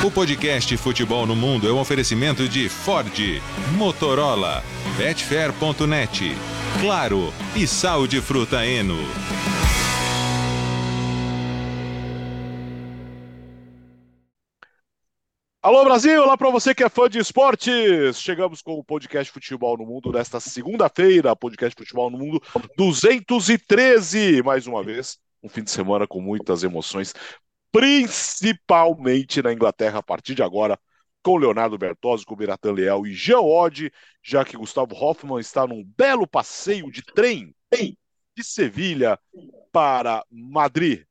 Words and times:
O 0.00 0.10
podcast 0.10 0.76
Futebol 0.78 1.26
no 1.26 1.36
Mundo 1.36 1.68
é 1.68 1.72
um 1.72 1.78
oferecimento 1.78 2.48
de 2.48 2.68
Ford, 2.68 3.12
Motorola, 3.76 4.64
Betfair.net, 4.96 6.32
Claro 6.80 7.32
e 7.54 7.66
Sal 7.66 8.06
de 8.08 8.20
Fruta 8.20 8.66
Eno. 8.66 8.98
Alô 15.62 15.84
Brasil, 15.84 16.20
olá 16.20 16.36
para 16.36 16.50
você 16.50 16.74
que 16.74 16.82
é 16.82 16.88
fã 16.88 17.08
de 17.08 17.20
esportes. 17.20 18.20
Chegamos 18.20 18.60
com 18.60 18.72
o 18.72 18.82
podcast 18.82 19.32
Futebol 19.32 19.78
no 19.78 19.86
Mundo 19.86 20.10
nesta 20.10 20.40
segunda-feira, 20.40 21.36
podcast 21.36 21.76
Futebol 21.78 22.10
no 22.10 22.18
Mundo 22.18 22.42
213, 22.76 24.42
mais 24.42 24.66
uma 24.66 24.82
vez, 24.82 25.18
um 25.40 25.48
fim 25.48 25.62
de 25.62 25.70
semana 25.70 26.04
com 26.04 26.20
muitas 26.20 26.64
emoções, 26.64 27.14
principalmente 27.72 29.42
na 29.42 29.52
Inglaterra 29.52 29.98
a 29.98 30.02
partir 30.02 30.34
de 30.34 30.42
agora, 30.42 30.78
com 31.22 31.38
Leonardo 31.38 31.78
Bertozzi, 31.78 32.24
com 32.24 32.36
Biratan 32.36 32.72
Leal 32.72 33.06
e 33.06 33.14
Jean 33.14 33.40
Oddi, 33.40 33.90
já 34.22 34.44
que 34.44 34.56
Gustavo 34.56 34.94
Hoffmann 34.94 35.40
está 35.40 35.66
num 35.66 35.82
belo 35.96 36.26
passeio 36.26 36.90
de 36.90 37.02
trem 37.02 37.54
de 37.72 38.44
Sevilha 38.44 39.18
para 39.72 40.24
Madrid. 40.30 41.04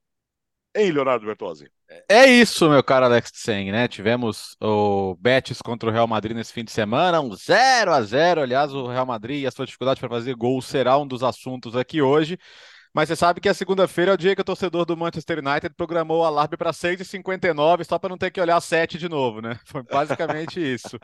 Hein, 0.76 0.91
Leonardo 0.91 1.26
Bertozzi? 1.26 1.70
É 2.08 2.26
isso, 2.26 2.70
meu 2.70 2.82
caro 2.82 3.05
Alex 3.05 3.32
Tseng, 3.32 3.71
né? 3.71 3.88
Tivemos 3.88 4.55
o 4.62 5.16
Betis 5.20 5.62
contra 5.62 5.90
o 5.90 5.91
Real 5.91 6.07
Madrid 6.07 6.35
nesse 6.35 6.54
fim 6.54 6.63
de 6.63 6.71
semana, 6.71 7.20
um 7.20 7.35
0 7.35 7.91
a 7.91 8.02
0 8.02 8.41
Aliás, 8.41 8.73
o 8.73 8.88
Real 8.88 9.05
Madrid 9.05 9.43
e 9.43 9.48
a 9.48 9.52
sua 9.52 9.66
dificuldade 9.66 9.99
para 9.99 10.09
fazer 10.09 10.34
gol 10.35 10.62
será 10.62 10.98
um 10.98 11.05
dos 11.05 11.21
assuntos 11.21 11.76
aqui 11.76 12.02
hoje. 12.02 12.38
Mas 12.94 13.08
você 13.08 13.16
sabe 13.16 13.40
que 13.40 13.48
a 13.48 13.54
segunda-feira 13.54 14.12
é 14.12 14.13
o 14.13 14.18
dia 14.18 14.36
que 14.36 14.41
o 14.41 14.45
torcedor 14.45 14.86
do 14.86 14.98
Manchester 14.98 15.40
United 15.40 15.73
programou 15.76 16.22
o 16.22 16.26
alarme 16.26 16.58
para 16.58 16.73
6h59 16.73 17.86
só 17.86 17.98
para 17.98 18.09
não 18.09 18.18
ter 18.18 18.32
que 18.32 18.41
olhar 18.41 18.59
7 18.59 18.98
de 18.98 19.08
novo, 19.08 19.41
né? 19.41 19.58
Foi 19.66 19.82
basicamente 19.84 20.59
isso. 20.59 20.99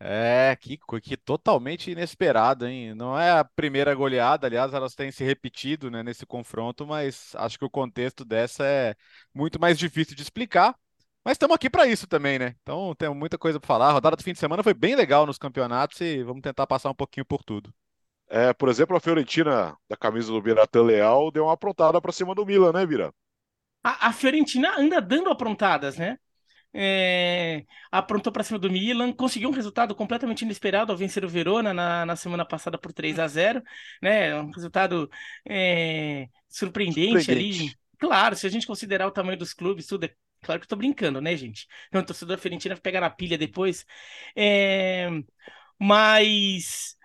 É, 0.00 0.56
que, 0.60 0.78
que 1.00 1.16
totalmente 1.16 1.90
inesperado, 1.90 2.66
hein? 2.66 2.94
Não 2.94 3.16
é 3.18 3.30
a 3.30 3.44
primeira 3.44 3.94
goleada, 3.94 4.46
aliás, 4.46 4.74
elas 4.74 4.94
têm 4.94 5.12
se 5.12 5.22
repetido 5.22 5.90
né, 5.90 6.02
nesse 6.02 6.26
confronto, 6.26 6.84
mas 6.86 7.32
acho 7.36 7.56
que 7.58 7.64
o 7.64 7.70
contexto 7.70 8.24
dessa 8.24 8.64
é 8.64 8.96
muito 9.32 9.60
mais 9.60 9.78
difícil 9.78 10.16
de 10.16 10.22
explicar. 10.22 10.74
Mas 11.24 11.34
estamos 11.34 11.54
aqui 11.54 11.70
para 11.70 11.86
isso 11.86 12.06
também, 12.08 12.38
né? 12.38 12.56
Então 12.62 12.94
tem 12.96 13.08
muita 13.14 13.38
coisa 13.38 13.60
para 13.60 13.66
falar. 13.66 13.90
A 13.90 13.92
rodada 13.92 14.16
do 14.16 14.24
fim 14.24 14.32
de 14.32 14.40
semana 14.40 14.62
foi 14.62 14.74
bem 14.74 14.96
legal 14.96 15.24
nos 15.24 15.38
campeonatos 15.38 16.00
e 16.00 16.22
vamos 16.24 16.42
tentar 16.42 16.66
passar 16.66 16.90
um 16.90 16.94
pouquinho 16.94 17.24
por 17.24 17.44
tudo. 17.44 17.72
É, 18.32 18.52
por 18.54 18.68
exemplo, 18.70 18.96
a 18.96 19.00
Fiorentina 19.00 19.76
da 19.88 19.96
camisa 19.96 20.32
do 20.32 20.40
Biratan 20.40 20.84
Leal 20.84 21.30
deu 21.30 21.44
uma 21.44 21.52
aprontada 21.52 22.00
para 22.00 22.12
cima 22.12 22.34
do 22.34 22.46
Milan, 22.46 22.72
né, 22.72 22.86
Bira? 22.86 23.12
A, 23.84 24.08
a 24.08 24.12
Fiorentina 24.12 24.74
anda 24.78 25.00
dando 25.00 25.28
aprontadas, 25.28 25.98
né? 25.98 26.18
é, 26.74 27.64
aprontou 27.90 28.32
para 28.32 28.42
cima 28.42 28.58
do 28.58 28.70
Milan, 28.70 29.12
conseguiu 29.12 29.48
um 29.50 29.52
resultado 29.52 29.94
completamente 29.94 30.42
inesperado 30.42 30.90
ao 30.90 30.98
vencer 30.98 31.24
o 31.24 31.28
Verona 31.28 31.74
na, 31.74 32.06
na 32.06 32.16
semana 32.16 32.44
passada 32.44 32.78
por 32.78 32.92
3 32.92 33.18
a 33.18 33.28
0 33.28 33.62
né? 34.00 34.34
Um 34.40 34.50
resultado 34.50 35.10
é, 35.46 36.28
surpreendente, 36.48 37.24
surpreendente, 37.24 37.62
ali. 37.62 37.76
Claro, 37.98 38.34
se 38.36 38.46
a 38.46 38.50
gente 38.50 38.66
considerar 38.66 39.06
o 39.06 39.12
tamanho 39.12 39.38
dos 39.38 39.52
clubes, 39.52 39.86
tudo 39.86 40.06
é 40.06 40.14
claro 40.42 40.60
que 40.60 40.64
eu 40.64 40.68
tô 40.68 40.76
brincando, 40.76 41.20
né, 41.20 41.36
gente? 41.36 41.68
Então, 41.88 42.00
o 42.00 42.04
torcedor 42.04 42.38
Fiorentina 42.38 42.74
vai 42.74 42.82
pegar 42.82 43.00
na 43.00 43.10
pilha 43.10 43.36
depois. 43.38 43.84
É, 44.34 45.08
mas. 45.78 46.96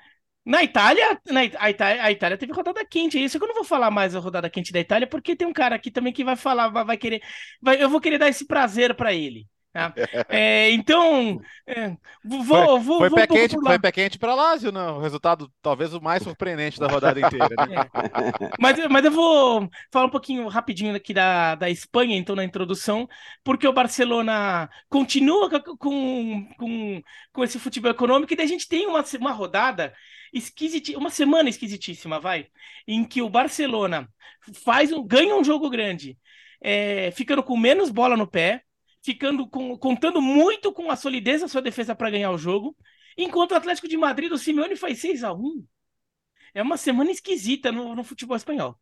Na 0.48 0.64
Itália, 0.64 1.20
na 1.30 1.42
a, 1.42 1.70
Itália, 1.70 2.03
a 2.03 2.12
Itália 2.12 2.38
teve 2.38 2.53
rodada 2.53 2.86
quente. 2.86 3.22
Isso 3.22 3.38
que 3.38 3.44
eu 3.44 3.50
não 3.50 3.56
vou 3.56 3.66
falar 3.66 3.92
mais 3.92 4.16
a 4.16 4.20
rodada 4.20 4.50
quente 4.50 4.72
da 4.72 4.80
Itália, 4.80 5.06
porque 5.06 5.36
tem 5.36 5.45
um 5.48 5.52
cara 5.53 5.76
aqui 5.76 5.92
também 5.92 6.14
que 6.14 6.23
vai 6.23 6.38
falar, 6.38 6.70
vai, 6.70 6.86
vai 6.86 6.98
querer. 6.98 7.22
Vai, 7.62 7.81
eu 7.84 7.90
vou 7.90 8.00
querer 8.00 8.17
dar 8.17 8.30
esse 8.30 8.45
prazer 8.48 8.95
para 8.95 9.14
ele. 9.14 9.45
Tá? 9.78 9.94
É, 10.28 10.72
então, 10.72 11.39
é, 11.67 11.95
vou, 12.25 12.44
foi, 12.44 12.66
vou, 12.80 12.97
foi 12.97 13.09
vou 13.09 13.17
pé 13.20 13.28
quente, 13.28 13.56
foi 13.56 13.80
pé 13.80 13.92
quente 13.92 14.17
para 14.17 14.34
Lazio, 14.34 14.72
não? 14.72 14.97
O 14.97 15.02
resultado 15.02 15.52
talvez 15.61 15.94
o 15.94 16.02
mais 16.02 16.23
surpreendente 16.23 16.80
da 16.80 16.88
rodada 16.88 17.19
inteira. 17.19 17.50
Né? 17.50 17.75
É. 17.75 18.50
Mas, 18.59 18.88
mas 18.90 19.06
eu 19.06 19.12
vou 19.12 19.69
falar 19.91 20.07
um 20.07 20.09
pouquinho 20.09 20.47
rapidinho 20.47 20.96
aqui 20.96 21.13
da, 21.13 21.53
da 21.53 21.69
Espanha, 21.69 22.18
então, 22.18 22.35
na 22.35 22.44
introdução, 22.44 23.07
porque 23.44 23.68
o 23.68 23.74
Barcelona 23.74 24.68
continua 24.90 25.47
com, 25.78 26.47
com, 26.57 27.02
com 27.31 27.44
esse 27.44 27.59
futebol 27.59 27.91
econômico 27.91 28.34
e 28.34 28.35
daí 28.35 28.47
a 28.47 28.50
gente 28.50 28.68
tem 28.68 28.88
uma, 28.88 29.06
uma 29.19 29.31
rodada 29.31 29.94
esquisitíssima, 30.34 31.00
uma 31.00 31.12
semana 31.12 31.50
esquisitíssima, 31.50 32.19
vai, 32.19 32.47
em 32.88 33.03
que 33.03 33.22
o 33.22 33.29
Barcelona 33.29 34.09
faz 34.66 34.91
um, 34.91 35.06
ganha 35.06 35.35
um 35.35 35.44
jogo 35.44 35.69
grande, 35.69 36.18
é, 36.59 37.12
ficando 37.12 37.44
com 37.44 37.56
menos 37.56 37.91
bola 37.91 38.18
no 38.18 38.25
pé, 38.25 38.63
ficando 39.07 39.47
com, 39.47 39.78
contando 39.78 40.22
muito 40.22 40.73
com 40.73 40.91
a 40.91 40.97
solidez 40.97 41.40
da 41.40 41.47
sua 41.47 41.62
defesa 41.62 41.95
para 41.95 42.09
ganhar 42.09 42.29
o 42.29 42.38
jogo, 42.38 42.75
enquanto 43.18 43.51
o 43.51 43.56
Atlético 43.56 43.88
de 43.88 43.95
Madrid 43.95 44.29
do 44.29 44.38
Simeone 44.38 44.75
faz 44.75 45.00
6 45.00 45.23
a 45.23 45.34
1 45.34 45.66
É 46.53 46.62
uma 46.62 46.75
semana 46.75 47.09
esquisita 47.09 47.72
no, 47.72 47.96
no 47.96 48.03
futebol 48.03 48.35
espanhol. 48.35 48.78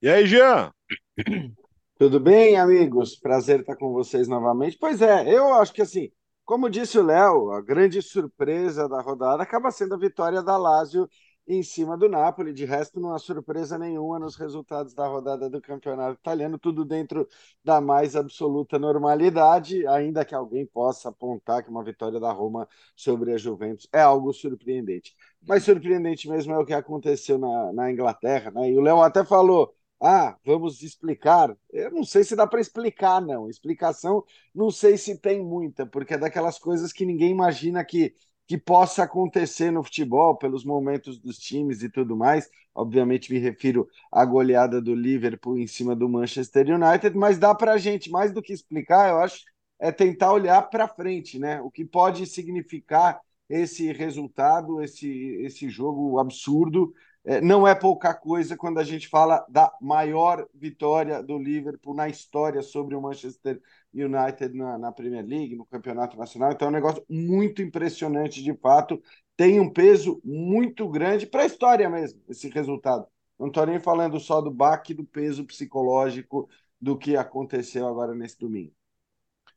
E 0.00 0.08
aí, 0.08 0.26
Jean? 0.26 0.72
Tudo 1.98 2.18
bem, 2.18 2.56
amigos? 2.56 3.16
Prazer 3.16 3.60
estar 3.60 3.76
com 3.76 3.92
vocês 3.92 4.26
novamente. 4.26 4.78
Pois 4.80 5.02
é, 5.02 5.30
eu 5.30 5.52
acho 5.52 5.74
que 5.74 5.82
assim, 5.82 6.10
como 6.42 6.70
disse 6.70 6.98
o 6.98 7.04
Léo, 7.04 7.50
a 7.50 7.60
grande 7.60 8.00
surpresa 8.00 8.88
da 8.88 9.02
rodada 9.02 9.42
acaba 9.42 9.70
sendo 9.70 9.94
a 9.94 9.98
vitória 9.98 10.42
da 10.42 10.56
Lazio 10.56 11.06
em 11.46 11.62
cima 11.62 11.96
do 11.96 12.08
Napoli. 12.08 12.52
De 12.52 12.64
resto, 12.64 13.00
não 13.00 13.12
há 13.14 13.18
surpresa 13.18 13.78
nenhuma 13.78 14.18
nos 14.18 14.36
resultados 14.36 14.94
da 14.94 15.06
rodada 15.06 15.48
do 15.50 15.60
campeonato 15.60 16.18
italiano, 16.20 16.58
tudo 16.58 16.84
dentro 16.84 17.28
da 17.62 17.80
mais 17.80 18.16
absoluta 18.16 18.78
normalidade, 18.78 19.86
ainda 19.86 20.24
que 20.24 20.34
alguém 20.34 20.66
possa 20.66 21.08
apontar 21.08 21.62
que 21.62 21.70
uma 21.70 21.84
vitória 21.84 22.18
da 22.20 22.32
Roma 22.32 22.68
sobre 22.96 23.32
a 23.32 23.38
Juventus 23.38 23.88
é 23.92 24.00
algo 24.00 24.32
surpreendente. 24.32 25.14
Mas 25.46 25.64
surpreendente 25.64 26.28
mesmo 26.28 26.52
é 26.52 26.58
o 26.58 26.64
que 26.66 26.72
aconteceu 26.72 27.38
na, 27.38 27.72
na 27.72 27.90
Inglaterra, 27.92 28.50
né? 28.50 28.70
E 28.70 28.76
o 28.76 28.80
Léo 28.80 29.00
até 29.02 29.24
falou. 29.24 29.74
Ah, 30.00 30.36
vamos 30.44 30.82
explicar. 30.82 31.56
Eu 31.72 31.90
não 31.90 32.04
sei 32.04 32.24
se 32.24 32.36
dá 32.36 32.46
para 32.46 32.60
explicar, 32.60 33.22
não. 33.22 33.48
Explicação, 33.48 34.22
não 34.54 34.70
sei 34.70 34.98
se 34.98 35.18
tem 35.18 35.42
muita, 35.42 35.86
porque 35.86 36.14
é 36.14 36.18
daquelas 36.18 36.58
coisas 36.58 36.92
que 36.92 37.06
ninguém 37.06 37.30
imagina 37.30 37.82
que 37.84 38.14
que 38.46 38.58
possa 38.58 39.04
acontecer 39.04 39.70
no 39.70 39.82
futebol, 39.82 40.36
pelos 40.36 40.64
momentos 40.64 41.18
dos 41.18 41.38
times 41.38 41.82
e 41.82 41.88
tudo 41.88 42.16
mais. 42.16 42.48
Obviamente, 42.74 43.32
me 43.32 43.38
refiro 43.38 43.88
à 44.12 44.24
goleada 44.24 44.80
do 44.80 44.94
Liverpool 44.94 45.58
em 45.58 45.66
cima 45.66 45.94
do 45.94 46.08
Manchester 46.08 46.66
United, 46.68 47.16
mas 47.16 47.38
dá 47.38 47.54
para 47.54 47.72
a 47.72 47.78
gente, 47.78 48.10
mais 48.10 48.32
do 48.32 48.42
que 48.42 48.52
explicar, 48.52 49.10
eu 49.10 49.18
acho, 49.18 49.44
é 49.78 49.90
tentar 49.90 50.32
olhar 50.32 50.62
para 50.62 50.88
frente, 50.88 51.38
né? 51.38 51.60
O 51.62 51.70
que 51.70 51.84
pode 51.84 52.26
significar 52.26 53.20
esse 53.48 53.92
resultado, 53.92 54.82
esse, 54.82 55.08
esse 55.42 55.68
jogo 55.68 56.18
absurdo. 56.18 56.92
É, 57.24 57.40
não 57.40 57.66
é 57.66 57.74
pouca 57.74 58.12
coisa 58.12 58.56
quando 58.56 58.78
a 58.78 58.84
gente 58.84 59.08
fala 59.08 59.44
da 59.48 59.72
maior 59.80 60.46
vitória 60.54 61.22
do 61.22 61.38
Liverpool 61.38 61.94
na 61.94 62.08
história 62.08 62.60
sobre 62.62 62.94
o 62.94 63.00
Manchester 63.00 63.60
United 63.94 64.56
na, 64.56 64.76
na, 64.76 64.92
Premier 64.92 65.24
League, 65.24 65.54
no 65.54 65.64
Campeonato 65.64 66.16
Nacional. 66.16 66.52
Então 66.52 66.66
é 66.66 66.70
um 66.70 66.74
negócio 66.74 67.04
muito 67.08 67.62
impressionante, 67.62 68.42
de 68.42 68.54
fato. 68.54 69.00
Tem 69.36 69.60
um 69.60 69.70
peso 69.70 70.20
muito 70.24 70.88
grande 70.88 71.26
para 71.26 71.42
a 71.42 71.46
história 71.46 71.88
mesmo, 71.88 72.20
esse 72.28 72.48
resultado. 72.48 73.06
Não 73.38 73.48
estou 73.48 73.66
nem 73.66 73.80
falando 73.80 74.18
só 74.18 74.40
do 74.40 74.50
baque, 74.50 74.94
do 74.94 75.04
peso 75.04 75.44
psicológico 75.44 76.48
do 76.80 76.96
que 76.98 77.16
aconteceu 77.16 77.86
agora 77.86 78.14
nesse 78.14 78.38
domingo. 78.38 78.72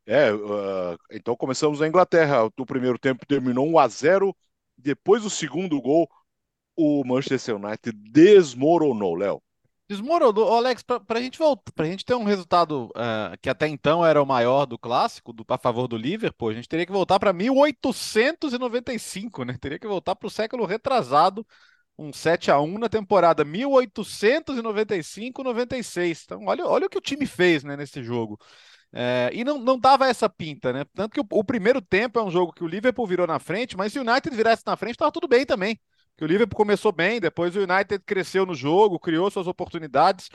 É, 0.05 0.31
uh, 0.31 0.97
então 1.11 1.35
começamos 1.35 1.79
na 1.79 1.87
Inglaterra. 1.87 2.45
O 2.45 2.65
primeiro 2.65 2.97
tempo 2.97 3.25
terminou 3.25 3.67
1 3.67 3.79
a 3.79 3.87
0 3.87 4.35
Depois 4.77 5.23
do 5.23 5.29
segundo 5.29 5.81
gol, 5.81 6.09
o 6.75 7.03
Manchester 7.03 7.55
United 7.55 7.91
desmoronou, 8.11 9.15
Léo. 9.15 9.41
Desmoronou, 9.89 10.53
Alex, 10.53 10.83
para 10.83 11.17
a 11.17 11.21
gente 11.21 11.37
voltar, 11.37 11.71
para 11.71 11.85
a 11.85 11.89
gente 11.89 12.03
ter 12.03 12.13
um 12.13 12.25
resultado 12.25 12.87
uh, 12.87 13.37
que 13.41 13.49
até 13.49 13.69
então 13.69 14.05
era 14.05 14.21
o 14.21 14.25
maior 14.25 14.65
do 14.65 14.77
clássico, 14.77 15.31
do, 15.31 15.45
a 15.47 15.57
favor 15.57 15.87
do 15.87 15.95
Liverpool, 15.95 16.49
a 16.49 16.53
gente 16.53 16.67
teria 16.67 16.85
que 16.85 16.91
voltar 16.91 17.17
para 17.19 17.31
1895, 17.31 19.45
né? 19.45 19.57
Teria 19.57 19.79
que 19.79 19.87
voltar 19.87 20.13
para 20.13 20.27
o 20.27 20.29
século 20.29 20.65
retrasado, 20.65 21.47
um 21.97 22.11
7 22.11 22.51
a 22.51 22.59
1 22.59 22.77
na 22.77 22.89
temporada 22.89 23.45
1895-96. 23.45 26.23
Então, 26.25 26.43
olha, 26.45 26.67
olha 26.67 26.87
o 26.87 26.89
que 26.89 26.97
o 26.97 27.01
time 27.01 27.25
fez 27.25 27.63
né, 27.63 27.77
nesse 27.77 28.03
jogo. 28.03 28.37
É, 28.91 29.29
e 29.33 29.45
não, 29.45 29.57
não 29.57 29.79
dava 29.79 30.07
essa 30.07 30.27
pinta, 30.29 30.73
né? 30.73 30.83
Tanto 30.93 31.13
que 31.13 31.21
o, 31.21 31.25
o 31.31 31.43
primeiro 31.45 31.81
tempo 31.81 32.19
é 32.19 32.23
um 32.23 32.31
jogo 32.31 32.51
que 32.51 32.63
o 32.63 32.67
Liverpool 32.67 33.07
virou 33.07 33.25
na 33.25 33.39
frente, 33.39 33.77
mas 33.77 33.93
se 33.93 33.99
o 33.99 34.01
United 34.01 34.35
virasse 34.35 34.63
na 34.65 34.75
frente, 34.75 34.95
estava 34.95 35.13
tudo 35.13 35.29
bem 35.29 35.45
também 35.45 35.79
que 36.17 36.23
o 36.23 36.27
Liverpool 36.27 36.57
começou 36.57 36.91
bem, 36.91 37.19
depois 37.19 37.55
o 37.55 37.59
United 37.59 38.03
cresceu 38.05 38.45
no 38.45 38.55
jogo, 38.55 38.99
criou 38.99 39.29
suas 39.29 39.47
oportunidades. 39.47 40.29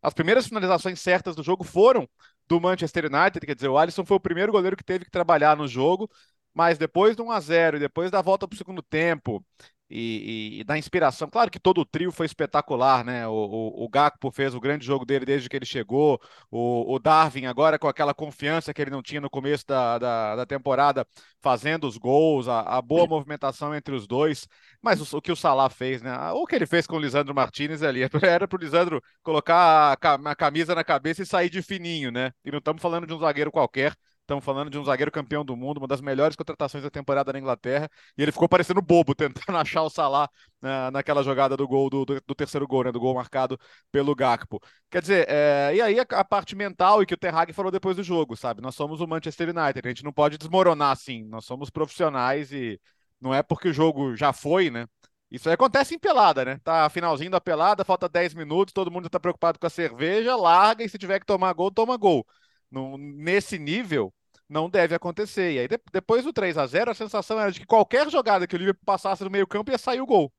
As 0.00 0.14
primeiras 0.14 0.46
finalizações 0.46 1.00
certas 1.00 1.34
do 1.34 1.42
jogo 1.42 1.64
foram 1.64 2.08
do 2.46 2.60
Manchester 2.60 3.06
United, 3.06 3.44
quer 3.44 3.54
dizer, 3.54 3.68
o 3.68 3.78
Alisson 3.78 4.04
foi 4.04 4.16
o 4.16 4.20
primeiro 4.20 4.52
goleiro 4.52 4.76
que 4.76 4.84
teve 4.84 5.04
que 5.04 5.10
trabalhar 5.10 5.56
no 5.56 5.66
jogo, 5.66 6.10
mas 6.52 6.78
depois 6.78 7.16
do 7.16 7.24
1 7.24 7.30
a 7.32 7.40
0 7.40 7.76
e 7.78 7.80
depois 7.80 8.10
da 8.10 8.22
volta 8.22 8.46
para 8.46 8.54
o 8.54 8.58
segundo 8.58 8.82
tempo, 8.82 9.44
e, 9.90 10.56
e, 10.56 10.60
e, 10.60 10.64
da 10.64 10.78
inspiração. 10.78 11.28
Claro 11.28 11.50
que 11.50 11.60
todo 11.60 11.80
o 11.80 11.84
trio 11.84 12.10
foi 12.10 12.26
espetacular, 12.26 13.04
né? 13.04 13.26
O, 13.26 13.32
o, 13.32 13.84
o 13.84 13.88
Gakpo 13.88 14.30
fez 14.30 14.54
o 14.54 14.60
grande 14.60 14.84
jogo 14.84 15.04
dele 15.04 15.24
desde 15.24 15.48
que 15.48 15.56
ele 15.56 15.66
chegou, 15.66 16.20
o, 16.50 16.94
o, 16.94 16.98
Darwin 16.98 17.46
agora 17.46 17.78
com 17.78 17.88
aquela 17.88 18.14
confiança 18.14 18.72
que 18.72 18.80
ele 18.80 18.90
não 18.90 19.02
tinha 19.02 19.20
no 19.20 19.30
começo 19.30 19.66
da, 19.66 19.98
da, 19.98 20.36
da 20.36 20.46
temporada, 20.46 21.06
fazendo 21.40 21.86
os 21.86 21.96
gols, 21.96 22.48
a, 22.48 22.60
a, 22.60 22.82
boa 22.82 23.06
movimentação 23.06 23.74
entre 23.74 23.94
os 23.94 24.06
dois, 24.06 24.46
mas 24.82 25.00
o, 25.00 25.18
o, 25.18 25.22
que 25.22 25.32
o 25.32 25.36
Salah 25.36 25.70
fez, 25.70 26.02
né? 26.02 26.16
O 26.32 26.46
que 26.46 26.54
ele 26.54 26.66
fez 26.66 26.86
com 26.86 26.96
o 26.96 27.00
Lisandro 27.00 27.34
Martinez 27.34 27.82
ali, 27.82 28.00
era 28.22 28.48
para 28.48 28.56
o 28.56 28.60
Lisandro 28.60 29.02
colocar 29.22 29.98
a, 30.02 30.30
a 30.30 30.34
camisa 30.34 30.74
na 30.74 30.84
cabeça 30.84 31.22
e 31.22 31.26
sair 31.26 31.50
de 31.50 31.62
fininho, 31.62 32.10
né? 32.10 32.32
E 32.44 32.50
não 32.50 32.58
estamos 32.58 32.82
falando 32.82 33.06
de 33.06 33.12
um 33.14 33.18
zagueiro 33.18 33.50
qualquer, 33.50 33.94
Estamos 34.24 34.42
falando 34.42 34.70
de 34.70 34.78
um 34.78 34.84
zagueiro 34.84 35.12
campeão 35.12 35.44
do 35.44 35.54
mundo, 35.54 35.76
uma 35.76 35.86
das 35.86 36.00
melhores 36.00 36.34
contratações 36.34 36.82
da 36.82 36.88
temporada 36.88 37.30
na 37.30 37.38
Inglaterra, 37.38 37.90
e 38.16 38.22
ele 38.22 38.32
ficou 38.32 38.48
parecendo 38.48 38.80
bobo, 38.80 39.12
tentando 39.14 39.58
achar 39.58 39.82
o 39.82 39.90
Salah 39.90 40.30
na, 40.62 40.90
naquela 40.90 41.22
jogada 41.22 41.54
do 41.58 41.68
gol, 41.68 41.90
do, 41.90 42.06
do, 42.06 42.22
do, 42.26 42.34
terceiro 42.34 42.66
gol, 42.66 42.84
né, 42.84 42.92
do 42.92 42.98
gol 42.98 43.14
marcado 43.14 43.60
pelo 43.92 44.14
Gakpo. 44.14 44.62
Quer 44.90 45.02
dizer, 45.02 45.26
é, 45.28 45.72
e 45.74 45.82
aí 45.82 46.00
a, 46.00 46.06
a, 46.10 46.24
parte 46.24 46.56
mental 46.56 47.02
e 47.02 47.06
que 47.06 47.12
o 47.12 47.18
Terrag 47.18 47.52
falou 47.52 47.70
depois 47.70 47.96
do 47.96 48.02
jogo, 48.02 48.34
sabe? 48.34 48.62
Nós 48.62 48.74
somos 48.74 49.02
o 49.02 49.06
Manchester 49.06 49.50
United, 49.50 49.86
a 49.86 49.88
gente 49.90 50.04
não 50.04 50.12
pode 50.12 50.38
desmoronar 50.38 50.92
assim, 50.92 51.22
nós 51.24 51.44
somos 51.44 51.68
profissionais 51.68 52.50
e 52.50 52.80
não 53.20 53.34
é 53.34 53.42
porque 53.42 53.68
o 53.68 53.74
jogo 53.74 54.16
já 54.16 54.32
foi, 54.32 54.70
né? 54.70 54.86
Isso 55.30 55.48
aí 55.50 55.54
acontece 55.54 55.94
em 55.94 55.98
pelada, 55.98 56.44
né? 56.46 56.58
Tá 56.64 56.88
finalzinho 56.88 57.30
da 57.30 57.40
pelada, 57.42 57.84
falta 57.84 58.08
10 58.08 58.32
minutos, 58.32 58.72
todo 58.72 58.90
mundo 58.90 59.10
tá 59.10 59.20
preocupado 59.20 59.58
com 59.58 59.66
a 59.66 59.70
cerveja, 59.70 60.34
larga 60.34 60.82
e 60.82 60.88
se 60.88 60.96
tiver 60.96 61.20
que 61.20 61.26
tomar 61.26 61.52
gol, 61.52 61.70
toma 61.70 61.96
gol 61.98 62.24
no, 62.70 62.98
nesse 62.98 63.58
nível, 63.58 64.12
não 64.48 64.68
deve 64.68 64.94
acontecer. 64.94 65.52
E 65.52 65.58
aí, 65.60 65.68
de, 65.68 65.78
depois 65.92 66.24
do 66.24 66.32
3 66.32 66.56
a 66.58 66.66
0 66.66 66.90
a 66.90 66.94
sensação 66.94 67.40
era 67.40 67.50
de 67.50 67.60
que 67.60 67.66
qualquer 67.66 68.10
jogada 68.10 68.46
que 68.46 68.54
o 68.56 68.58
Liverpool 68.58 68.84
passasse 68.84 69.24
no 69.24 69.30
meio-campo 69.30 69.70
ia 69.70 69.78
sair 69.78 70.00
o 70.00 70.06
gol. 70.06 70.32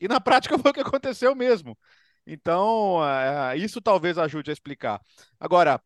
E 0.00 0.08
na 0.08 0.20
prática 0.20 0.58
foi 0.58 0.70
o 0.70 0.74
que 0.74 0.80
aconteceu 0.80 1.34
mesmo. 1.34 1.78
Então, 2.26 3.00
é, 3.06 3.56
isso 3.56 3.80
talvez 3.80 4.18
ajude 4.18 4.50
a 4.50 4.52
explicar. 4.52 5.00
Agora, 5.40 5.82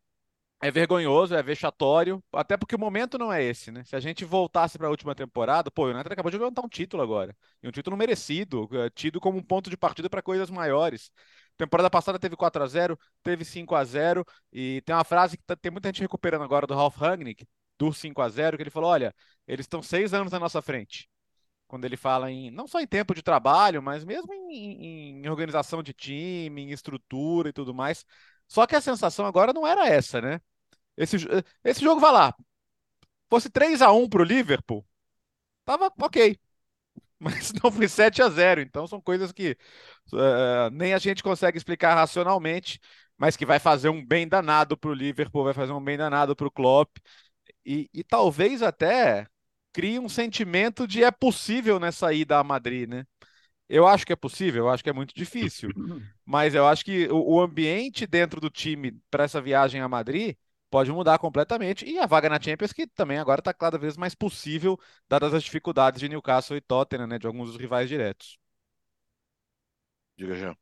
é 0.63 0.71
vergonhoso, 0.71 1.35
é 1.35 1.43
vexatório, 1.43 2.23
até 2.33 2.57
porque 2.57 2.75
o 2.75 2.79
momento 2.79 3.19
não 3.19 3.33
é 3.33 3.43
esse, 3.43 3.71
né? 3.71 3.85
Se 3.85 3.95
a 3.95 4.01
gente 4.01 4.25
voltasse 4.25 4.79
para 4.79 4.87
a 4.87 4.91
última 4.91 5.15
temporada, 5.15 5.71
pô, 5.71 5.85
o 5.87 5.91
United 5.91 6.13
acabou 6.13 6.31
de 6.31 6.39
levantar 6.39 6.63
um 6.65 6.69
título 6.69 7.03
agora. 7.03 7.37
E 7.63 7.69
um 7.69 7.71
título 7.71 7.97
merecido, 7.97 8.69
é, 8.73 8.91
tido 8.91 9.21
como 9.21 9.39
um 9.39 9.43
ponto 9.43 9.69
de 9.71 9.77
partida 9.77 10.09
para 10.09 10.23
coisas 10.23 10.51
maiores. 10.51 11.11
Temporada 11.57 11.89
passada 11.91 12.19
teve 12.19 12.37
4 12.37 12.63
a 12.63 12.67
0 12.67 12.99
teve 13.23 13.45
5 13.45 13.75
a 13.75 13.85
0 13.85 14.25
e 14.53 14.83
tem 14.83 14.95
uma 14.95 15.05
frase 15.05 15.37
que 15.39 15.45
tá, 15.45 15.57
tem 15.57 15.73
muita 15.73 15.89
gente 15.89 16.03
recuperando 16.03 16.43
agora 16.43 16.67
do 16.67 16.75
Ralf 16.75 16.97
Rangnick, 16.99 17.47
do 17.79 17.93
5 17.93 18.21
a 18.21 18.29
0 18.29 18.57
que 18.57 18.63
ele 18.63 18.71
falou: 18.71 18.91
olha, 18.91 19.15
eles 19.47 19.65
estão 19.65 19.83
seis 19.83 20.13
anos 20.15 20.33
na 20.33 20.39
nossa 20.39 20.61
frente. 20.61 21.09
Quando 21.67 21.85
ele 21.85 21.97
fala 21.97 22.31
em, 22.31 22.51
não 22.51 22.69
só 22.69 22.81
em 22.81 22.87
tempo 22.87 23.15
de 23.15 23.23
trabalho, 23.23 23.83
mas 23.83 24.05
mesmo 24.05 24.33
em, 24.35 25.25
em 25.25 25.29
organização 25.29 25.83
de 25.83 25.93
time, 25.93 26.63
em 26.63 26.71
estrutura 26.71 27.49
e 27.49 27.53
tudo 27.53 27.75
mais. 27.75 28.05
Só 28.49 28.67
que 28.67 28.77
a 28.77 28.81
sensação 28.81 29.27
agora 29.27 29.53
não 29.53 29.67
era 29.67 29.89
essa, 29.89 30.21
né? 30.21 30.41
Esse, 30.97 31.17
esse 31.65 31.81
jogo 31.83 32.01
vai 32.01 32.13
lá. 32.13 32.35
Fosse 33.29 33.51
3 33.51 33.83
a 33.83 33.93
1 33.93 34.09
para 34.09 34.23
o 34.23 34.25
Liverpool, 34.25 34.87
tava 35.65 35.93
ok 36.01 36.39
mas 37.21 37.53
não 37.63 37.71
foi 37.71 37.89
7 37.89 38.23
a 38.23 38.29
0 38.29 38.61
Então 38.61 38.87
são 38.87 39.01
coisas 39.01 39.33
que 39.33 39.57
uh, 40.13 40.71
nem 40.73 40.95
a 40.95 40.99
gente 40.99 41.23
consegue 41.23 41.57
explicar 41.59 41.95
racionalmente, 41.95 42.79
mas 43.17 43.37
que 43.37 43.47
vai 43.47 43.59
fazer 43.59 43.89
um 43.89 44.05
bem 44.05 44.29
danado 44.29 44.77
para 44.77 44.91
o 44.91 44.95
Liverpool, 44.95 45.45
vai 45.45 45.55
fazer 45.55 45.73
um 45.73 45.83
bem 45.83 45.97
danado 45.97 46.37
para 46.37 46.47
o 46.47 46.51
Klopp. 46.51 46.99
E, 47.65 47.89
e, 47.93 48.05
talvez 48.05 48.63
até 48.63 49.27
crie 49.73 49.99
um 49.99 50.09
sentimento 50.09 50.87
de 50.87 51.03
é 51.03 51.11
possível 51.11 51.81
nessa 51.81 52.13
ida 52.13 52.39
a 52.39 52.45
Madrid, 52.45 52.89
né? 52.89 53.05
Eu 53.69 53.87
acho 53.87 54.07
que 54.07 54.13
é 54.13 54.17
possível, 54.17 54.65
eu 54.65 54.71
acho 54.71 54.85
que 54.85 54.91
é 54.91 54.93
muito 54.93 55.15
difícil, 55.15 55.71
mas 56.25 56.55
eu 56.55 56.67
acho 56.69 56.85
que 56.85 57.09
o, 57.09 57.35
o 57.37 57.41
ambiente 57.41 58.07
dentro 58.07 58.41
do 58.41 58.51
time 58.51 58.93
para 59.11 59.25
essa 59.25 59.41
viagem 59.41 59.81
a 59.81 59.89
Madrid 59.89 60.37
pode 60.77 60.93
mudar 60.93 61.19
completamente. 61.19 61.87
E 61.87 61.99
a 61.99 62.05
vaga 62.05 62.29
na 62.29 62.39
Champions, 62.39 62.71
que 62.71 62.87
também 62.87 63.17
agora 63.17 63.41
está 63.41 63.55
cada 63.55 63.79
vez 63.79 63.97
mais 63.97 64.15
possível, 64.15 64.79
dadas 65.09 65.33
as 65.33 65.43
dificuldades 65.43 65.99
de 65.99 66.07
Newcastle 66.07 66.55
e 66.55 66.61
Tottenham, 66.61 67.07
né, 67.07 67.19
de 67.19 67.27
alguns 67.27 67.49
dos 67.49 67.57
rivais 67.57 67.89
diretos. 67.89 68.39
Diga, 70.19 70.35
Jean. 70.35 70.55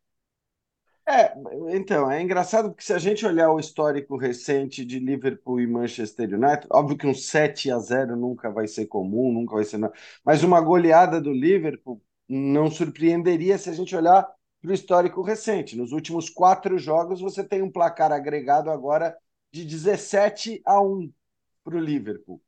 É, 1.07 1.35
então, 1.77 2.09
é 2.09 2.23
engraçado 2.23 2.71
porque 2.71 2.85
se 2.85 2.93
a 2.93 2.99
gente 2.99 3.27
olhar 3.27 3.51
o 3.51 3.59
histórico 3.59 4.17
recente 4.17 4.85
de 4.85 5.01
Liverpool 5.01 5.61
e 5.61 5.67
Manchester 5.67 6.29
United, 6.33 6.69
óbvio 6.71 6.97
que 6.97 7.09
um 7.09 7.15
7 7.15 7.73
a 7.73 7.79
0 7.81 8.15
nunca 8.17 8.51
vai 8.53 8.69
ser 8.69 8.87
comum, 8.87 9.33
nunca 9.33 9.57
vai 9.57 9.65
ser. 9.65 9.81
Mas 10.25 10.45
uma 10.45 10.61
goleada 10.61 11.21
do 11.21 11.33
Liverpool 11.33 12.01
não 12.29 12.71
surpreenderia 12.71 13.59
se 13.59 13.69
a 13.69 13.73
gente 13.73 13.97
olhar 13.97 14.23
para 14.63 14.71
o 14.71 14.75
histórico 14.75 15.23
recente. 15.23 15.77
Nos 15.77 15.91
últimos 15.91 16.31
quatro 16.31 16.79
jogos, 16.79 17.21
você 17.21 17.43
tem 17.43 17.63
um 17.63 17.71
placar 17.71 18.13
agregado 18.13 18.71
agora 18.71 19.17
de 19.55 19.65
17 19.65 20.61
a 20.67 20.83
1 20.83 21.13
para 21.63 21.77
o 21.77 21.81
Liverpool. 21.81 22.43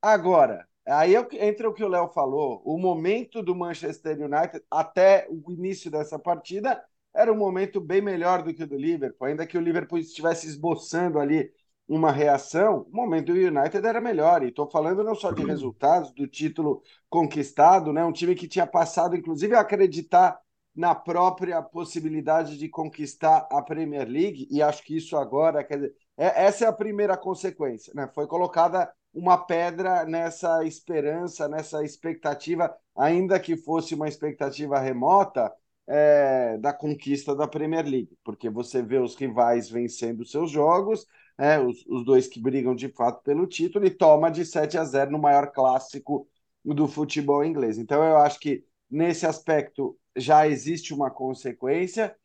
Agora, 0.00 0.66
aí 0.86 1.14
entra 1.38 1.68
o 1.68 1.74
que 1.74 1.84
o 1.84 1.88
Léo 1.88 2.08
falou, 2.08 2.62
o 2.64 2.78
momento 2.78 3.42
do 3.42 3.54
Manchester 3.54 4.18
United 4.18 4.64
até 4.70 5.26
o 5.28 5.52
início 5.52 5.90
dessa 5.90 6.18
partida 6.18 6.82
era 7.14 7.30
um 7.30 7.36
momento 7.36 7.78
bem 7.78 8.00
melhor 8.00 8.42
do 8.42 8.54
que 8.54 8.62
o 8.62 8.66
do 8.66 8.74
Liverpool, 8.74 9.26
ainda 9.26 9.46
que 9.46 9.58
o 9.58 9.60
Liverpool 9.60 9.98
estivesse 9.98 10.46
esboçando 10.46 11.18
ali 11.18 11.52
uma 11.86 12.10
reação, 12.10 12.86
o 12.90 12.96
momento 12.96 13.34
do 13.34 13.38
United 13.38 13.86
era 13.86 14.00
melhor. 14.00 14.42
E 14.42 14.48
estou 14.48 14.68
falando 14.70 15.04
não 15.04 15.14
só 15.14 15.32
de 15.32 15.44
resultados, 15.44 16.10
do 16.12 16.26
título 16.26 16.82
conquistado, 17.08 17.92
né? 17.92 18.02
um 18.02 18.12
time 18.12 18.34
que 18.34 18.48
tinha 18.48 18.66
passado, 18.66 19.14
inclusive, 19.14 19.54
a 19.54 19.60
acreditar 19.60 20.40
na 20.74 20.94
própria 20.94 21.62
possibilidade 21.62 22.58
de 22.58 22.68
conquistar 22.68 23.46
a 23.50 23.62
Premier 23.62 24.08
League, 24.08 24.48
e 24.50 24.62
acho 24.62 24.82
que 24.82 24.96
isso 24.96 25.16
agora, 25.16 25.62
quer 25.62 25.76
dizer, 25.76 25.94
é, 25.94 26.05
essa 26.16 26.64
é 26.64 26.68
a 26.68 26.72
primeira 26.72 27.16
consequência, 27.16 27.92
né? 27.94 28.08
Foi 28.14 28.26
colocada 28.26 28.92
uma 29.12 29.38
pedra 29.38 30.04
nessa 30.04 30.64
esperança, 30.64 31.48
nessa 31.48 31.84
expectativa, 31.84 32.74
ainda 32.94 33.40
que 33.40 33.56
fosse 33.56 33.94
uma 33.94 34.08
expectativa 34.08 34.78
remota, 34.78 35.52
é, 35.86 36.58
da 36.58 36.72
conquista 36.72 37.34
da 37.34 37.46
Premier 37.46 37.84
League, 37.86 38.18
porque 38.24 38.50
você 38.50 38.82
vê 38.82 38.98
os 38.98 39.14
rivais 39.14 39.70
vencendo 39.70 40.26
seus 40.26 40.50
jogos, 40.50 41.06
é, 41.38 41.58
os, 41.60 41.84
os, 41.86 42.04
dois 42.04 42.26
que 42.26 42.40
brigam 42.40 42.74
de 42.74 42.88
fato 42.88 43.22
pelo 43.22 43.46
título, 43.46 43.86
e 43.86 43.90
toma 43.90 44.30
de 44.30 44.44
7 44.44 44.78
a 44.78 44.84
0 44.84 45.12
no 45.12 45.18
maior 45.18 45.52
clássico 45.52 46.26
do 46.64 46.88
futebol 46.88 47.44
inglês. 47.44 47.78
Então, 47.78 48.02
eu 48.02 48.16
acho 48.18 48.40
que 48.40 48.64
nesse 48.90 49.26
aspecto 49.26 49.96
já 50.16 50.48
existe 50.48 50.92
uma 50.92 51.10
consequência. 51.10 52.16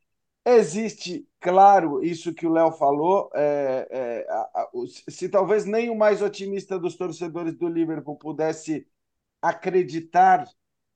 Existe, 0.44 1.28
claro, 1.40 2.04
isso 2.04 2.34
que 2.34 2.48
o 2.48 2.52
Léo 2.52 2.72
falou. 2.72 3.30
É, 3.36 3.88
é, 3.92 4.28
a, 4.32 4.62
a, 4.64 4.70
se 5.10 5.30
talvez 5.30 5.66
nem 5.66 5.90
o 5.90 5.96
mais 5.96 6.22
otimista 6.22 6.80
dos 6.80 6.96
torcedores 6.96 7.54
do 7.56 7.68
Liverpool 7.68 8.16
pudesse 8.18 8.88
acreditar 9.42 10.48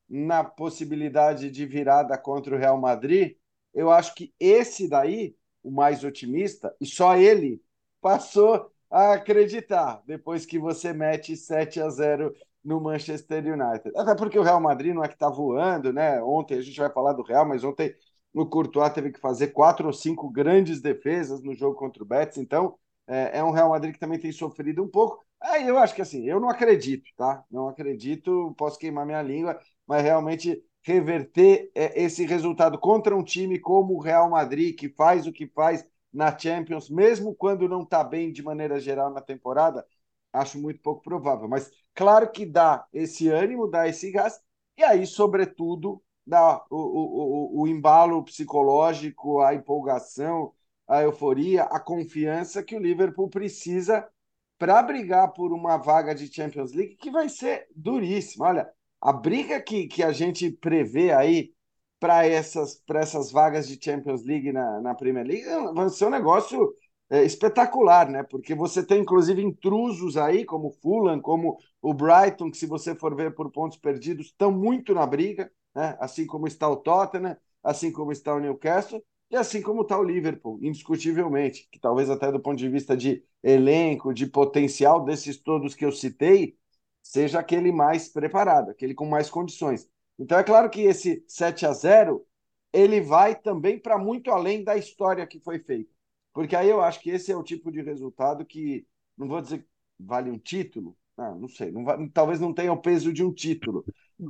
na 0.09 0.43
possibilidade 0.43 1.51
de 1.51 1.65
virada 1.65 2.17
contra 2.17 2.55
o 2.55 2.59
Real 2.59 2.79
Madrid, 2.79 3.37
eu 3.73 3.91
acho 3.91 4.15
que 4.15 4.33
esse 4.39 4.87
daí, 4.89 5.35
o 5.63 5.71
mais 5.71 6.03
otimista, 6.03 6.75
e 6.81 6.85
só 6.85 7.15
ele 7.17 7.61
passou 8.01 8.71
a 8.89 9.13
acreditar 9.13 10.01
depois 10.07 10.45
que 10.45 10.59
você 10.59 10.93
mete 10.93 11.35
7 11.35 11.81
a 11.81 11.89
0 11.89 12.33
no 12.63 12.81
Manchester 12.81 13.43
United. 13.45 13.91
Até 13.95 14.15
porque 14.15 14.39
o 14.39 14.43
Real 14.43 14.59
Madrid 14.61 14.93
não 14.93 15.03
é 15.03 15.07
que 15.07 15.13
está 15.15 15.29
voando, 15.29 15.93
né? 15.93 16.21
Ontem 16.23 16.57
a 16.57 16.61
gente 16.61 16.79
vai 16.79 16.91
falar 16.91 17.13
do 17.13 17.23
Real, 17.23 17.45
mas 17.47 17.63
ontem 17.63 17.95
o 18.41 18.45
Courtois 18.45 18.91
teve 18.93 19.11
que 19.11 19.19
fazer 19.19 19.47
quatro 19.49 19.87
ou 19.87 19.93
cinco 19.93 20.29
grandes 20.29 20.81
defesas 20.81 21.41
no 21.41 21.53
jogo 21.55 21.75
contra 21.75 22.03
o 22.03 22.05
Betis, 22.05 22.37
então 22.37 22.77
é, 23.07 23.39
é 23.39 23.43
um 23.43 23.51
Real 23.51 23.69
Madrid 23.69 23.93
que 23.93 23.99
também 23.99 24.19
tem 24.19 24.31
sofrido 24.31 24.83
um 24.83 24.87
pouco. 24.89 25.23
Aí 25.41 25.67
eu 25.67 25.77
acho 25.77 25.93
que 25.95 26.01
assim, 26.01 26.25
eu 26.25 26.39
não 26.39 26.49
acredito, 26.49 27.09
tá? 27.15 27.43
Não 27.51 27.67
acredito, 27.69 28.53
posso 28.57 28.79
queimar 28.79 29.05
minha 29.05 29.21
língua, 29.21 29.59
mas 29.87 30.03
realmente 30.03 30.61
reverter 30.83 31.71
é, 31.73 32.01
esse 32.03 32.25
resultado 32.25 32.77
contra 32.79 33.15
um 33.15 33.23
time 33.23 33.59
como 33.59 33.95
o 33.95 34.01
Real 34.01 34.29
Madrid, 34.29 34.75
que 34.77 34.89
faz 34.89 35.25
o 35.27 35.31
que 35.33 35.47
faz 35.47 35.85
na 36.13 36.37
Champions, 36.37 36.89
mesmo 36.89 37.35
quando 37.35 37.67
não 37.67 37.81
está 37.83 38.03
bem 38.03 38.31
de 38.31 38.41
maneira 38.43 38.79
geral 38.79 39.11
na 39.11 39.21
temporada, 39.21 39.85
acho 40.33 40.59
muito 40.59 40.81
pouco 40.81 41.01
provável. 41.01 41.47
Mas 41.47 41.69
claro 41.93 42.31
que 42.31 42.45
dá 42.45 42.85
esse 42.93 43.27
ânimo, 43.29 43.67
dá 43.67 43.87
esse 43.87 44.11
gás, 44.11 44.39
e 44.77 44.83
aí, 44.83 45.05
sobretudo, 45.07 46.01
dá 46.25 46.63
o, 46.69 46.75
o, 46.75 47.59
o, 47.59 47.61
o 47.61 47.67
embalo 47.67 48.23
psicológico, 48.23 49.41
a 49.41 49.53
empolgação, 49.53 50.51
a 50.87 51.01
euforia, 51.01 51.63
a 51.63 51.79
confiança 51.79 52.63
que 52.63 52.75
o 52.75 52.79
Liverpool 52.79 53.29
precisa 53.29 54.07
para 54.57 54.81
brigar 54.81 55.33
por 55.33 55.51
uma 55.51 55.77
vaga 55.77 56.15
de 56.15 56.33
Champions 56.33 56.73
League 56.73 56.95
que 56.95 57.11
vai 57.11 57.27
ser 57.27 57.67
duríssima. 57.75 58.47
Olha, 58.47 58.69
a 59.01 59.11
briga 59.11 59.61
que, 59.61 59.87
que 59.87 60.03
a 60.03 60.11
gente 60.11 60.49
prevê 60.49 61.11
aí 61.11 61.53
para 61.99 62.25
essas, 62.25 62.81
essas 62.89 63.31
vagas 63.31 63.67
de 63.67 63.83
Champions 63.83 64.23
League 64.23 64.51
na, 64.51 64.81
na 64.81 64.95
Premier 64.95 65.25
League 65.25 65.45
vai 65.73 65.89
ser 65.89 66.05
um 66.05 66.09
negócio 66.09 66.73
é, 67.09 67.23
espetacular, 67.23 68.09
né? 68.09 68.23
Porque 68.23 68.55
você 68.55 68.85
tem 68.85 69.01
inclusive 69.01 69.41
intrusos 69.41 70.17
aí, 70.17 70.45
como 70.45 70.67
o 70.67 70.71
Fulham, 70.71 71.19
como 71.19 71.57
o 71.81 71.93
Brighton, 71.93 72.49
que 72.49 72.57
se 72.57 72.65
você 72.65 72.95
for 72.95 73.15
ver 73.15 73.33
por 73.33 73.51
pontos 73.51 73.77
perdidos, 73.77 74.27
estão 74.27 74.51
muito 74.51 74.93
na 74.93 75.05
briga, 75.05 75.51
né? 75.75 75.97
Assim 75.99 76.25
como 76.25 76.47
está 76.47 76.69
o 76.69 76.77
Tottenham, 76.77 77.37
assim 77.63 77.91
como 77.91 78.11
está 78.11 78.33
o 78.33 78.39
Newcastle 78.39 79.03
e 79.29 79.35
assim 79.35 79.61
como 79.61 79.81
está 79.81 79.97
o 79.99 80.03
Liverpool, 80.03 80.59
indiscutivelmente, 80.61 81.67
que 81.71 81.79
talvez 81.79 82.09
até 82.09 82.31
do 82.31 82.39
ponto 82.39 82.57
de 82.57 82.69
vista 82.69 82.95
de 82.95 83.23
elenco, 83.43 84.13
de 84.13 84.27
potencial 84.27 85.03
desses 85.03 85.37
todos 85.41 85.73
que 85.75 85.83
eu 85.85 85.91
citei, 85.91 86.57
seja 87.01 87.39
aquele 87.39 87.71
mais 87.71 88.07
preparado, 88.09 88.71
aquele 88.71 88.93
com 88.93 89.05
mais 89.05 89.29
condições. 89.29 89.89
Então 90.17 90.37
é 90.37 90.43
claro 90.43 90.69
que 90.69 90.81
esse 90.81 91.23
7 91.27 91.65
a 91.65 91.73
0 91.73 92.25
ele 92.71 93.01
vai 93.01 93.35
também 93.35 93.79
para 93.79 93.97
muito 93.97 94.31
além 94.31 94.63
da 94.63 94.77
história 94.77 95.25
que 95.25 95.39
foi 95.39 95.59
feita. 95.59 95.89
Porque 96.33 96.55
aí 96.55 96.69
eu 96.69 96.81
acho 96.81 96.99
que 96.99 97.09
esse 97.09 97.31
é 97.31 97.35
o 97.37 97.43
tipo 97.43 97.71
de 97.71 97.81
resultado 97.81 98.45
que, 98.45 98.85
não 99.17 99.27
vou 99.27 99.41
dizer 99.41 99.65
vale 99.97 100.29
um 100.29 100.37
título, 100.37 100.97
ah, 101.17 101.33
não 101.33 101.47
sei, 101.47 101.71
não 101.71 101.85
vai, 101.85 102.09
talvez 102.09 102.39
não 102.39 102.53
tenha 102.53 102.73
o 102.73 102.81
peso 102.81 103.13
de 103.13 103.23
um 103.23 103.33
título. 103.33 103.85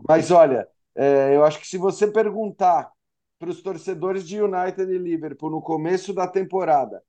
Mas 0.08 0.30
olha, 0.32 0.68
é, 0.96 1.36
eu 1.36 1.44
acho 1.44 1.60
que 1.60 1.68
se 1.68 1.78
você 1.78 2.08
perguntar 2.08 2.92
para 3.40 3.50
os 3.50 3.62
torcedores 3.62 4.28
de 4.28 4.42
United 4.42 4.92
e 4.92 4.98
Liverpool 4.98 5.50
no 5.52 5.62
começo 5.62 6.14
da 6.14 6.28
temporada, 6.28 7.04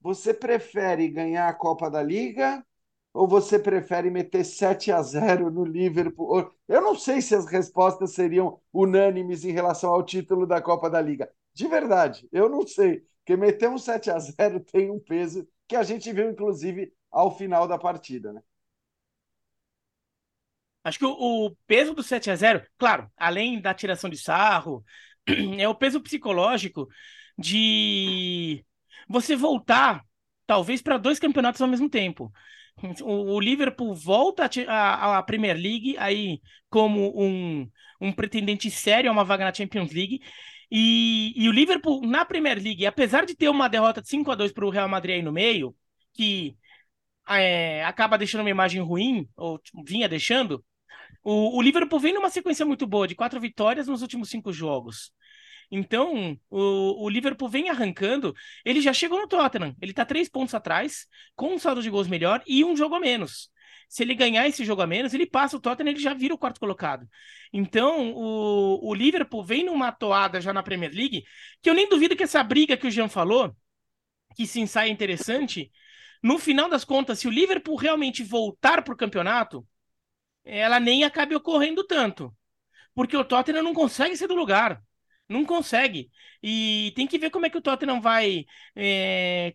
você 0.00 0.34
prefere 0.34 1.08
ganhar 1.08 1.48
a 1.48 1.54
Copa 1.54 1.90
da 1.90 2.02
Liga 2.02 2.64
ou 3.12 3.26
você 3.26 3.58
prefere 3.58 4.10
meter 4.10 4.44
7 4.44 4.92
a 4.92 5.02
0 5.02 5.50
no 5.50 5.64
Liverpool? 5.64 6.52
Eu 6.68 6.80
não 6.80 6.94
sei 6.94 7.20
se 7.20 7.34
as 7.34 7.46
respostas 7.46 8.12
seriam 8.12 8.60
unânimes 8.72 9.44
em 9.44 9.52
relação 9.52 9.92
ao 9.92 10.04
título 10.04 10.46
da 10.46 10.60
Copa 10.60 10.90
da 10.90 11.00
Liga. 11.00 11.30
De 11.54 11.66
verdade, 11.66 12.28
eu 12.32 12.48
não 12.48 12.66
sei. 12.66 13.02
Porque 13.24 13.36
meter 13.36 13.68
um 13.68 13.78
7 13.78 14.10
a 14.10 14.18
0 14.18 14.60
tem 14.72 14.90
um 14.90 15.00
peso 15.00 15.46
que 15.66 15.76
a 15.76 15.82
gente 15.82 16.12
viu, 16.12 16.30
inclusive, 16.30 16.92
ao 17.10 17.36
final 17.36 17.66
da 17.66 17.78
partida, 17.78 18.32
né? 18.32 18.42
Acho 20.88 20.98
que 20.98 21.04
o, 21.04 21.46
o 21.46 21.56
peso 21.66 21.94
do 21.94 22.02
7 22.02 22.30
a 22.30 22.36
0 22.36 22.62
claro, 22.78 23.10
além 23.16 23.60
da 23.60 23.74
tiração 23.74 24.10
de 24.10 24.16
sarro, 24.16 24.84
é 25.58 25.68
o 25.68 25.74
peso 25.74 26.00
psicológico 26.00 26.88
de 27.38 28.64
você 29.08 29.36
voltar, 29.36 30.04
talvez, 30.46 30.82
para 30.82 30.98
dois 30.98 31.18
campeonatos 31.18 31.60
ao 31.60 31.68
mesmo 31.68 31.88
tempo. 31.88 32.32
O, 33.02 33.34
o 33.34 33.40
Liverpool 33.40 33.94
volta 33.94 34.48
à 34.68 35.22
Premier 35.22 35.56
League 35.56 35.96
aí 35.98 36.40
como 36.70 37.12
um, 37.20 37.68
um 38.00 38.12
pretendente 38.12 38.70
sério 38.70 39.10
a 39.10 39.12
uma 39.12 39.24
vaga 39.24 39.44
na 39.44 39.54
Champions 39.54 39.90
League 39.92 40.20
e, 40.70 41.32
e 41.36 41.48
o 41.48 41.52
Liverpool 41.52 42.06
na 42.06 42.24
Premier 42.24 42.56
League, 42.62 42.86
apesar 42.86 43.24
de 43.24 43.34
ter 43.34 43.48
uma 43.48 43.68
derrota 43.68 44.02
de 44.02 44.08
5 44.08 44.30
a 44.30 44.34
2 44.34 44.52
para 44.52 44.66
o 44.66 44.70
Real 44.70 44.88
Madrid 44.88 45.16
aí 45.16 45.22
no 45.22 45.32
meio, 45.32 45.74
que 46.12 46.56
é, 47.28 47.84
acaba 47.84 48.18
deixando 48.18 48.42
uma 48.42 48.50
imagem 48.50 48.82
ruim, 48.82 49.28
ou 49.36 49.60
vinha 49.86 50.08
deixando, 50.08 50.64
o, 51.22 51.56
o, 51.58 51.62
Liverpool 51.62 52.00
vem 52.00 52.14
numa 52.14 52.30
sequência 52.30 52.64
muito 52.64 52.86
boa 52.86 53.06
de 53.06 53.14
quatro 53.14 53.40
vitórias 53.40 53.86
nos 53.86 54.02
últimos 54.02 54.28
cinco 54.30 54.52
jogos. 54.52 55.12
Então, 55.70 56.38
o, 56.48 57.04
o, 57.04 57.08
Liverpool 57.08 57.48
vem 57.48 57.68
arrancando. 57.68 58.34
Ele 58.64 58.80
já 58.80 58.92
chegou 58.92 59.20
no 59.20 59.28
Tottenham. 59.28 59.76
Ele 59.80 59.92
está 59.92 60.04
três 60.04 60.28
pontos 60.28 60.54
atrás, 60.54 61.06
com 61.36 61.54
um 61.54 61.58
saldo 61.58 61.82
de 61.82 61.90
gols 61.90 62.08
melhor 62.08 62.42
e 62.46 62.64
um 62.64 62.76
jogo 62.76 62.94
a 62.94 63.00
menos. 63.00 63.50
Se 63.88 64.02
ele 64.02 64.14
ganhar 64.14 64.46
esse 64.46 64.64
jogo 64.64 64.82
a 64.82 64.86
menos, 64.86 65.14
ele 65.14 65.26
passa 65.26 65.56
o 65.56 65.60
Tottenham, 65.60 65.90
ele 65.90 66.00
já 66.00 66.12
vira 66.12 66.34
o 66.34 66.38
quarto 66.38 66.60
colocado. 66.60 67.08
Então, 67.52 68.12
o, 68.12 68.88
o 68.88 68.94
Liverpool 68.94 69.44
vem 69.44 69.64
numa 69.64 69.90
toada 69.90 70.40
já 70.40 70.52
na 70.52 70.62
Premier 70.62 70.92
League, 70.92 71.24
que 71.62 71.70
eu 71.70 71.74
nem 71.74 71.88
duvido 71.88 72.14
que 72.14 72.22
essa 72.22 72.42
briga 72.42 72.76
que 72.76 72.86
o 72.86 72.90
Jean 72.90 73.08
falou, 73.08 73.56
que 74.36 74.46
se 74.46 74.60
ensaia 74.60 74.90
interessante, 74.90 75.70
no 76.22 76.38
final 76.38 76.68
das 76.68 76.84
contas, 76.84 77.18
se 77.18 77.28
o 77.28 77.30
Liverpool 77.30 77.76
realmente 77.76 78.22
voltar 78.22 78.82
para 78.82 78.92
o 78.92 78.96
campeonato, 78.96 79.66
ela 80.56 80.80
nem 80.80 81.04
acabe 81.04 81.34
ocorrendo 81.34 81.84
tanto. 81.86 82.34
Porque 82.94 83.16
o 83.16 83.24
Tottenham 83.24 83.62
não 83.62 83.74
consegue 83.74 84.16
ser 84.16 84.28
do 84.28 84.34
lugar. 84.34 84.82
Não 85.28 85.44
consegue. 85.44 86.10
E 86.42 86.92
tem 86.96 87.06
que 87.06 87.18
ver 87.18 87.30
como 87.30 87.44
é 87.44 87.50
que 87.50 87.58
o 87.58 87.60
Tottenham 87.60 88.00
vai 88.00 88.46
é, 88.74 89.52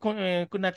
na, 0.59 0.73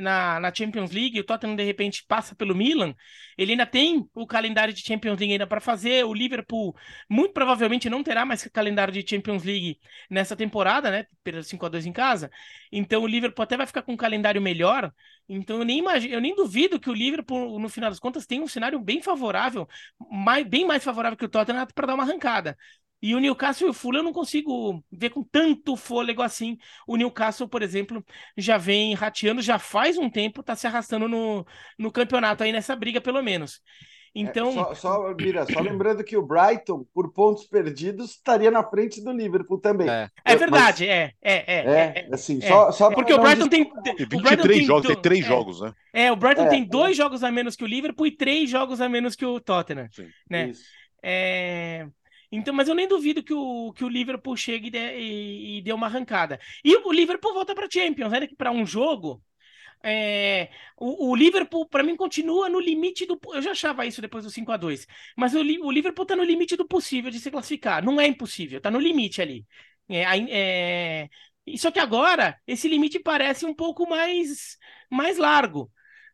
na, 0.00 0.40
na, 0.40 0.54
Champions 0.54 0.92
League. 0.92 1.18
O 1.18 1.24
Tottenham, 1.24 1.56
de 1.56 1.64
repente, 1.64 2.04
passa 2.06 2.34
pelo 2.36 2.54
Milan. 2.54 2.94
Ele 3.36 3.52
ainda 3.52 3.66
tem 3.66 4.08
o 4.14 4.26
calendário 4.26 4.72
de 4.72 4.82
Champions 4.82 5.18
League 5.18 5.32
ainda 5.32 5.46
para 5.48 5.60
fazer. 5.60 6.04
O 6.04 6.14
Liverpool, 6.14 6.76
muito 7.10 7.32
provavelmente, 7.32 7.90
não 7.90 8.02
terá 8.04 8.24
mais 8.24 8.46
calendário 8.48 8.92
de 8.92 9.08
Champions 9.08 9.42
League 9.42 9.80
nessa 10.08 10.36
temporada, 10.36 10.90
né? 10.90 11.06
Pelo 11.24 11.42
5 11.42 11.66
a 11.66 11.68
2 11.68 11.86
em 11.86 11.92
casa. 11.92 12.30
Então, 12.70 13.02
o 13.02 13.06
Liverpool 13.06 13.42
até 13.42 13.56
vai 13.56 13.66
ficar 13.66 13.82
com 13.82 13.92
um 13.94 13.96
calendário 13.96 14.40
melhor. 14.40 14.92
Então, 15.28 15.58
eu 15.58 15.64
nem, 15.64 15.78
imagino, 15.78 16.14
eu 16.14 16.20
nem 16.20 16.36
duvido 16.36 16.78
que 16.78 16.90
o 16.90 16.94
Liverpool, 16.94 17.58
no 17.58 17.68
final 17.68 17.90
das 17.90 17.98
contas, 17.98 18.26
tenha 18.26 18.42
um 18.42 18.48
cenário 18.48 18.78
bem 18.78 19.02
favorável, 19.02 19.66
mais, 20.10 20.46
bem 20.46 20.64
mais 20.64 20.84
favorável 20.84 21.16
que 21.18 21.24
o 21.24 21.28
Tottenham 21.28 21.66
para 21.74 21.86
dar 21.86 21.94
uma 21.94 22.04
arrancada. 22.04 22.56
E 23.06 23.14
o 23.14 23.20
Newcastle 23.20 23.68
e 23.68 23.70
o 23.70 23.72
Fulham 23.72 24.00
eu 24.00 24.02
não 24.02 24.12
consigo 24.12 24.82
ver 24.90 25.10
com 25.10 25.22
tanto 25.22 25.76
fôlego 25.76 26.22
assim. 26.22 26.58
O 26.88 26.96
Newcastle, 26.96 27.48
por 27.48 27.62
exemplo, 27.62 28.04
já 28.36 28.58
vem 28.58 28.94
rateando, 28.94 29.40
já 29.40 29.60
faz 29.60 29.96
um 29.96 30.10
tempo, 30.10 30.42
tá 30.42 30.56
se 30.56 30.66
arrastando 30.66 31.06
no, 31.06 31.46
no 31.78 31.92
campeonato 31.92 32.42
aí 32.42 32.50
nessa 32.50 32.74
briga, 32.74 33.00
pelo 33.00 33.22
menos. 33.22 33.62
Então. 34.12 34.48
É, 34.48 34.54
só, 34.54 34.74
só, 34.74 35.14
Mira, 35.14 35.46
só 35.46 35.60
lembrando 35.60 36.02
que 36.02 36.16
o 36.16 36.26
Brighton, 36.26 36.84
por 36.92 37.12
pontos 37.12 37.44
perdidos, 37.46 38.10
estaria 38.10 38.50
na 38.50 38.64
frente 38.64 39.00
do 39.00 39.12
Liverpool 39.12 39.60
também. 39.60 39.88
É, 39.88 40.10
é 40.24 40.34
verdade, 40.34 40.84
Mas... 40.84 40.90
é, 40.90 41.12
é, 41.22 41.32
é, 41.32 41.44
é, 41.46 42.08
é. 42.08 42.08
assim, 42.12 42.40
Só, 42.40 42.72
só 42.72 42.90
Porque 42.90 43.14
o 43.14 43.20
Brighton 43.20 43.46
tem. 43.46 43.70
Tem 43.84 43.94
23 43.94 44.66
jogos, 44.66 44.86
tem 44.88 44.96
três 44.96 45.24
jogos, 45.24 45.60
né? 45.60 45.72
É, 45.92 46.10
o 46.10 46.16
Brighton 46.16 46.48
tem 46.48 46.64
dois 46.64 46.96
jogos 46.96 47.22
a 47.22 47.30
menos 47.30 47.54
que 47.54 47.62
o 47.62 47.68
Liverpool 47.68 48.08
e 48.08 48.16
três 48.16 48.50
jogos 48.50 48.80
a 48.80 48.88
menos 48.88 49.14
que 49.14 49.24
o 49.24 49.38
Tottenham. 49.38 49.86
Sim. 49.92 50.08
Né? 50.28 50.48
Isso. 50.48 50.64
É. 51.00 51.86
Então, 52.30 52.52
mas 52.54 52.68
eu 52.68 52.74
nem 52.74 52.88
duvido 52.88 53.22
que 53.22 53.32
o, 53.32 53.72
que 53.72 53.84
o 53.84 53.88
Liverpool 53.88 54.36
chegue 54.36 54.68
e 54.68 54.70
dê, 54.70 54.98
e, 54.98 55.58
e 55.58 55.62
dê 55.62 55.72
uma 55.72 55.86
arrancada. 55.86 56.40
E 56.64 56.76
o 56.76 56.92
Liverpool 56.92 57.34
volta 57.34 57.54
para 57.54 57.68
Champions, 57.70 58.10
né? 58.10 58.26
Que 58.26 58.36
para 58.36 58.50
um 58.50 58.66
jogo, 58.66 59.22
é, 59.82 60.50
o, 60.76 61.10
o, 61.10 61.16
Liverpool, 61.16 61.66
para 61.68 61.82
mim, 61.82 61.96
continua 61.96 62.48
no 62.48 62.60
limite 62.60 63.06
do. 63.06 63.18
Eu 63.32 63.42
já 63.42 63.52
achava 63.52 63.86
isso 63.86 64.00
depois 64.00 64.24
do 64.24 64.30
5 64.30 64.50
a 64.52 64.56
2 64.56 64.86
mas 65.16 65.34
o, 65.34 65.38
o 65.38 65.70
Liverpool 65.70 66.02
está 66.02 66.16
no 66.16 66.24
limite 66.24 66.56
do 66.56 66.66
possível 66.66 67.10
de 67.10 67.20
se 67.20 67.30
classificar. 67.30 67.84
Não 67.84 68.00
é 68.00 68.06
impossível, 68.06 68.58
está 68.58 68.70
no 68.70 68.80
limite 68.80 69.22
ali. 69.22 69.46
É, 69.88 70.04
é, 70.30 71.08
só 71.56 71.70
que 71.70 71.78
agora, 71.78 72.40
esse 72.46 72.68
limite 72.68 72.98
parece 72.98 73.46
um 73.46 73.54
pouco 73.54 73.88
mais, 73.88 74.58
mais 74.90 75.16
largo, 75.18 75.70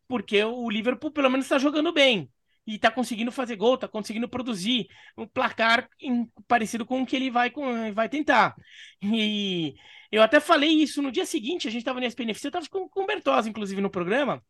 porque 0.06 0.42
o 0.44 0.68
Liverpool, 0.68 1.10
pelo 1.10 1.30
menos, 1.30 1.46
está 1.46 1.58
jogando 1.58 1.92
bem 1.92 2.30
e 2.66 2.78
tá 2.78 2.90
conseguindo 2.90 3.32
fazer 3.32 3.56
gol, 3.56 3.76
tá 3.76 3.88
conseguindo 3.88 4.28
produzir 4.28 4.86
um 5.16 5.26
placar 5.26 5.88
em, 6.00 6.30
parecido 6.46 6.86
com 6.86 7.02
o 7.02 7.06
que 7.06 7.16
ele 7.16 7.30
vai, 7.30 7.50
com, 7.50 7.92
vai 7.92 8.08
tentar. 8.08 8.54
E 9.02 9.74
eu 10.10 10.22
até 10.22 10.38
falei 10.38 10.70
isso 10.70 11.02
no 11.02 11.10
dia 11.10 11.26
seguinte, 11.26 11.66
a 11.66 11.70
gente 11.70 11.84
tava 11.84 11.98
no 11.98 12.06
SPNFC, 12.06 12.46
eu 12.46 12.52
tava 12.52 12.66
com, 12.70 12.88
com 12.88 13.02
o 13.02 13.06
Bertosa, 13.06 13.48
inclusive, 13.48 13.80
no 13.80 13.90
programa. 13.90 14.42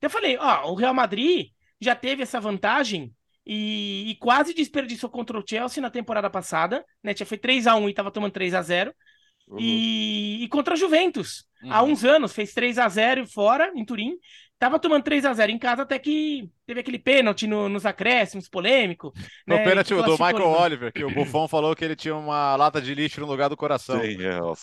Eu 0.00 0.10
falei, 0.10 0.36
ó, 0.38 0.70
o 0.70 0.74
Real 0.74 0.92
Madrid 0.92 1.48
já 1.80 1.94
teve 1.94 2.22
essa 2.22 2.40
vantagem 2.40 3.12
e, 3.46 4.10
e, 4.10 4.14
quase 4.16 4.54
desperdiçou 4.54 5.10
contra 5.10 5.38
o 5.38 5.44
Chelsea 5.46 5.80
na 5.80 5.90
temporada 5.90 6.30
passada, 6.30 6.84
né? 7.02 7.12
Tinha 7.12 7.26
feito 7.26 7.42
3 7.42 7.66
a 7.66 7.76
1 7.76 7.88
e 7.88 7.94
tava 7.94 8.10
tomando 8.10 8.32
3 8.32 8.54
a 8.54 8.62
0 8.62 8.94
uhum. 9.48 9.58
e, 9.60 10.44
e, 10.44 10.48
contra 10.48 10.74
a 10.74 10.76
Juventus. 10.76 11.44
Uhum. 11.62 11.72
Há 11.72 11.82
uns 11.82 12.04
anos, 12.04 12.32
fez 12.32 12.54
3 12.54 12.78
a 12.78 12.88
0 12.88 13.26
fora, 13.26 13.70
em 13.74 13.84
Turim, 13.84 14.16
Tava 14.58 14.78
tomando 14.78 15.02
3 15.02 15.24
a 15.24 15.34
0 15.34 15.52
em 15.52 15.58
casa 15.58 15.82
até 15.82 15.98
que 15.98 16.48
teve 16.64 16.80
aquele 16.80 16.98
pênalti 16.98 17.46
no, 17.46 17.68
nos 17.68 17.84
acréscimos, 17.84 18.48
polêmico. 18.48 19.12
Né? 19.46 19.56
O 19.56 19.64
pênalti 19.64 19.94
do 19.94 20.12
Michael 20.12 20.48
Oliver, 20.48 20.92
que 20.92 21.04
o 21.04 21.10
Buffon 21.12 21.48
falou 21.48 21.74
que 21.74 21.84
ele 21.84 21.96
tinha 21.96 22.14
uma 22.14 22.54
lata 22.56 22.80
de 22.80 22.94
lixo 22.94 23.20
no 23.20 23.26
lugar 23.26 23.48
do 23.48 23.56
coração. 23.56 24.00
Sim, 24.00 24.16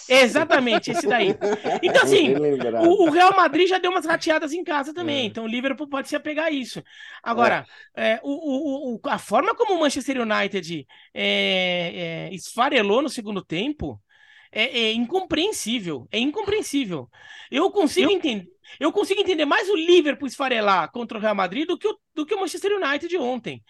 é. 0.09 0.23
Exatamente, 0.23 0.91
esse 0.91 1.07
daí. 1.07 1.35
Então, 1.83 2.03
assim, 2.03 2.33
o, 2.33 3.07
o, 3.07 3.11
Real 3.11 3.35
Madrid 3.35 3.67
já 3.67 3.77
deu 3.77 3.91
umas 3.91 4.05
rateadas 4.05 4.53
em 4.53 4.63
casa 4.63 4.93
também, 4.93 5.19
é. 5.19 5.25
então 5.25 5.43
o 5.43 5.47
Liverpool 5.47 5.87
pode 5.87 6.07
se 6.07 6.15
apegar 6.15 6.45
a 6.45 6.51
isso. 6.51 6.81
Agora, 7.21 7.65
é. 7.95 8.13
é 8.13 8.19
o, 8.23 8.95
o, 8.95 8.99
a 9.05 9.19
forma 9.19 9.53
como 9.53 9.75
o 9.75 9.79
Manchester 9.81 10.21
United 10.21 10.87
é, 11.13 12.29
é, 12.29 12.33
esfarelou 12.33 13.01
no 13.01 13.09
segundo 13.09 13.43
tempo 13.43 14.01
é, 14.51 14.79
é 14.79 14.93
incompreensível. 14.93 16.07
É 16.11 16.19
incompreensível. 16.19 17.09
Eu 17.49 17.71
consigo 17.71 18.11
Eu... 18.11 18.17
entender. 18.17 18.49
Eu 18.79 18.91
consigo 18.91 19.19
entender 19.19 19.45
mais 19.45 19.69
o 19.69 19.75
Liverpool 19.75 20.27
esfarelar 20.27 20.89
contra 20.91 21.17
o 21.17 21.21
Real 21.21 21.35
Madrid 21.35 21.67
do 21.67 21.77
que 21.77 21.87
o, 21.87 21.99
do 22.15 22.25
que 22.25 22.33
o 22.33 22.39
Manchester 22.39 22.71
United 22.77 23.17
ontem. 23.17 23.61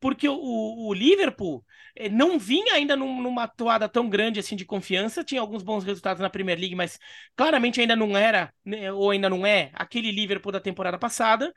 Porque 0.00 0.28
o, 0.28 0.36
o 0.36 0.94
Liverpool 0.94 1.64
eh, 1.94 2.08
não 2.08 2.38
vinha 2.38 2.74
ainda 2.74 2.96
num, 2.96 3.20
numa 3.20 3.46
toada 3.48 3.88
tão 3.88 4.08
grande 4.08 4.40
assim 4.40 4.56
de 4.56 4.64
confiança, 4.64 5.24
tinha 5.24 5.40
alguns 5.40 5.62
bons 5.62 5.84
resultados 5.84 6.20
na 6.20 6.30
Premier 6.30 6.58
League, 6.58 6.74
mas 6.74 6.98
claramente 7.36 7.80
ainda 7.80 7.96
não 7.96 8.16
era, 8.16 8.52
né, 8.64 8.92
ou 8.92 9.10
ainda 9.10 9.28
não 9.28 9.44
é, 9.46 9.70
aquele 9.74 10.10
Liverpool 10.12 10.52
da 10.52 10.60
temporada 10.60 10.98
passada. 10.98 11.52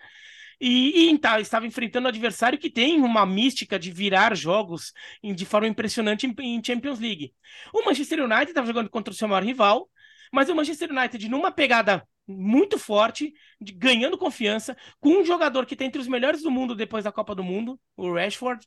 E, 0.62 1.10
e 1.10 1.18
tá, 1.18 1.40
estava 1.40 1.66
enfrentando 1.66 2.06
um 2.06 2.10
adversário 2.10 2.60
que 2.60 2.70
tem 2.70 3.02
uma 3.02 3.26
mística 3.26 3.80
de 3.80 3.92
virar 3.92 4.36
jogos 4.36 4.94
de 5.24 5.44
forma 5.44 5.68
impressionante 5.68 6.28
em, 6.28 6.36
em 6.40 6.64
Champions 6.64 7.00
League. 7.00 7.34
O 7.74 7.84
Manchester 7.84 8.24
United 8.24 8.50
estava 8.52 8.68
jogando 8.68 8.90
contra 8.90 9.12
o 9.12 9.16
seu 9.16 9.28
maior 9.28 9.44
rival, 9.44 9.90
mas 10.32 10.50
o 10.50 10.56
Manchester 10.56 10.92
United, 10.92 11.28
numa 11.28 11.52
pegada 11.52 12.08
muito 12.28 12.78
forte, 12.78 13.34
de, 13.60 13.74
ganhando 13.74 14.20
confiança, 14.20 14.78
com 15.00 15.10
um 15.22 15.26
jogador 15.26 15.66
que 15.66 15.74
está 15.74 15.84
entre 15.84 16.00
os 16.00 16.08
melhores 16.08 16.44
do 16.44 16.52
mundo 16.52 16.76
depois 16.76 17.04
da 17.04 17.12
Copa 17.12 17.34
do 17.34 17.44
Mundo, 17.44 17.80
o 17.98 18.14
Rashford, 18.14 18.66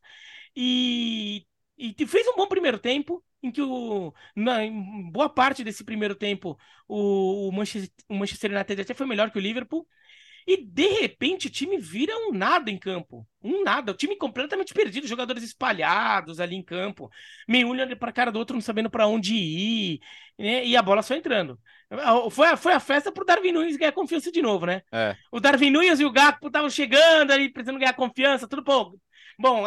e, 0.56 1.46
e 1.78 1.94
fez 2.06 2.26
um 2.26 2.36
bom 2.36 2.48
primeiro 2.48 2.78
tempo, 2.78 3.24
em 3.42 3.52
que 3.52 3.62
o, 3.62 4.12
na, 4.34 4.64
em 4.64 5.10
boa 5.10 5.28
parte 5.28 5.62
desse 5.62 5.84
primeiro 5.84 6.14
tempo 6.14 6.58
o, 6.88 7.48
o, 7.48 7.52
Manchester, 7.52 7.90
o 8.08 8.14
Manchester 8.14 8.52
United 8.52 8.80
até 8.80 8.94
foi 8.94 9.06
melhor 9.06 9.30
que 9.30 9.38
o 9.38 9.40
Liverpool, 9.40 9.86
e 10.46 10.56
de 10.56 10.88
repente 11.00 11.46
o 11.46 11.50
time 11.50 11.78
vira 11.78 12.14
um 12.16 12.32
nada 12.32 12.70
em 12.70 12.78
campo. 12.78 13.26
Um 13.42 13.62
nada. 13.62 13.92
O 13.92 13.94
time 13.94 14.16
completamente 14.16 14.74
perdido, 14.74 15.06
jogadores 15.06 15.42
espalhados 15.42 16.40
ali 16.40 16.56
em 16.56 16.62
campo. 16.62 17.10
Meio 17.48 17.68
olhando 17.68 17.96
para 17.96 18.10
a 18.10 18.12
cara 18.12 18.32
do 18.32 18.38
outro, 18.38 18.54
não 18.54 18.60
sabendo 18.60 18.90
para 18.90 19.06
onde 19.06 19.34
ir. 19.34 20.00
Né? 20.38 20.64
E 20.66 20.76
a 20.76 20.82
bola 20.82 21.02
só 21.02 21.14
entrando. 21.14 21.58
Foi 22.30 22.48
a, 22.48 22.56
foi 22.56 22.72
a 22.72 22.80
festa 22.80 23.12
pro 23.12 23.24
Darwin 23.24 23.52
Nunes 23.52 23.76
ganhar 23.76 23.92
confiança 23.92 24.32
de 24.32 24.42
novo, 24.42 24.66
né? 24.66 24.82
É. 24.90 25.16
O 25.30 25.40
Darwin 25.40 25.70
Nunes 25.70 26.00
e 26.00 26.04
o 26.04 26.10
Gakpo 26.10 26.48
estavam 26.48 26.70
chegando 26.70 27.30
ali, 27.30 27.52
precisando 27.52 27.78
ganhar 27.78 27.94
confiança, 27.94 28.48
tudo 28.48 28.62
bom. 28.62 28.94
Bom, 29.38 29.62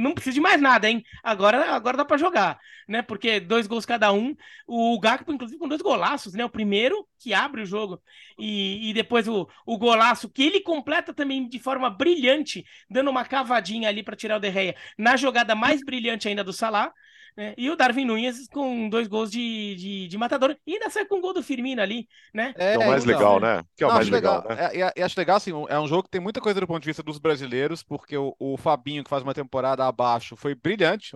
não 0.00 0.14
precisa 0.14 0.34
de 0.34 0.40
mais 0.40 0.60
nada, 0.60 0.88
hein? 0.88 1.02
Agora, 1.22 1.74
agora 1.74 1.96
dá 1.96 2.04
para 2.04 2.16
jogar, 2.16 2.58
né? 2.88 3.02
Porque 3.02 3.40
dois 3.40 3.66
gols 3.66 3.84
cada 3.84 4.12
um. 4.12 4.34
O 4.66 4.98
Gakpo, 5.00 5.32
inclusive, 5.32 5.58
com 5.58 5.68
dois 5.68 5.82
golaços, 5.82 6.34
né? 6.34 6.44
O 6.44 6.50
primeiro 6.50 7.06
que 7.18 7.34
abre 7.34 7.62
o 7.62 7.66
jogo 7.66 8.00
e, 8.38 8.90
e 8.90 8.92
depois 8.94 9.26
o, 9.28 9.48
o 9.66 9.76
golaço 9.78 10.28
que 10.28 10.42
ele 10.44 10.60
completa 10.60 11.12
também 11.12 11.48
de 11.48 11.58
forma 11.58 11.90
brilhante, 11.90 12.64
dando 12.88 13.10
uma 13.10 13.24
cavadinha 13.24 13.88
ali 13.88 14.02
para 14.02 14.16
tirar 14.16 14.36
o 14.36 14.40
Derreia 14.40 14.76
na 14.96 15.16
jogada 15.16 15.54
mais 15.54 15.82
brilhante 15.84 16.28
ainda 16.28 16.44
do 16.44 16.52
Salah. 16.52 16.92
Né? 17.36 17.54
E 17.56 17.70
o 17.70 17.76
Darwin 17.76 18.04
Nunes 18.04 18.48
com 18.48 18.88
dois 18.88 19.08
gols 19.08 19.30
de, 19.30 19.74
de, 19.76 20.08
de 20.08 20.18
matador. 20.18 20.56
E 20.66 20.74
ainda 20.74 20.90
sai 20.90 21.04
com 21.04 21.16
um 21.16 21.20
gol 21.20 21.32
do 21.32 21.42
Firmino 21.42 21.80
ali, 21.80 22.08
né? 22.34 22.54
É, 22.56 22.76
que 22.76 22.82
é 22.82 22.86
o 22.86 22.88
mais 22.88 23.04
legal, 23.04 23.40
né? 23.40 23.62
Que 23.76 23.84
é 23.84 23.86
o 23.86 23.88
Não, 23.88 23.96
mais 23.96 24.08
legal, 24.08 24.42
legal 24.48 24.56
né? 24.56 24.70
É, 24.72 24.92
é, 24.96 25.02
acho 25.02 25.18
legal, 25.18 25.36
assim, 25.36 25.52
é 25.68 25.78
um 25.78 25.88
jogo 25.88 26.04
que 26.04 26.10
tem 26.10 26.20
muita 26.20 26.40
coisa 26.40 26.60
do 26.60 26.66
ponto 26.66 26.80
de 26.80 26.88
vista 26.88 27.02
dos 27.02 27.18
brasileiros, 27.18 27.82
porque 27.82 28.16
o, 28.16 28.34
o 28.38 28.56
Fabinho, 28.56 29.04
que 29.04 29.10
faz 29.10 29.22
uma 29.22 29.34
temporada 29.34 29.86
abaixo, 29.86 30.36
foi 30.36 30.54
brilhante. 30.54 31.12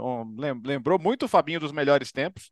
lembrou 0.65 0.99
muito 0.99 1.25
o 1.25 1.29
Fabinho 1.29 1.61
dos 1.61 1.73
melhores 1.73 2.13
tempos. 2.13 2.51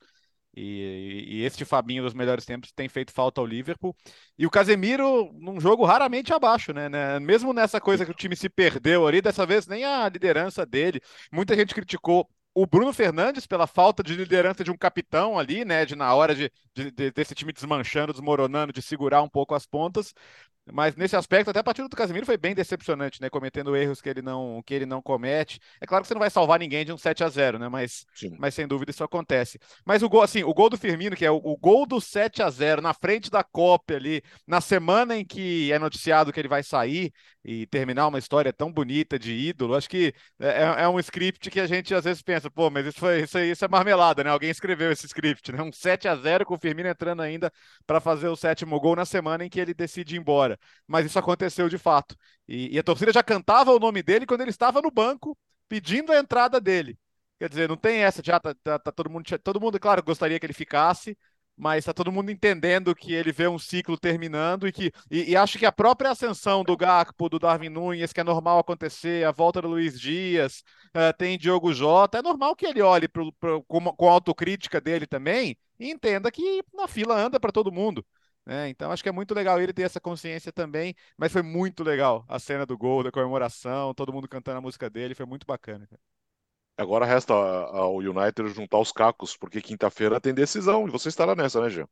E, 0.57 1.25
e, 1.29 1.45
este 1.45 1.65
Fabinho 1.65 2.03
dos 2.03 2.15
melhores 2.15 2.45
tempos 2.45 2.73
tem 2.73 2.89
feito 2.89 3.13
falta 3.13 3.41
ao 3.41 3.47
Liverpool. 3.47 3.95
E 4.37 4.47
o 4.47 4.51
Casemiro, 4.51 5.33
num 5.35 5.61
jogo 5.61 5.85
raramente 5.85 6.33
abaixo, 6.33 6.73
né, 6.73 6.89
né? 6.89 7.21
Mesmo 7.21 7.53
nessa 7.53 7.81
coisa 7.81 8.05
que 8.05 8.11
o 8.11 8.15
time 8.15 8.35
se 8.35 8.49
perdeu 8.49 9.07
ali, 9.07 9.23
dessa 9.23 9.47
vez 9.47 9.67
nem 9.67 9.85
a 9.85 10.09
liderança 10.09 10.67
dele. 10.67 11.01
Muita 11.33 11.55
gente 11.55 11.75
criticou 11.75 12.29
o 12.55 12.67
Bruno 12.67 12.93
Fernandes 12.93 13.47
pela 13.47 13.67
falta 13.67 14.03
de 14.03 14.15
liderança 14.15 14.65
de 14.65 14.71
um 14.71 14.77
capitão 14.77 15.39
ali, 15.39 15.65
né? 15.65 15.85
De 15.87 15.95
na 15.97 16.15
hora 16.15 16.35
de, 16.35 16.51
de, 16.75 16.91
de, 16.91 17.11
desse 17.13 17.35
time 17.35 17.53
desmanchando, 17.53 18.13
desmoronando, 18.13 18.73
de 18.73 18.83
segurar 18.83 19.23
um 19.23 19.29
pouco 19.29 19.55
as 19.55 19.67
pontas. 19.67 20.15
Mas 20.73 20.97
nesse 20.97 21.17
aspecto, 21.17 21.51
até 21.51 21.61
a 21.61 21.65
partida 21.65 21.89
do 21.89 21.97
Casemiro 21.97 22.27
foi 22.27 22.37
bem 22.37 22.55
decepcionante, 22.55 23.21
né? 23.21 23.31
Cometendo 23.31 23.77
erros 23.77 24.01
que 24.01 24.09
ele 24.09 24.23
não, 24.23 24.63
que 24.65 24.75
ele 24.75 24.87
não 24.87 25.03
comete. 25.03 25.61
É 25.81 25.87
claro 25.87 26.03
que 26.03 26.09
você 26.09 26.15
não 26.15 26.21
vai 26.21 26.31
salvar 26.31 26.59
ninguém 26.59 26.85
de 26.85 26.93
um 26.93 26.99
7 26.99 27.25
a 27.25 27.29
0 27.29 27.59
né? 27.59 27.69
Mas, 27.69 28.07
mas 28.39 28.55
sem 28.55 28.67
dúvida 28.67 28.91
isso 28.91 29.05
acontece. 29.05 29.59
Mas 29.85 30.03
o 30.03 30.09
gol, 30.09 30.23
assim, 30.23 30.43
o 30.45 30.55
gol 30.55 30.71
do 30.71 30.79
Firmino, 30.79 31.17
que 31.17 31.25
é 31.25 31.31
o, 31.31 31.37
o 31.37 31.57
gol 31.57 31.87
do 31.87 32.01
7 32.01 32.43
a 32.43 32.51
0 32.51 32.83
na 32.83 32.95
frente 32.95 33.31
da 33.31 33.43
Copa 33.43 33.95
ali, 33.95 34.23
na 34.47 34.61
semana 34.61 35.17
em 35.17 35.25
que 35.25 35.73
é 35.73 35.79
noticiado 35.79 36.33
que 36.33 36.41
ele 36.41 36.49
vai 36.49 36.63
sair 36.63 37.13
e 37.45 37.67
terminar 37.67 38.07
uma 38.07 38.19
história 38.19 38.53
tão 38.53 38.71
bonita 38.71 39.19
de 39.19 39.33
ídolo, 39.33 39.75
acho 39.75 39.89
que 39.89 40.15
é, 40.39 40.49
é, 40.49 40.83
é 40.83 40.89
um 40.89 40.99
script 41.01 41.51
que 41.51 41.59
a 41.59 41.67
gente 41.67 41.95
às 41.95 42.05
vezes 42.05 42.23
pensa, 42.23 42.51
pô, 42.51 42.69
mas 42.71 42.87
isso, 42.87 42.99
foi, 42.99 43.23
isso, 43.23 43.39
isso 43.39 43.65
é 43.65 43.69
marmelada, 43.69 44.23
né? 44.23 44.31
Alguém 44.31 44.51
escreveu 44.51 44.93
esse 44.93 45.07
script, 45.07 45.51
né? 45.53 45.63
Um 45.63 45.73
7 45.73 46.07
a 46.07 46.17
0 46.17 46.45
com 46.45 46.55
o 46.55 46.59
Firmino 46.59 46.89
entrando 46.89 47.23
ainda 47.23 47.51
para 47.87 48.01
fazer 48.01 48.29
o 48.29 48.37
sétimo 48.37 48.79
gol 48.79 48.95
na 48.95 49.07
semana 49.07 49.45
em 49.45 49.49
que 49.49 49.59
ele 49.59 49.73
decide 49.73 50.17
ir 50.17 50.19
embora 50.19 50.59
mas 50.87 51.07
isso 51.07 51.19
aconteceu 51.19 51.69
de 51.69 51.79
fato. 51.79 52.17
E, 52.49 52.75
e, 52.75 52.79
a 52.79 52.83
torcida 52.83 53.13
já 53.13 53.23
cantava 53.23 53.73
o 53.73 53.79
nome 53.79 54.03
dele 54.03 54.27
quando 54.27 54.43
ele 54.43 54.51
estava 54.51 54.81
no 54.83 54.91
banco 54.91 55.37
pedindo 55.69 56.13
a 56.13 56.19
entrada 56.19 56.61
dele. 56.61 56.99
Quer 57.39 57.49
dizer, 57.49 57.69
não 57.69 57.77
tem 57.77 57.99
essa, 58.03 58.23
já 58.25 58.39
tá, 58.39 58.55
tá, 58.63 58.79
tá 58.79 58.93
todo 58.93 59.09
mundo, 59.11 59.25
todo 59.43 59.61
mundo, 59.61 59.81
claro, 59.81 60.03
gostaria 60.03 60.39
que 60.39 60.45
ele 60.47 60.53
ficasse, 60.53 61.17
mas 61.57 61.81
está 61.81 61.93
todo 61.93 62.11
mundo 62.11 62.31
entendendo 62.31 62.95
que 62.95 63.13
ele 63.13 63.33
vê 63.33 63.47
um 63.47 63.59
ciclo 63.59 63.99
terminando 63.99 64.67
e 64.67 64.73
que 64.73 64.91
e, 65.11 65.33
e, 65.33 65.37
acho 65.37 65.59
que 65.59 65.67
a 65.67 65.73
própria 65.73 66.11
ascensão 66.11 66.65
do 66.65 66.77
Gakpo, 66.77 67.29
do 67.29 67.39
Darwin 67.39 67.69
Nunes, 67.69 68.13
que 68.13 68.21
é 68.21 68.25
normal 68.25 68.59
acontecer, 68.59 69.27
a 69.27 69.31
volta 69.31 69.61
do 69.61 69.69
Luiz 69.69 70.01
Dias, 70.01 70.65
uh, 70.97 71.17
tem 71.19 71.39
Diogo 71.39 71.73
Jota, 71.73 72.19
é 72.19 72.23
normal 72.23 72.57
que 72.57 72.67
ele 72.67 72.81
olhe 72.81 73.09
pro, 73.09 73.33
pro, 73.35 73.63
com, 73.65 73.81
com 73.93 74.09
a 74.09 74.13
autocrítica 74.13 74.81
dele 74.81 75.07
também 75.07 75.57
e 75.79 75.91
entenda 75.91 76.31
que 76.31 76.63
na 76.73 76.89
fila 76.89 77.15
anda 77.15 77.39
para 77.39 77.53
todo 77.53 77.73
mundo. 77.73 78.05
Né? 78.51 78.69
Então 78.69 78.91
acho 78.91 79.01
que 79.01 79.09
é 79.09 79.13
muito 79.13 79.33
legal 79.33 79.61
ele 79.61 79.73
ter 79.73 79.83
essa 79.83 80.01
consciência 80.01 80.51
também, 80.51 80.93
mas 81.17 81.31
foi 81.31 81.41
muito 81.41 81.85
legal 81.85 82.25
a 82.27 82.37
cena 82.41 82.67
do 82.67 82.77
gol, 82.77 83.05
da 83.05 83.13
comemoração, 83.13 83.95
todo 83.95 84.13
mundo 84.13 84.29
cantando 84.29 84.59
a 84.59 84.61
música 84.61 84.91
dele, 84.91 85.15
foi 85.15 85.25
muito 85.25 85.47
bacana. 85.47 85.89
Agora 86.77 87.07
resta 87.07 87.33
ao 87.33 87.99
United 87.99 88.49
juntar 88.49 88.81
os 88.81 88.91
cacos, 88.91 89.37
porque 89.37 89.61
quinta-feira 89.61 90.21
tem 90.21 90.35
decisão 90.35 90.89
e 90.89 90.91
você 90.91 91.09
estará 91.09 91.37
nessa, 91.37 91.61
né, 91.61 91.71
Jean? 91.71 91.87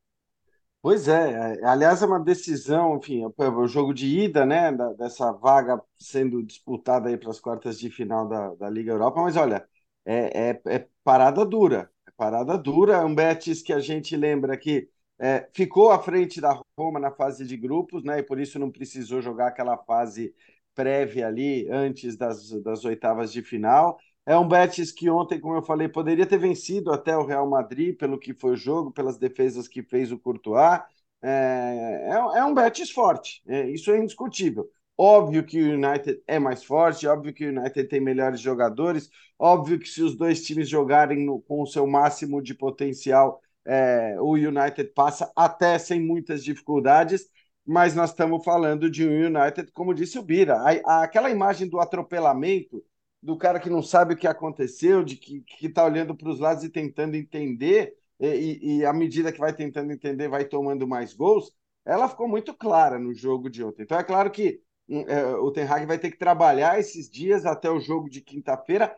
Pois 0.83 1.07
é, 1.07 1.61
é 1.61 1.64
aliás, 1.64 2.03
é 2.03 2.07
uma 2.07 2.18
decisão, 2.18 2.97
enfim, 2.97 3.23
é 3.23 3.49
o 3.49 3.68
jogo 3.68 3.94
de 3.94 4.07
ida, 4.07 4.44
né, 4.44 4.73
dessa 4.97 5.31
vaga 5.31 5.81
sendo 5.97 6.42
disputada 6.42 7.09
aí 7.09 7.16
para 7.16 7.31
as 7.31 7.38
quartas 7.38 7.79
de 7.79 7.88
final 7.88 8.27
da, 8.27 8.55
da 8.57 8.68
Liga 8.68 8.90
Europa, 8.90 9.21
mas 9.23 9.37
olha, 9.37 9.64
é, 10.05 10.51
é, 10.51 10.61
é 10.66 10.88
parada 11.05 11.47
dura, 11.47 11.88
é 12.05 12.11
parada 12.16 12.59
dura, 12.59 12.94
é 12.94 13.05
um 13.05 13.14
Betis 13.14 13.62
que 13.62 13.73
a 13.73 13.79
gente 13.79 14.16
lembra 14.16 14.57
que 14.57 14.88
é, 15.18 15.48
ficou 15.52 15.90
à 15.90 15.98
frente 15.98 16.40
da 16.40 16.61
Roma 16.78 17.00
na 17.00 17.11
fase 17.11 17.44
de 17.44 17.57
grupos, 17.57 18.04
né? 18.04 18.20
E 18.20 18.22
por 18.22 18.38
isso 18.38 18.59
não 18.59 18.70
precisou 18.70 19.20
jogar 19.20 19.48
aquela 19.48 19.76
fase 19.76 20.35
prévia 20.74 21.26
ali 21.26 21.68
antes 21.70 22.16
das, 22.16 22.50
das 22.62 22.85
oitavas 22.85 23.33
de 23.33 23.42
final. 23.42 23.98
É 24.24 24.37
um 24.37 24.46
Betis 24.46 24.92
que 24.92 25.09
ontem, 25.11 25.40
como 25.40 25.57
eu 25.57 25.62
falei, 25.62 25.88
poderia 25.88 26.26
ter 26.26 26.38
vencido 26.38 26.92
até 26.92 27.16
o 27.16 27.24
Real 27.24 27.48
Madrid 27.48 27.96
pelo 27.96 28.18
que 28.18 28.35
foi 28.35 28.52
o 28.52 28.57
jogo, 28.57 28.92
pelas 28.92 29.18
defesas 29.18 29.66
que 29.66 29.83
fez 29.83 30.12
o 30.12 30.18
Courtois. 30.18 30.81
É, 31.22 32.11
é, 32.11 32.38
é 32.38 32.44
um 32.44 32.54
Betis 32.54 32.90
forte, 32.90 33.42
é, 33.48 33.68
isso 33.70 33.90
é 33.90 33.98
indiscutível. 33.98 34.70
Óbvio 34.96 35.44
que 35.44 35.61
o 35.62 35.74
United 35.74 36.22
é 36.26 36.38
mais 36.38 36.62
forte, 36.62 37.07
óbvio 37.07 37.33
que 37.33 37.46
o 37.46 37.48
United 37.48 37.88
tem 37.88 38.00
melhores 38.00 38.40
jogadores, 38.40 39.11
óbvio 39.38 39.78
que 39.78 39.88
se 39.88 40.02
os 40.02 40.16
dois 40.16 40.44
times 40.44 40.68
jogarem 40.68 41.24
no, 41.24 41.40
com 41.40 41.62
o 41.62 41.66
seu 41.66 41.87
máximo 41.87 42.42
de 42.42 42.54
potencial, 42.54 43.40
é, 43.66 44.16
o 44.21 44.33
United 44.33 44.92
passa 44.94 45.31
até 45.37 45.79
sem 45.79 46.01
muitas 46.01 46.42
dificuldades, 46.44 47.29
mas 47.66 47.94
nós 47.94 48.11
estamos 48.11 48.42
falando 48.44 48.90
de 48.90 49.07
um 49.07 49.27
United, 49.27 49.71
como 49.73 49.94
disse 49.94 50.18
o 50.18 50.23
Bira, 50.23 50.57
a, 50.57 51.01
a, 51.01 51.03
aquela 51.05 51.31
imagem 51.31 51.68
do 51.68 51.79
atropelamento, 51.81 52.83
do 53.23 53.37
cara 53.37 53.61
que 53.61 53.68
não 53.68 53.83
sabe 53.83 54.14
o 54.14 54.16
que 54.16 54.27
aconteceu, 54.27 55.05
de 55.05 55.16
que 55.16 55.44
está 55.61 55.85
olhando 55.85 56.14
para 56.16 56.31
os 56.31 56.38
lados 56.40 56.64
e 56.64 56.71
tentando 56.71 57.14
entender, 57.16 57.94
e, 58.21 58.79
e 58.79 58.85
à 58.85 58.92
medida 58.92 59.33
que 59.33 59.38
vai 59.38 59.53
tentando 59.53 59.92
entender, 59.92 60.29
vai 60.29 60.44
tomando 60.44 60.87
mais 60.87 61.12
gols, 61.14 61.53
ela 61.85 62.09
ficou 62.09 62.29
muito 62.29 62.55
clara 62.55 62.99
no 62.99 63.14
jogo 63.14 63.49
de 63.49 63.64
ontem. 63.64 63.83
Então 63.83 63.99
é 63.99 64.05
claro 64.05 64.31
que 64.31 64.61
hum, 64.88 65.05
é, 65.09 65.25
o 65.37 65.51
Ten 65.51 65.64
Hag 65.64 65.87
vai 65.87 65.99
ter 65.99 66.11
que 66.11 66.18
trabalhar 66.18 66.79
esses 66.79 67.09
dias 67.11 67.47
até 67.47 67.71
o 67.71 67.81
jogo 67.81 68.09
de 68.11 68.21
quinta-feira 68.21 68.94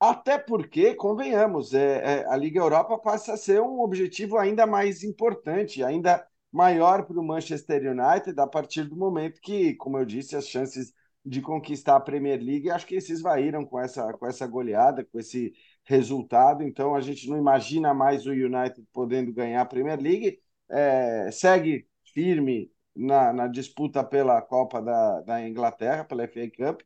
até 0.00 0.38
porque, 0.38 0.94
convenhamos, 0.94 1.74
é, 1.74 2.20
é, 2.22 2.26
a 2.28 2.36
Liga 2.36 2.60
Europa 2.60 2.98
passa 2.98 3.32
a 3.34 3.36
ser 3.36 3.60
um 3.60 3.80
objetivo 3.80 4.38
ainda 4.38 4.66
mais 4.66 5.02
importante, 5.02 5.82
ainda 5.82 6.24
maior 6.52 7.04
para 7.04 7.18
o 7.18 7.22
Manchester 7.24 7.82
United, 7.90 8.38
a 8.40 8.46
partir 8.46 8.84
do 8.84 8.96
momento 8.96 9.40
que, 9.40 9.74
como 9.74 9.98
eu 9.98 10.04
disse, 10.04 10.36
as 10.36 10.46
chances 10.48 10.92
de 11.24 11.42
conquistar 11.42 11.96
a 11.96 12.00
Premier 12.00 12.40
League, 12.40 12.70
acho 12.70 12.86
que 12.86 13.00
se 13.00 13.12
esvaíram 13.12 13.64
com 13.64 13.78
essa, 13.80 14.12
com 14.14 14.26
essa 14.26 14.46
goleada, 14.46 15.04
com 15.04 15.18
esse 15.18 15.52
resultado. 15.84 16.62
Então, 16.62 16.94
a 16.94 17.00
gente 17.00 17.28
não 17.28 17.36
imagina 17.36 17.92
mais 17.92 18.26
o 18.26 18.30
United 18.30 18.82
podendo 18.92 19.32
ganhar 19.32 19.62
a 19.62 19.66
Premier 19.66 20.00
League. 20.00 20.38
É, 20.70 21.30
segue 21.32 21.86
firme 22.14 22.70
na, 22.94 23.32
na 23.32 23.46
disputa 23.48 24.02
pela 24.04 24.40
Copa 24.42 24.80
da, 24.80 25.20
da 25.22 25.48
Inglaterra, 25.48 26.04
pela 26.04 26.26
FA 26.26 26.50
Cup, 26.50 26.80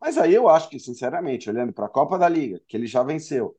mas 0.00 0.18
aí 0.18 0.34
eu 0.34 0.48
acho 0.48 0.68
que, 0.68 0.78
sinceramente, 0.78 1.48
olhando 1.50 1.72
para 1.72 1.86
a 1.86 1.88
Copa 1.88 2.18
da 2.18 2.28
Liga, 2.28 2.60
que 2.68 2.76
ele 2.76 2.86
já 2.86 3.02
venceu, 3.02 3.56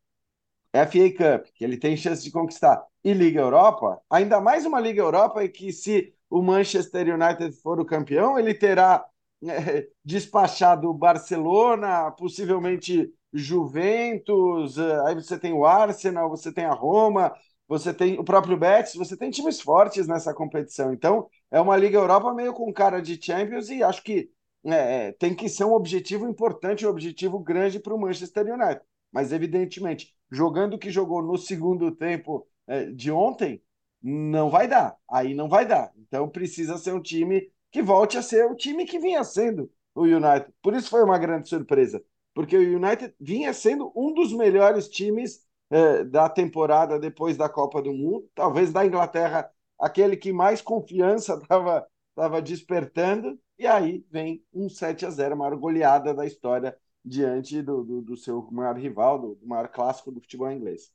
FA 0.74 1.12
Cup, 1.12 1.48
que 1.56 1.64
ele 1.64 1.78
tem 1.78 1.98
chance 1.98 2.24
de 2.24 2.32
conquistar, 2.32 2.86
e 3.04 3.14
Liga 3.14 3.40
Europa, 3.42 4.02
ainda 4.10 4.40
mais 4.42 4.66
uma 4.66 4.80
Liga 4.80 5.02
Europa 5.02 5.44
em 5.44 5.52
que 5.52 5.72
se 5.74 6.14
o 6.30 6.42
Manchester 6.42 7.14
United 7.14 7.54
for 7.62 7.80
o 7.80 7.86
campeão, 7.86 8.38
ele 8.38 8.54
terá 8.54 9.06
é, 9.44 9.88
despachado 10.04 10.94
Barcelona, 10.94 12.12
possivelmente 12.12 13.12
Juventus, 13.34 14.78
eh, 14.78 15.02
aí 15.06 15.16
você 15.16 15.38
tem 15.38 15.54
o 15.54 15.66
Arsenal, 15.66 16.30
você 16.30 16.52
tem 16.52 16.66
a 16.66 16.74
Roma, 16.74 17.34
você 17.68 17.94
tem 17.94 18.18
o 18.20 18.24
próprio 18.24 18.58
Betis, 18.58 18.96
você 18.96 19.16
tem 19.18 19.30
times 19.30 19.60
fortes 19.62 20.08
nessa 20.08 20.34
competição. 20.34 20.94
Então, 20.94 21.30
é 21.52 21.60
uma 21.60 21.76
Liga 21.78 21.98
Europa 21.98 22.34
meio 22.34 22.54
com 22.54 22.72
cara 22.74 23.02
de 23.02 23.22
Champions 23.22 23.70
e 23.70 23.84
acho 23.84 24.02
que 24.04 24.32
é, 24.68 25.08
é, 25.08 25.12
tem 25.14 25.34
que 25.36 25.48
ser 25.50 25.64
um 25.64 25.74
objetivo 25.74 26.28
importante, 26.28 26.86
um 26.86 26.90
objetivo 26.90 27.40
grande 27.40 27.80
para 27.80 27.94
o 27.94 28.00
Manchester 28.00 28.46
United. 28.46 28.82
Mas, 29.12 29.32
evidentemente, 29.32 30.14
jogando 30.32 30.76
o 30.76 30.80
que 30.80 30.92
jogou 30.92 31.22
no 31.24 31.38
segundo 31.38 31.92
tempo 31.92 32.48
é, 32.68 32.86
de 32.86 33.10
ontem, 33.12 33.62
não 34.02 34.50
vai 34.50 34.68
dar. 34.68 34.98
Aí 35.10 35.34
não 35.34 35.48
vai 35.50 35.66
dar. 35.66 35.92
Então 35.98 36.30
precisa 36.30 36.78
ser 36.78 36.94
um 36.94 37.02
time 37.02 37.50
que 37.72 37.82
volte 37.82 38.18
a 38.18 38.22
ser 38.22 38.46
o 38.46 38.56
time 38.56 38.86
que 38.86 39.00
vinha 39.00 39.24
sendo 39.24 39.72
o 39.96 40.04
United. 40.04 40.52
Por 40.62 40.74
isso 40.74 40.90
foi 40.90 41.04
uma 41.04 41.18
grande 41.18 41.50
surpresa, 41.50 42.04
porque 42.34 42.56
o 42.58 42.76
United 42.78 43.14
vinha 43.20 43.54
sendo 43.54 43.92
um 43.96 44.14
dos 44.14 44.32
melhores 44.34 44.88
times 44.88 45.46
eh, 45.70 46.04
da 46.06 46.30
temporada 46.30 47.00
depois 47.00 47.36
da 47.36 47.50
Copa 47.50 47.82
do 47.82 47.94
Mundo, 47.94 48.30
talvez 48.36 48.72
da 48.72 48.86
Inglaterra, 48.86 49.50
aquele 49.80 50.16
que 50.16 50.32
mais 50.32 50.62
confiança 50.62 51.34
estava 51.42 51.88
tava 52.16 52.42
despertando, 52.42 53.40
e 53.58 53.66
aí 53.66 54.06
vem 54.12 54.44
um 54.54 54.70
7 54.70 55.06
a 55.06 55.10
0 55.10 55.34
a 55.34 55.38
maior 55.38 55.56
goleada 55.56 56.14
da 56.14 56.26
história 56.26 56.78
diante 57.04 57.62
do, 57.62 57.84
do, 57.84 58.02
do 58.02 58.18
seu 58.18 58.42
maior 58.52 58.78
rival, 58.78 59.20
do 59.20 59.40
maior 59.44 59.70
clássico 59.70 60.12
do 60.12 60.22
futebol 60.22 60.52
inglês. 60.52 60.92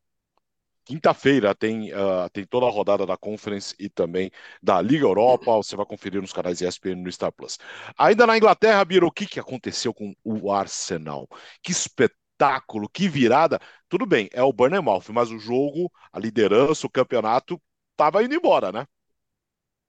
Quinta-feira 0.85 1.55
tem, 1.55 1.93
uh, 1.93 2.29
tem 2.33 2.45
toda 2.45 2.67
a 2.67 2.71
rodada 2.71 3.07
da 3.07 3.17
Conference 3.17 3.75
e 3.79 3.89
também 3.89 4.31
da 4.61 4.81
Liga 4.81 5.05
Europa. 5.05 5.53
Você 5.57 5.77
vai 5.77 5.87
conferir 5.87 6.21
nos 6.21 6.33
canais 6.33 6.61
ESPN 6.61 6.97
no 6.97 7.13
Star 7.13 7.33
Plus. 7.33 7.57
Ainda 7.97 8.27
na 8.27 8.37
Inglaterra, 8.37 8.85
Biro, 8.85 9.07
o 9.07 9.13
que, 9.13 9.27
que 9.27 9.39
aconteceu 9.39 9.95
com 9.95 10.13
o 10.25 10.51
Arsenal? 10.51 11.29
Que 11.63 11.71
espetáculo, 11.71 12.89
que 12.89 13.09
virada. 13.09 13.61
Tudo 13.89 14.05
bem, 14.05 14.29
é 14.33 14.43
o 14.43 14.53
Bournemouth, 14.53 15.05
mas 15.13 15.31
o 15.31 15.39
jogo, 15.39 15.91
a 16.13 16.19
liderança, 16.19 16.87
o 16.87 16.91
campeonato, 16.91 17.61
estava 17.93 18.23
indo 18.25 18.35
embora, 18.35 18.73
né? 18.73 18.87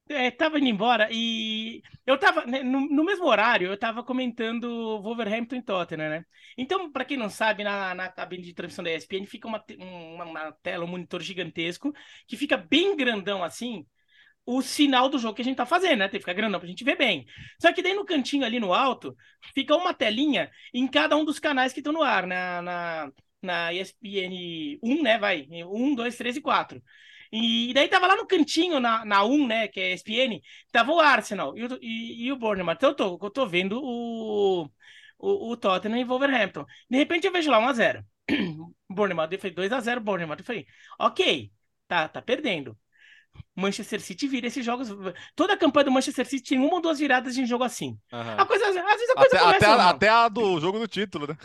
É, 0.09 0.29
tava 0.29 0.59
indo 0.59 0.67
embora 0.67 1.07
e 1.11 1.81
eu 2.05 2.17
tava 2.19 2.45
né, 2.45 2.61
no, 2.61 2.81
no, 2.89 3.05
mesmo 3.05 3.25
horário, 3.25 3.69
eu 3.69 3.77
tava 3.77 4.03
comentando 4.03 5.01
Wolverhampton 5.01 5.55
e 5.55 5.61
Tottenham, 5.61 6.09
né? 6.09 6.25
Então, 6.57 6.91
para 6.91 7.05
quem 7.05 7.15
não 7.17 7.29
sabe, 7.29 7.63
na, 7.63 7.95
na 7.95 8.09
cabine 8.09 8.43
de 8.43 8.53
transmissão 8.53 8.83
da 8.83 8.91
ESPN 8.93 9.25
fica 9.25 9.47
uma, 9.47 9.63
uma, 9.79 10.25
uma, 10.25 10.51
tela, 10.61 10.83
um 10.83 10.87
monitor 10.87 11.21
gigantesco 11.21 11.93
que 12.27 12.35
fica 12.35 12.57
bem 12.57 12.97
grandão 12.97 13.43
assim, 13.43 13.85
o 14.45 14.61
sinal 14.61 15.09
do 15.09 15.17
jogo 15.17 15.35
que 15.35 15.41
a 15.41 15.45
gente 15.45 15.57
tá 15.57 15.65
fazendo, 15.65 15.99
né? 15.99 16.09
Tem 16.09 16.19
que 16.19 16.25
ficar 16.25 16.33
grandão 16.33 16.59
pra 16.59 16.67
gente 16.69 16.83
ver 16.83 16.97
bem. 16.97 17.25
Só 17.61 17.71
que 17.71 17.81
daí 17.81 17.93
no 17.93 18.05
cantinho 18.05 18.45
ali 18.45 18.59
no 18.59 18.73
alto 18.73 19.15
fica 19.53 19.75
uma 19.75 19.93
telinha 19.93 20.51
em 20.73 20.87
cada 20.87 21.15
um 21.15 21.25
dos 21.25 21.39
canais 21.39 21.73
que 21.73 21.79
estão 21.79 21.93
no 21.93 22.03
ar, 22.03 22.27
na, 22.27 22.61
na, 22.61 23.11
na 23.41 23.73
ESPN 23.73 24.79
1, 24.83 25.01
né? 25.01 25.17
Vai, 25.17 25.47
1, 25.49 25.95
2, 25.95 26.17
3 26.17 26.35
e 26.37 26.41
4. 26.41 26.81
E 27.35 27.73
daí 27.73 27.87
tava 27.87 28.05
lá 28.05 28.15
no 28.15 28.27
cantinho, 28.27 28.79
na, 28.79 29.03
na 29.03 29.23
1, 29.23 29.47
né, 29.47 29.67
que 29.67 29.79
é 29.79 29.93
ESPN, 29.93 30.39
tava 30.71 30.91
o 30.91 30.99
Arsenal 30.99 31.57
e 31.57 31.65
o, 31.65 31.79
e, 31.81 32.25
e 32.27 32.31
o 32.31 32.35
Bournemouth. 32.35 32.75
Então 32.75 32.89
eu 32.91 32.95
tô, 32.95 33.19
eu 33.19 33.29
tô 33.31 33.47
vendo 33.47 33.81
o, 33.81 34.69
o, 35.17 35.51
o 35.51 35.57
Tottenham 35.57 35.97
e 35.97 36.03
Wolverhampton. 36.03 36.63
De 36.87 36.95
repente 36.95 37.25
eu 37.25 37.33
vejo 37.33 37.49
lá 37.49 37.59
1x0. 37.59 38.05
Bournemouth, 38.87 39.29
eu 39.31 39.39
falei 39.39 39.55
2x0 39.55 39.99
Bournemouth. 39.99 40.37
Eu 40.37 40.45
falei, 40.45 40.67
ok, 40.99 41.51
tá, 41.87 42.07
tá 42.07 42.21
perdendo. 42.21 42.77
Manchester 43.55 43.99
City 43.99 44.27
vira 44.27 44.45
esses 44.45 44.63
jogos. 44.63 44.89
Toda 45.35 45.53
a 45.53 45.57
campanha 45.57 45.85
do 45.85 45.91
Manchester 45.91 46.27
City 46.27 46.49
tem 46.49 46.59
uma 46.59 46.75
ou 46.75 46.81
duas 46.81 46.99
viradas 46.99 47.35
em 47.35 47.47
jogo 47.47 47.63
assim. 47.63 47.97
Uhum. 48.11 48.37
A 48.37 48.45
coisa, 48.45 48.67
às 48.67 48.75
vezes 48.75 49.09
a 49.09 49.15
coisa 49.15 49.35
até, 49.35 49.39
começa. 49.39 49.55
Até, 49.57 49.65
a, 49.65 49.89
até 49.89 50.09
a 50.09 50.29
do 50.29 50.59
jogo 50.59 50.77
do 50.77 50.87
título, 50.87 51.25
né? 51.25 51.35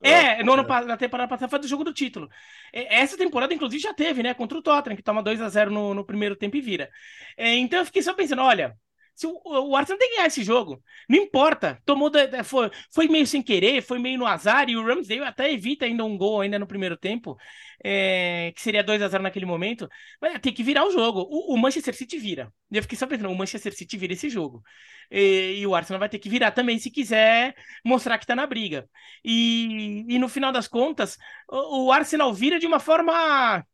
É, 0.00 0.42
no 0.44 0.52
ano, 0.52 0.62
na 0.86 0.96
temporada 0.96 1.28
passada 1.28 1.50
foi 1.50 1.58
do 1.58 1.66
jogo 1.66 1.82
do 1.82 1.92
título. 1.92 2.28
Essa 2.72 3.16
temporada, 3.16 3.52
inclusive, 3.52 3.82
já 3.82 3.92
teve, 3.92 4.22
né? 4.22 4.32
Contra 4.32 4.58
o 4.58 4.62
Tottenham, 4.62 4.96
que 4.96 5.02
toma 5.02 5.22
2 5.22 5.40
a 5.40 5.48
0 5.48 5.70
no, 5.70 5.92
no 5.94 6.04
primeiro 6.04 6.36
tempo 6.36 6.56
e 6.56 6.60
vira. 6.60 6.88
É, 7.36 7.56
então 7.56 7.80
eu 7.80 7.86
fiquei 7.86 8.02
só 8.02 8.14
pensando: 8.14 8.42
olha, 8.42 8.76
se 9.18 9.26
o, 9.26 9.32
o 9.44 9.74
Arsenal 9.76 9.98
tem 9.98 10.08
que 10.10 10.14
ganhar 10.16 10.28
esse 10.28 10.44
jogo. 10.44 10.80
Não 11.08 11.18
importa. 11.18 11.82
Tomou 11.84 12.10
foi, 12.44 12.70
foi 12.94 13.08
meio 13.08 13.26
sem 13.26 13.42
querer, 13.42 13.82
foi 13.82 13.98
meio 13.98 14.16
no 14.16 14.26
azar, 14.26 14.68
e 14.70 14.76
o 14.76 14.86
Ramsdale 14.86 15.24
até 15.24 15.52
evita 15.52 15.84
ainda 15.84 16.04
um 16.04 16.16
gol 16.16 16.40
ainda 16.40 16.58
no 16.58 16.66
primeiro 16.68 16.96
tempo, 16.96 17.36
é, 17.84 18.52
que 18.54 18.60
seria 18.62 18.82
2 18.82 19.00
a 19.02 19.08
0 19.08 19.22
naquele 19.22 19.46
momento. 19.46 19.88
Mas 20.20 20.38
tem 20.40 20.52
que 20.52 20.62
virar 20.62 20.84
o 20.86 20.90
jogo. 20.90 21.20
O, 21.30 21.54
o 21.54 21.58
Manchester 21.58 21.94
City 21.94 22.18
vira. 22.18 22.52
Eu 22.70 22.82
fiquei 22.82 22.98
só 22.98 23.06
pensando, 23.06 23.30
o 23.30 23.36
Manchester 23.36 23.74
City 23.74 23.96
vira 23.96 24.12
esse 24.12 24.28
jogo. 24.28 24.62
E, 25.10 25.60
e, 25.60 25.66
o 25.66 25.74
Arsenal 25.74 26.00
vai 26.00 26.08
ter 26.08 26.18
que 26.18 26.28
virar 26.28 26.50
também 26.52 26.78
se 26.78 26.90
quiser 26.90 27.54
mostrar 27.84 28.18
que 28.18 28.26
tá 28.26 28.34
na 28.36 28.46
briga. 28.46 28.88
E, 29.24 30.04
e 30.08 30.18
no 30.18 30.28
final 30.28 30.52
das 30.52 30.68
contas, 30.68 31.16
o, 31.48 31.86
o 31.86 31.92
Arsenal 31.92 32.32
vira 32.34 32.58
de 32.58 32.66
uma 32.66 32.80
forma 32.80 33.64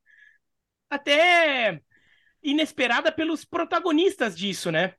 até 0.90 1.81
inesperada 2.43 3.11
pelos 3.11 3.45
protagonistas 3.45 4.37
disso, 4.37 4.71
né? 4.71 4.95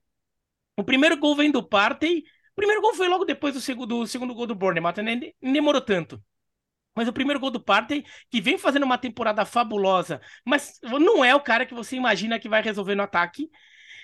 O 0.77 0.83
primeiro 0.83 1.17
gol 1.17 1.35
vem 1.35 1.51
do 1.51 1.63
Partey. 1.67 2.23
O 2.53 2.55
primeiro 2.55 2.81
gol 2.81 2.93
foi 2.95 3.07
logo 3.07 3.25
depois 3.25 3.53
do 3.53 3.61
segundo, 3.61 3.99
do 3.99 4.07
segundo 4.07 4.33
gol 4.33 4.47
do 4.47 4.55
Bournemouth, 4.55 4.97
né? 4.97 5.15
Nem 5.41 5.53
demorou 5.53 5.81
tanto. 5.81 6.21
Mas 6.95 7.07
o 7.07 7.13
primeiro 7.13 7.39
gol 7.39 7.51
do 7.51 7.59
Partey, 7.59 8.05
que 8.29 8.39
vem 8.41 8.57
fazendo 8.57 8.83
uma 8.83 8.97
temporada 8.97 9.45
fabulosa, 9.45 10.21
mas 10.45 10.79
não 10.83 11.23
é 11.23 11.35
o 11.35 11.41
cara 11.41 11.65
que 11.65 11.73
você 11.73 11.95
imagina 11.95 12.39
que 12.39 12.49
vai 12.49 12.61
resolver 12.61 12.95
no 12.95 13.03
ataque. 13.03 13.49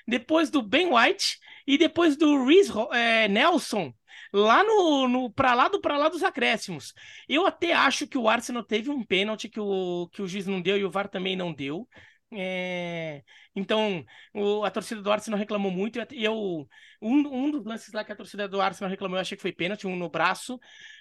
Depois 0.08 0.50
do 0.50 0.62
Ben 0.62 0.94
White 0.94 1.38
e 1.66 1.78
depois 1.78 2.18
do 2.18 2.44
Reece 2.46 2.72
é, 2.92 3.28
Nelson, 3.28 3.94
lá 4.34 4.64
no, 4.64 5.08
no 5.08 5.32
para 5.32 5.54
lá 5.54 5.68
do 5.68 5.80
para 5.80 5.98
lá 5.98 6.10
dos 6.10 6.24
acréscimos. 6.24 6.94
Eu 7.28 7.46
até 7.46 7.74
acho 7.74 8.08
que 8.08 8.18
o 8.18 8.28
Arsenal 8.28 8.64
teve 8.64 8.90
um 8.90 9.04
pênalti 9.06 9.50
que 9.50 9.60
o, 9.60 10.10
que 10.12 10.22
o 10.22 10.28
juiz 10.28 10.48
não 10.48 10.62
deu 10.62 10.78
e 10.78 10.84
o 10.84 10.92
VAR 10.92 11.08
também 11.08 11.36
não 11.36 11.54
deu. 11.54 11.88
É... 12.34 13.24
Então, 13.56 14.06
o, 14.34 14.64
a 14.64 14.72
torcida 14.72 15.02
do 15.02 15.12
Arsenal 15.12 15.38
reclamou 15.38 15.72
muito. 15.72 16.00
E 16.12 16.24
eu, 16.24 16.68
um, 17.02 17.46
um 17.46 17.52
dos 17.52 17.66
lances 17.66 17.94
lá 17.94 18.04
que 18.04 18.12
a 18.12 18.16
torcida 18.16 18.48
do 18.48 18.62
Arsenal 18.62 18.90
reclamou, 18.90 19.18
eu 19.18 19.22
achei 19.22 19.36
que 19.36 19.42
foi 19.42 19.52
pênalti, 19.52 19.88
um 19.88 19.96
no 19.96 20.10
braço. 20.10 20.60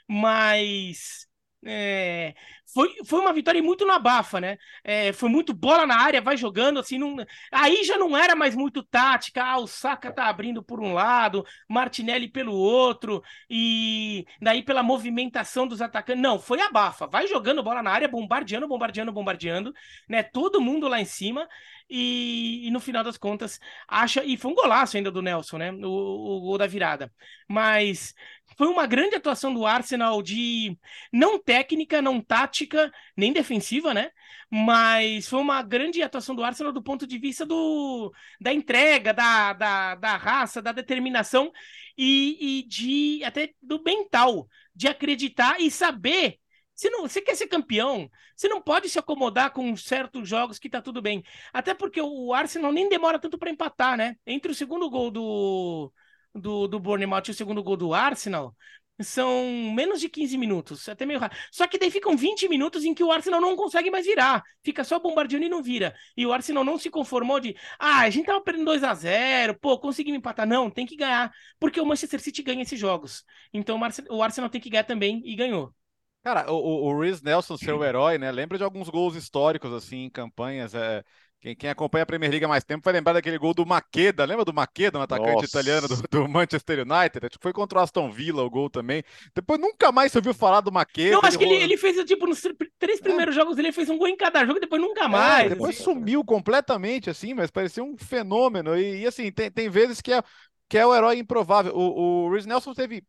Mas 0.09 1.30
é, 1.64 2.35
foi, 2.73 2.88
foi 3.05 3.20
uma 3.20 3.33
vitória 3.33 3.62
muito 3.62 3.85
na 3.85 3.99
bafa, 3.99 4.40
né? 4.40 4.57
É, 4.83 5.12
foi 5.12 5.29
muito 5.29 5.53
bola 5.53 5.87
na 5.87 5.96
área, 5.96 6.20
vai 6.20 6.37
jogando 6.37 6.79
assim. 6.79 6.96
Não, 6.99 7.16
aí 7.53 7.85
já 7.85 7.99
não 7.99 8.16
era 8.16 8.35
mais 8.35 8.55
muito 8.55 8.83
tática. 8.83 9.44
Ah, 9.44 9.59
o 9.59 9.66
Saka 9.66 10.11
tá 10.12 10.27
abrindo 10.27 10.62
por 10.62 10.81
um 10.81 10.94
lado, 10.94 11.44
Martinelli 11.68 12.29
pelo 12.29 12.55
outro, 12.55 13.23
e 13.49 14.25
daí 14.40 14.62
pela 14.62 14.83
movimentação 14.83 15.66
dos 15.66 15.83
atacantes. 15.83 16.23
Não, 16.23 16.38
foi 16.38 16.61
a 16.61 16.70
bafa. 16.70 17.07
Vai 17.07 17.27
jogando 17.27 17.62
bola 17.62 17.83
na 17.83 17.90
área, 17.90 18.09
bombardeando, 18.09 18.66
bombardeando, 18.66 19.12
bombardeando, 19.12 19.75
né? 20.09 20.23
Todo 20.23 20.61
mundo 20.61 20.88
lá 20.88 21.01
em 21.01 21.05
cima. 21.05 21.46
E, 21.92 22.68
e, 22.68 22.70
no 22.70 22.79
final 22.79 23.03
das 23.03 23.18
contas, 23.18 23.59
acha. 23.88 24.23
E 24.25 24.37
foi 24.37 24.51
um 24.53 24.55
golaço 24.55 24.96
ainda 24.96 25.11
do 25.11 25.20
Nelson, 25.20 25.59
né? 25.59 25.73
O, 25.73 26.37
o 26.37 26.40
gol 26.40 26.57
da 26.59 26.66
virada. 26.66 27.12
Mas 27.49 28.14
foi 28.57 28.69
uma 28.69 28.87
grande 28.87 29.17
atuação 29.17 29.53
do 29.53 29.67
Arsenal 29.67 30.23
de 30.23 30.77
não 31.13 31.39
técnica, 31.39 32.03
não 32.03 32.21
tática, 32.21 32.93
nem 33.17 33.33
defensiva, 33.33 33.95
né? 33.95 34.11
Mas 34.51 35.29
foi 35.29 35.41
uma 35.41 35.63
grande 35.63 36.03
atuação 36.03 36.35
do 36.35 36.45
Arsenal 36.45 36.73
do 36.73 36.83
ponto 36.83 37.07
de 37.07 37.19
vista 37.19 37.47
do, 37.47 38.13
da 38.41 38.53
entrega, 38.53 39.13
da, 39.15 39.53
da, 39.53 39.95
da 39.95 40.17
raça, 40.17 40.61
da 40.61 40.73
determinação 40.73 41.53
e, 41.97 42.61
e 42.61 42.69
de 42.69 43.25
até 43.25 43.53
do 43.63 43.83
mental, 43.83 44.49
de 44.75 44.89
acreditar 44.89 45.61
e 45.61 45.71
saber 45.71 46.39
se 46.81 46.89
não, 46.89 47.03
você 47.03 47.21
quer 47.21 47.35
ser 47.37 47.47
campeão, 47.47 48.11
você 48.35 48.49
não 48.49 48.63
pode 48.63 48.89
se 48.89 48.99
acomodar 48.99 49.53
com 49.53 49.77
certos 49.77 50.27
jogos 50.27 50.59
que 50.59 50.71
tá 50.71 50.81
tudo 50.81 51.03
bem. 51.03 51.23
Até 51.53 51.75
porque 51.75 52.01
o 52.01 52.33
Arsenal 52.33 52.73
nem 52.73 52.89
demora 52.89 53.19
tanto 53.19 53.37
para 53.37 53.51
empatar, 53.51 53.99
né? 53.99 54.17
Entre 54.27 54.51
o 54.51 54.55
segundo 54.55 54.89
gol 54.89 55.11
do, 55.11 55.93
do, 56.35 56.66
do 56.66 56.79
Bournemouth 56.79 57.25
e 57.29 57.31
o 57.31 57.35
segundo 57.35 57.62
gol 57.62 57.77
do 57.77 57.95
Arsenal, 57.95 58.55
são 59.03 59.73
menos 59.75 60.01
de 60.01 60.09
15 60.09 60.37
minutos, 60.37 60.88
até 60.88 61.07
meio 61.07 61.19
rápido. 61.19 61.38
Só 61.51 61.66
que 61.66 61.79
daí 61.79 61.90
ficam 61.90 62.16
20 62.16 62.49
minutos 62.49 62.85
em 62.85 62.95
que 62.95 63.03
o 63.03 63.11
Arsenal 63.11 63.40
não 63.40 63.57
consegue 63.57 63.90
mais 63.90 64.07
virar. 64.07 64.43
Fica 64.62 64.85
só 64.85 64.99
bombardeando 64.99 65.47
e 65.47 65.49
não 65.49 65.62
vira. 65.62 65.95
E 66.16 66.27
o 66.27 66.33
Arsenal 66.33 66.64
não 66.64 66.79
se 66.79 66.90
conformou 66.90 67.40
de, 67.40 67.57
ah, 67.79 68.01
a 68.01 68.11
gente 68.11 68.27
tava 68.27 68.40
perdendo 68.43 68.66
2 68.66 68.85
a 68.85 68.95
0 68.95 69.59
pô, 69.59 69.79
conseguimos 69.79 70.19
empatar. 70.19 70.47
Não, 70.47 70.71
tem 70.71 70.87
que 70.87 70.97
ganhar. 70.97 71.33
Porque 71.59 71.81
o 71.81 71.87
Manchester 71.87 72.21
City 72.21 72.43
ganha 72.43 72.62
esses 72.62 72.79
jogos. 72.79 73.25
Então 73.53 73.81
o 74.11 74.23
Arsenal 74.23 74.51
tem 74.51 74.61
que 74.61 74.71
ganhar 74.71 74.85
também 74.85 75.23
e 75.25 75.35
ganhou. 75.35 75.75
Cara, 76.23 76.53
o, 76.53 76.88
o 76.88 77.01
Reese 77.01 77.25
Nelson, 77.25 77.57
seu 77.57 77.83
herói, 77.83 78.19
né? 78.19 78.31
Lembra 78.31 78.59
de 78.59 78.64
alguns 78.64 78.90
gols 78.90 79.14
históricos, 79.14 79.73
assim, 79.73 80.05
em 80.05 80.11
campanhas. 80.11 80.75
É... 80.75 81.03
Quem, 81.40 81.57
quem, 81.57 81.70
acompanha 81.70 82.03
a 82.03 82.07
Premier 82.07 82.31
League 82.31 82.44
há 82.44 82.48
mais 82.48 82.64
tempo 82.64 82.85
vai 82.85 82.92
lembrar 82.92 83.14
daquele 83.14 83.38
gol 83.38 83.55
do 83.55 83.64
Maqueda. 83.64 84.26
Lembra 84.26 84.44
do 84.44 84.53
Maqueda, 84.53 84.98
um 84.98 85.03
atacante 85.03 85.33
Nossa. 85.33 85.46
italiano 85.46 85.88
do, 85.88 85.96
do, 85.96 86.29
Manchester 86.29 86.81
United? 86.81 87.26
Acho 87.26 87.38
que 87.38 87.42
foi 87.42 87.53
contra 87.53 87.79
o 87.79 87.83
Aston 87.83 88.11
Villa 88.11 88.42
o 88.42 88.50
gol 88.50 88.68
também. 88.68 89.03
Depois 89.35 89.59
nunca 89.59 89.90
mais 89.90 90.12
você 90.12 90.18
ouviu 90.18 90.35
falar 90.35 90.61
do 90.61 90.70
Maqueda. 90.70 91.14
Eu 91.14 91.20
acho 91.22 91.38
que 91.38 91.44
ele, 91.44 91.55
ele, 91.55 91.76
fez, 91.79 91.96
tipo, 92.05 92.26
nos 92.26 92.42
três 92.79 92.98
é. 92.98 93.03
primeiros 93.03 93.35
é. 93.35 93.38
jogos 93.38 93.57
ele 93.57 93.72
fez 93.72 93.88
um 93.88 93.96
gol 93.96 94.09
em 94.09 94.16
cada 94.16 94.44
jogo 94.44 94.59
e 94.59 94.61
depois 94.61 94.83
nunca 94.83 95.09
mais. 95.09 95.46
É, 95.46 95.48
depois 95.48 95.76
assim. 95.76 95.85
sumiu 95.85 96.22
completamente, 96.22 97.09
assim, 97.09 97.33
mas 97.33 97.50
parecia 97.50 97.83
um 97.83 97.96
fenômeno. 97.96 98.76
E, 98.76 99.00
e 99.00 99.07
assim, 99.07 99.33
tem, 99.33 99.50
tem 99.50 99.70
vezes 99.70 100.03
que 100.03 100.12
é, 100.12 100.22
que 100.68 100.76
é 100.76 100.85
o 100.85 100.94
herói 100.94 101.16
improvável. 101.16 101.74
O, 101.74 102.26
o 102.26 102.31
Reece 102.33 102.46
Nelson 102.46 102.74
teve 102.74 103.03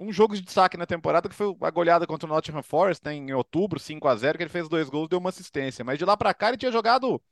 um 0.00 0.12
jogo 0.12 0.34
de 0.34 0.42
destaque 0.42 0.76
na 0.76 0.86
temporada 0.86 1.28
que 1.28 1.34
foi 1.34 1.54
a 1.60 1.70
goleada 1.70 2.04
contra 2.04 2.28
o 2.28 2.32
Nottingham 2.32 2.64
Forest 2.64 3.04
né, 3.04 3.14
em 3.14 3.32
outubro, 3.32 3.78
5 3.78 4.08
a 4.08 4.16
0 4.16 4.36
que 4.36 4.44
ele 4.44 4.50
fez 4.50 4.68
dois 4.68 4.88
gols 4.88 5.06
e 5.06 5.10
deu 5.10 5.20
uma 5.20 5.30
assistência. 5.30 5.84
Mas 5.84 5.98
de 5.98 6.04
lá 6.04 6.16
para 6.16 6.34
cá 6.34 6.48
ele 6.48 6.58
tinha 6.58 6.72
jogado. 6.72 7.22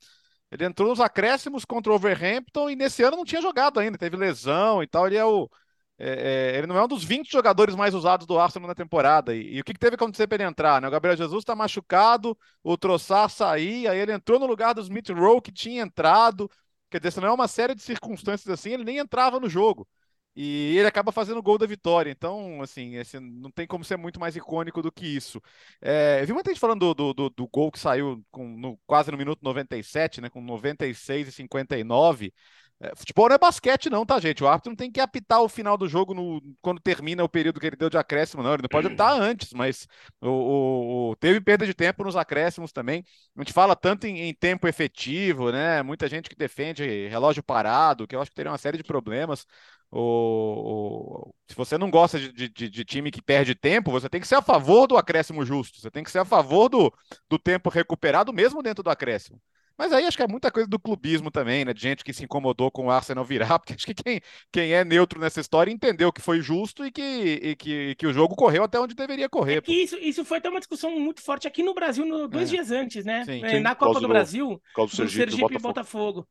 Ele 0.54 0.64
entrou 0.64 0.88
nos 0.88 1.00
acréscimos 1.00 1.64
contra 1.64 1.92
o 1.92 1.96
Overhampton 1.96 2.70
e 2.70 2.76
nesse 2.76 3.02
ano 3.02 3.16
não 3.16 3.24
tinha 3.24 3.42
jogado 3.42 3.80
ainda, 3.80 3.98
teve 3.98 4.16
lesão 4.16 4.80
e 4.84 4.86
tal. 4.86 5.08
Ele 5.08 5.16
é 5.16 5.24
o, 5.24 5.50
é, 5.98 6.52
é, 6.54 6.58
ele 6.58 6.68
não 6.68 6.78
é 6.78 6.84
um 6.84 6.86
dos 6.86 7.02
20 7.02 7.28
jogadores 7.30 7.74
mais 7.74 7.92
usados 7.92 8.24
do 8.24 8.38
Arsenal 8.38 8.68
na 8.68 8.74
temporada. 8.74 9.34
E, 9.34 9.56
e 9.56 9.60
o 9.60 9.64
que, 9.64 9.72
que, 9.72 9.80
teve 9.80 9.96
que 9.96 10.02
acontecer 10.04 10.28
para 10.28 10.36
ele 10.36 10.44
entrar? 10.44 10.80
Né? 10.80 10.86
O 10.86 10.90
Gabriel 10.92 11.16
Jesus 11.16 11.42
está 11.42 11.56
machucado, 11.56 12.38
o 12.62 12.76
Troçar 12.76 13.28
sair, 13.30 13.88
aí 13.88 13.98
ele 13.98 14.12
entrou 14.12 14.38
no 14.38 14.46
lugar 14.46 14.74
do 14.74 14.80
Smith 14.80 15.10
Rowe, 15.10 15.42
que 15.42 15.50
tinha 15.50 15.82
entrado. 15.82 16.48
Quer 16.88 16.98
dizer, 17.00 17.12
se 17.12 17.20
não 17.20 17.28
é 17.28 17.32
uma 17.32 17.48
série 17.48 17.74
de 17.74 17.82
circunstâncias 17.82 18.48
assim, 18.48 18.70
ele 18.70 18.84
nem 18.84 18.98
entrava 18.98 19.40
no 19.40 19.48
jogo. 19.48 19.88
E 20.36 20.76
ele 20.76 20.88
acaba 20.88 21.12
fazendo 21.12 21.38
o 21.38 21.42
gol 21.42 21.56
da 21.58 21.66
vitória. 21.66 22.10
Então, 22.10 22.60
assim, 22.60 22.96
esse, 22.96 23.20
não 23.20 23.50
tem 23.50 23.66
como 23.66 23.84
ser 23.84 23.96
muito 23.96 24.18
mais 24.18 24.34
icônico 24.34 24.82
do 24.82 24.90
que 24.90 25.06
isso. 25.06 25.40
É, 25.80 26.24
vi 26.24 26.32
muita 26.32 26.50
gente 26.50 26.60
falando 26.60 26.92
do, 26.94 27.14
do, 27.14 27.30
do 27.30 27.48
gol 27.48 27.70
que 27.70 27.78
saiu 27.78 28.24
com, 28.30 28.48
no, 28.48 28.78
quase 28.86 29.10
no 29.12 29.16
minuto 29.18 29.40
97, 29.42 30.20
né, 30.20 30.28
com 30.28 30.40
96 30.40 31.28
e 31.28 31.32
59. 31.32 32.32
É, 32.80 32.94
futebol 32.96 33.28
não 33.28 33.36
é 33.36 33.38
basquete, 33.38 33.88
não, 33.88 34.04
tá, 34.04 34.18
gente? 34.18 34.42
O 34.42 34.48
árbitro 34.48 34.70
não 34.70 34.76
tem 34.76 34.90
que 34.90 35.00
apitar 35.00 35.40
o 35.40 35.48
final 35.48 35.76
do 35.76 35.88
jogo 35.88 36.12
no, 36.12 36.40
quando 36.60 36.80
termina 36.80 37.22
o 37.22 37.28
período 37.28 37.60
que 37.60 37.66
ele 37.66 37.76
deu 37.76 37.88
de 37.88 37.96
acréscimo, 37.96 38.42
não. 38.42 38.52
Ele 38.52 38.62
não 38.62 38.68
pode 38.68 38.88
apitar 38.88 39.12
antes, 39.12 39.52
mas 39.52 39.86
o, 40.20 40.28
o, 40.28 41.10
o 41.10 41.16
teve 41.16 41.40
perda 41.40 41.64
de 41.64 41.72
tempo 41.72 42.04
nos 42.04 42.16
acréscimos 42.16 42.72
também. 42.72 43.04
A 43.36 43.40
gente 43.40 43.52
fala 43.52 43.76
tanto 43.76 44.06
em, 44.06 44.20
em, 44.22 44.34
tempo 44.34 44.66
efetivo, 44.66 45.52
né? 45.52 45.82
Muita 45.82 46.08
gente 46.08 46.28
que 46.28 46.36
defende 46.36 47.08
relógio 47.08 47.42
parado, 47.42 48.06
que 48.06 48.16
eu 48.16 48.20
acho 48.20 48.30
que 48.30 48.36
teria 48.36 48.50
uma 48.50 48.58
série 48.58 48.76
de 48.76 48.84
problemas. 48.84 49.46
O, 49.90 51.28
o, 51.28 51.34
se 51.48 51.54
você 51.54 51.78
não 51.78 51.88
gosta 51.88 52.18
de, 52.18 52.48
de, 52.48 52.68
de, 52.68 52.84
time 52.84 53.12
que 53.12 53.22
perde 53.22 53.54
tempo, 53.54 53.92
você 53.92 54.08
tem 54.08 54.20
que 54.20 54.26
ser 54.26 54.34
a 54.34 54.42
favor 54.42 54.88
do 54.88 54.96
acréscimo 54.96 55.44
justo, 55.44 55.80
você 55.80 55.88
tem 55.88 56.02
que 56.02 56.10
ser 56.10 56.18
a 56.18 56.24
favor 56.24 56.68
do, 56.68 56.92
do 57.30 57.38
tempo 57.38 57.70
recuperado, 57.70 58.32
mesmo 58.32 58.60
dentro 58.60 58.82
do 58.82 58.90
acréscimo. 58.90 59.40
Mas 59.76 59.92
aí 59.92 60.06
acho 60.06 60.16
que 60.16 60.22
é 60.22 60.28
muita 60.28 60.50
coisa 60.50 60.68
do 60.68 60.78
clubismo 60.78 61.30
também, 61.30 61.64
né? 61.64 61.72
De 61.74 61.80
gente 61.80 62.04
que 62.04 62.12
se 62.12 62.24
incomodou 62.24 62.70
com 62.70 62.86
o 62.86 62.90
Arsenal 62.90 63.24
virar, 63.24 63.58
porque 63.58 63.74
acho 63.74 63.86
que 63.86 63.94
quem, 63.94 64.20
quem 64.52 64.72
é 64.72 64.84
neutro 64.84 65.20
nessa 65.20 65.40
história 65.40 65.70
entendeu 65.70 66.12
que 66.12 66.20
foi 66.20 66.40
justo 66.40 66.86
e 66.86 66.92
que, 66.92 67.02
e 67.02 67.56
que, 67.56 67.94
que 67.96 68.06
o 68.06 68.12
jogo 68.12 68.36
correu 68.36 68.64
até 68.64 68.78
onde 68.78 68.94
deveria 68.94 69.28
correr. 69.28 69.62
É 69.66 69.72
isso, 69.72 69.96
isso 69.96 70.24
foi 70.24 70.38
até 70.38 70.48
uma 70.48 70.60
discussão 70.60 70.90
muito 70.98 71.20
forte 71.22 71.48
aqui 71.48 71.62
no 71.62 71.74
Brasil 71.74 72.04
no, 72.06 72.28
dois 72.28 72.48
é. 72.48 72.52
dias 72.52 72.70
antes, 72.70 73.04
né? 73.04 73.24
Sim, 73.24 73.42
sim. 73.48 73.60
Na 73.60 73.74
Copa 73.74 73.94
do, 73.94 74.00
do 74.00 74.08
Brasil, 74.08 74.60
do 74.76 74.88
Sergipe, 74.88 75.30
Sergipe 75.30 75.54
e 75.54 75.58
Botafogo. 75.58 76.22
Botafogo. 76.22 76.28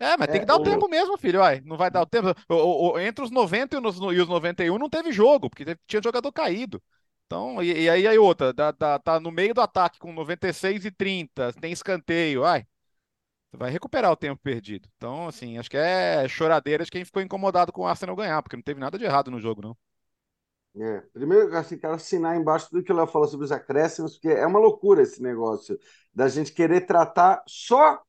É, 0.00 0.16
mas 0.16 0.28
tem 0.28 0.40
que 0.40 0.46
dar 0.46 0.56
o 0.56 0.62
tempo 0.62 0.88
mesmo, 0.88 1.16
filho. 1.16 1.40
Uai, 1.40 1.62
não 1.64 1.76
vai 1.76 1.90
dar 1.90 2.02
o 2.02 2.06
tempo. 2.06 2.34
O, 2.48 2.94
o, 2.94 2.98
entre 2.98 3.24
os 3.24 3.30
90 3.30 3.76
e 3.76 3.80
os, 3.80 3.96
e 3.96 4.20
os 4.20 4.28
91 4.28 4.76
não 4.76 4.90
teve 4.90 5.12
jogo, 5.12 5.48
porque 5.48 5.76
tinha 5.86 6.02
jogador 6.02 6.32
caído. 6.32 6.82
Então, 7.26 7.62
e, 7.62 7.84
e 7.84 7.90
aí, 7.90 8.06
aí 8.06 8.18
outra, 8.18 8.52
dá, 8.52 8.70
dá, 8.70 8.98
tá 8.98 9.18
no 9.18 9.30
meio 9.30 9.54
do 9.54 9.60
ataque 9.60 9.98
com 9.98 10.12
96 10.12 10.84
e 10.84 10.90
30, 10.90 11.52
tem 11.54 11.72
escanteio, 11.72 12.44
ai, 12.44 12.66
vai 13.52 13.70
recuperar 13.70 14.12
o 14.12 14.16
tempo 14.16 14.40
perdido. 14.42 14.88
Então, 14.96 15.28
assim, 15.28 15.58
acho 15.58 15.70
que 15.70 15.76
é 15.76 16.28
choradeira 16.28 16.84
de 16.84 16.90
quem 16.90 17.04
ficou 17.04 17.22
incomodado 17.22 17.72
com 17.72 17.82
o 17.82 17.86
Arsenal 17.86 18.16
ganhar, 18.16 18.42
porque 18.42 18.56
não 18.56 18.62
teve 18.62 18.80
nada 18.80 18.98
de 18.98 19.04
errado 19.04 19.30
no 19.30 19.40
jogo, 19.40 19.62
não. 19.62 19.76
É, 20.76 21.00
primeiro, 21.12 21.56
assim, 21.56 21.78
quero 21.78 21.94
assinar 21.94 22.36
embaixo 22.36 22.68
tudo 22.68 22.82
que 22.82 22.92
o 22.92 22.96
Léo 22.96 23.06
falou 23.06 23.28
sobre 23.28 23.44
os 23.44 23.52
acréscimos, 23.52 24.14
porque 24.14 24.28
é 24.28 24.46
uma 24.46 24.58
loucura 24.58 25.02
esse 25.02 25.22
negócio 25.22 25.78
da 26.12 26.28
gente 26.28 26.52
querer 26.52 26.80
tratar 26.82 27.42
só 27.46 28.02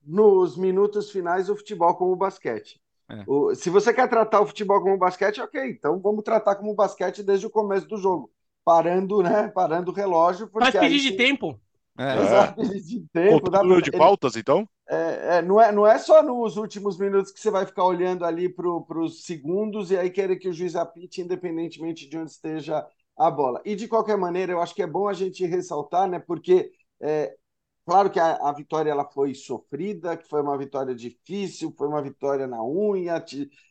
nos 0.00 0.56
minutos 0.56 1.10
finais 1.10 1.50
o 1.50 1.56
futebol 1.56 1.94
como 1.96 2.14
basquete. 2.14 2.80
É. 3.10 3.24
O, 3.26 3.54
se 3.54 3.68
você 3.68 3.92
quer 3.92 4.08
tratar 4.08 4.40
o 4.40 4.46
futebol 4.46 4.80
como 4.80 4.96
basquete, 4.96 5.40
ok, 5.40 5.70
então 5.70 5.98
vamos 6.00 6.22
tratar 6.22 6.54
como 6.54 6.74
basquete 6.74 7.22
desde 7.22 7.46
o 7.46 7.50
começo 7.50 7.86
do 7.88 7.96
jogo 7.96 8.30
parando, 8.64 9.22
né? 9.22 9.48
Parando 9.48 9.90
o 9.90 9.94
relógio. 9.94 10.48
Faz 10.52 10.74
pedir 10.74 11.00
de 11.00 11.12
tempo. 11.12 11.60
É. 11.98 12.22
Exato, 12.22 12.62
de 12.62 13.06
tempo. 13.12 13.50
Dá 13.50 13.60
pra... 13.60 13.80
de 13.80 13.92
pautas, 13.92 14.36
então? 14.36 14.68
É, 14.88 15.36
é, 15.36 15.42
não, 15.42 15.60
é, 15.60 15.72
não 15.72 15.86
é 15.86 15.96
só 15.98 16.22
nos 16.22 16.56
últimos 16.56 16.98
minutos 16.98 17.32
que 17.32 17.40
você 17.40 17.50
vai 17.50 17.64
ficar 17.64 17.84
olhando 17.84 18.24
ali 18.24 18.48
para 18.48 18.68
os 18.68 19.24
segundos 19.24 19.90
e 19.90 19.96
aí 19.96 20.10
querer 20.10 20.36
que 20.36 20.48
o 20.48 20.52
juiz 20.52 20.74
apite, 20.74 21.22
independentemente 21.22 22.08
de 22.08 22.18
onde 22.18 22.30
esteja 22.30 22.84
a 23.16 23.30
bola. 23.30 23.62
E 23.64 23.74
de 23.76 23.86
qualquer 23.86 24.16
maneira, 24.16 24.52
eu 24.52 24.60
acho 24.60 24.74
que 24.74 24.82
é 24.82 24.86
bom 24.86 25.08
a 25.08 25.12
gente 25.12 25.46
ressaltar, 25.46 26.08
né? 26.08 26.18
Porque 26.18 26.70
é, 27.00 27.34
claro 27.86 28.10
que 28.10 28.18
a, 28.18 28.36
a, 28.36 28.52
vitória 28.52 28.90
ela 28.90 29.04
foi 29.04 29.34
sofrida, 29.34 30.16
que 30.16 30.28
foi 30.28 30.42
uma 30.42 30.58
vitória 30.58 30.94
difícil, 30.94 31.72
foi 31.78 31.86
uma 31.88 32.02
vitória 32.02 32.46
na 32.46 32.62
unha, 32.62 33.24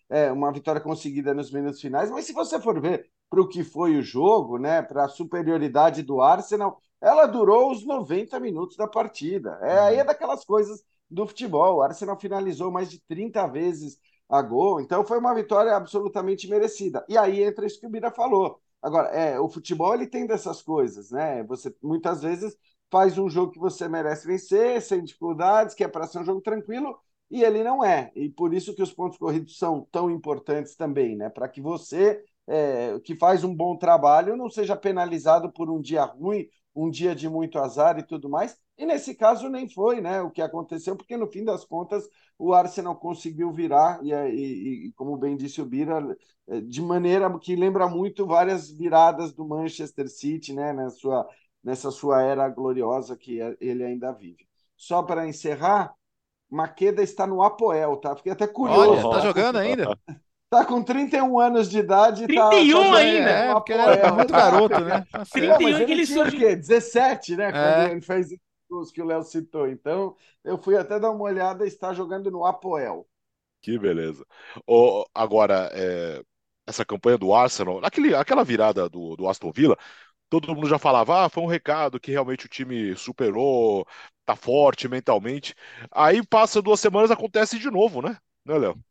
é, 0.10 0.32
uma 0.32 0.52
vitória 0.52 0.82
conseguida 0.82 1.34
nos 1.34 1.52
minutos 1.52 1.82
finais, 1.82 2.10
mas 2.10 2.26
se 2.26 2.34
você 2.34 2.60
for 2.60 2.80
ver 2.80 3.12
para 3.34 3.42
o 3.42 3.48
que 3.48 3.64
foi 3.64 3.98
o 3.98 4.04
jogo, 4.04 4.60
né, 4.60 4.84
para 4.84 5.06
a 5.06 5.10
superioridade 5.10 6.04
do 6.04 6.22
Arsenal, 6.22 6.80
ela 7.02 7.26
durou 7.26 7.72
os 7.72 7.84
90 7.84 8.40
minutos 8.40 8.78
da 8.78 8.88
partida. 8.88 9.58
É 9.64 9.80
aí 9.80 9.96
é 9.96 10.02
uhum. 10.02 10.06
daquelas 10.06 10.46
coisas 10.46 10.84
do 11.10 11.26
futebol. 11.26 11.78
O 11.78 11.82
Arsenal 11.82 12.16
finalizou 12.20 12.70
mais 12.70 12.92
de 12.92 13.02
30 13.08 13.48
vezes 13.48 13.98
a 14.30 14.40
gol, 14.40 14.80
então 14.80 15.04
foi 15.04 15.18
uma 15.18 15.34
vitória 15.34 15.76
absolutamente 15.76 16.48
merecida. 16.48 17.04
E 17.10 17.18
aí 17.18 17.42
entra 17.42 17.66
isso 17.66 17.80
que 17.80 17.88
o 17.88 17.90
Bira 17.90 18.12
falou. 18.12 18.60
Agora, 18.80 19.08
é, 19.10 19.40
o 19.40 19.50
futebol 19.50 19.96
ele 19.96 20.06
tem 20.06 20.28
dessas 20.28 20.62
coisas, 20.62 21.10
né? 21.10 21.44
Você 21.46 21.76
muitas 21.82 22.22
vezes 22.22 22.56
faz 22.92 23.18
um 23.18 23.28
jogo 23.28 23.52
que 23.52 23.60
você 23.60 23.88
merece 23.90 24.28
vencer, 24.28 24.80
sem 24.80 25.04
dificuldades, 25.04 25.74
que 25.74 25.84
é 25.84 25.88
para 25.88 26.06
ser 26.06 26.20
um 26.20 26.26
jogo 26.26 26.42
tranquilo, 26.42 26.96
e 27.32 27.44
ele 27.44 27.64
não 27.64 27.84
é. 27.84 28.12
E 28.16 28.30
por 28.30 28.54
isso 28.54 28.76
que 28.76 28.84
os 28.84 28.94
pontos 28.94 29.18
corridos 29.18 29.58
são 29.58 29.88
tão 29.92 30.12
importantes 30.12 30.76
também, 30.76 31.16
né? 31.16 31.32
Para 31.32 31.50
que 31.50 31.60
você 31.60 32.24
é, 32.48 33.00
que 33.04 33.16
faz 33.16 33.44
um 33.44 33.56
bom 33.56 33.78
trabalho 33.78 34.36
não 34.36 34.50
seja 34.50 34.76
penalizado 34.76 35.52
por 35.52 35.70
um 35.70 35.82
dia 35.82 36.04
ruim, 36.04 36.48
um 36.76 36.90
dia 36.90 37.16
de 37.16 37.30
muito 37.30 37.60
azar 37.60 37.98
e 38.00 38.04
tudo 38.04 38.30
mais. 38.30 38.58
E 38.78 38.86
nesse 38.86 39.14
caso 39.14 39.50
nem 39.50 39.70
foi 39.70 40.02
né, 40.02 40.22
o 40.22 40.32
que 40.32 40.42
aconteceu, 40.42 40.96
porque 40.96 41.16
no 41.16 41.28
fim 41.28 41.44
das 41.44 41.64
contas 41.64 42.08
o 42.38 42.54
Arsenal 42.54 42.96
conseguiu 42.96 43.52
virar, 43.52 44.00
e, 44.04 44.12
e, 44.12 44.88
e 44.88 44.92
como 44.94 45.16
bem 45.16 45.38
disse 45.38 45.62
o 45.62 45.66
Bira, 45.66 46.02
é, 46.48 46.60
de 46.62 46.82
maneira 46.82 47.32
que 47.40 47.56
lembra 47.56 47.88
muito 47.88 48.26
várias 48.26 48.70
viradas 48.70 49.32
do 49.34 49.48
Manchester 49.48 50.10
City 50.10 50.54
né, 50.54 50.74
na 50.74 50.90
sua, 50.90 51.28
nessa 51.64 51.92
sua 51.92 52.24
era 52.24 52.50
gloriosa 52.50 53.16
que 53.16 53.40
ele 53.62 53.84
ainda 53.84 54.12
vive. 54.12 54.48
Só 54.76 55.04
para 55.04 55.28
encerrar, 55.28 55.94
Maqueda 56.50 57.02
está 57.02 57.26
no 57.26 57.42
Apoel, 57.42 57.98
tá? 57.98 58.16
Fiquei 58.16 58.32
até 58.32 58.48
curioso. 58.48 59.08
Olha, 59.08 59.10
tá 59.10 59.20
jogando 59.22 59.58
ainda? 59.58 59.98
Tá 60.54 60.64
com 60.66 60.84
31 60.84 61.40
anos 61.40 61.68
de 61.68 61.80
idade. 61.80 62.28
31 62.28 62.84
tá, 62.84 62.92
tá 62.92 62.98
ainda. 62.98 63.30
É, 63.30 63.54
porque 63.54 63.74
ele 63.74 63.82
era 63.82 64.14
muito 64.14 64.32
garoto, 64.32 64.80
né? 64.82 65.04
31 65.32 65.80
tá 65.80 65.86
que 65.86 65.92
ele 65.92 66.06
tinha 66.06 66.24
o 66.24 66.32
quê? 66.32 66.56
17, 66.56 67.36
né? 67.36 67.48
É. 67.48 67.52
Quando 67.52 67.92
ele 67.92 68.02
fez 68.02 68.28
os 68.70 68.92
que 68.92 69.02
o 69.02 69.06
Léo 69.06 69.24
citou. 69.24 69.68
Então, 69.68 70.16
eu 70.44 70.56
fui 70.60 70.78
até 70.78 71.00
dar 71.00 71.10
uma 71.10 71.24
olhada 71.24 71.66
e 71.66 71.68
está 71.68 71.92
jogando 71.92 72.30
no 72.30 72.46
Apoel. 72.46 73.08
Que 73.64 73.80
beleza. 73.80 74.24
Oh, 74.68 75.06
agora, 75.12 75.72
é, 75.74 76.22
essa 76.68 76.86
campanha 76.86 77.18
do 77.18 77.34
Arsenal, 77.34 77.80
aquele, 77.84 78.14
aquela 78.14 78.44
virada 78.44 78.88
do, 78.88 79.16
do 79.16 79.28
Aston 79.28 79.52
Villa, 79.52 79.76
todo 80.30 80.54
mundo 80.54 80.70
já 80.70 80.78
falava, 80.78 81.26
ah, 81.26 81.30
foi 81.30 81.42
um 81.42 81.48
recado 81.48 82.00
que 82.00 82.12
realmente 82.12 82.46
o 82.46 82.50
time 82.50 82.96
superou, 82.96 83.88
tá 84.24 84.36
forte 84.36 84.88
mentalmente. 84.88 85.56
Aí 85.92 86.24
passa 86.24 86.62
duas 86.62 86.80
semanas, 86.80 87.10
acontece 87.10 87.58
de 87.58 87.72
novo, 87.72 88.04
né? 88.04 88.18
Né, 88.46 88.56
Léo? 88.56 88.84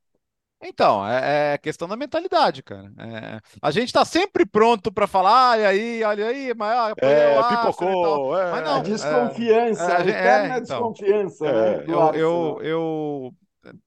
Então, 0.63 1.07
é, 1.07 1.55
é, 1.55 1.59
questão 1.59 1.89
da 1.89 1.97
mentalidade, 1.97 2.63
cara. 2.63 2.93
É, 2.97 3.41
a 3.61 3.71
gente 3.73 3.93
tá 3.93 4.05
sempre 4.05 4.47
pronto 4.47 4.93
para 4.93 5.09
falar, 5.09 5.53
olha 5.53 5.69
aí, 5.69 6.05
olha 6.05 6.27
aí, 6.29 6.55
mas 6.55 6.79
ah, 6.79 6.95
é, 6.99 7.43
pipocou, 7.49 8.39
é. 8.39 8.51
Mas 8.53 8.65
não, 8.65 8.77
a 8.77 8.81
desconfiança, 8.81 9.83
é, 9.83 9.97
a 9.97 10.01
eterna 10.01 10.59
então, 10.59 10.93
desconfiança. 10.93 11.53
Né, 11.53 11.85
eu, 11.89 12.15
eu, 12.15 12.61
eu, 12.63 13.35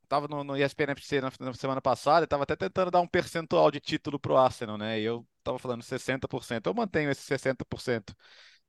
tava 0.10 0.28
no, 0.28 0.44
no 0.44 0.58
ESPN 0.58 0.92
FC 0.92 1.22
na, 1.22 1.32
na 1.40 1.54
semana 1.54 1.82
passada 1.82 2.26
e 2.26 2.28
tava 2.28 2.44
até 2.44 2.58
tentando 2.58 2.92
dar 2.92 3.00
um 3.00 3.08
percentual 3.08 3.72
de 3.72 3.80
título 3.80 4.20
pro 4.20 4.36
Arsenal, 4.36 4.78
né? 4.78 5.00
E 5.00 5.04
eu 5.04 5.26
tava 5.44 5.58
falando 5.58 5.82
60%. 5.82 6.66
Eu 6.66 6.74
mantenho 6.74 7.10
esse 7.10 7.22
60%. 7.22 8.14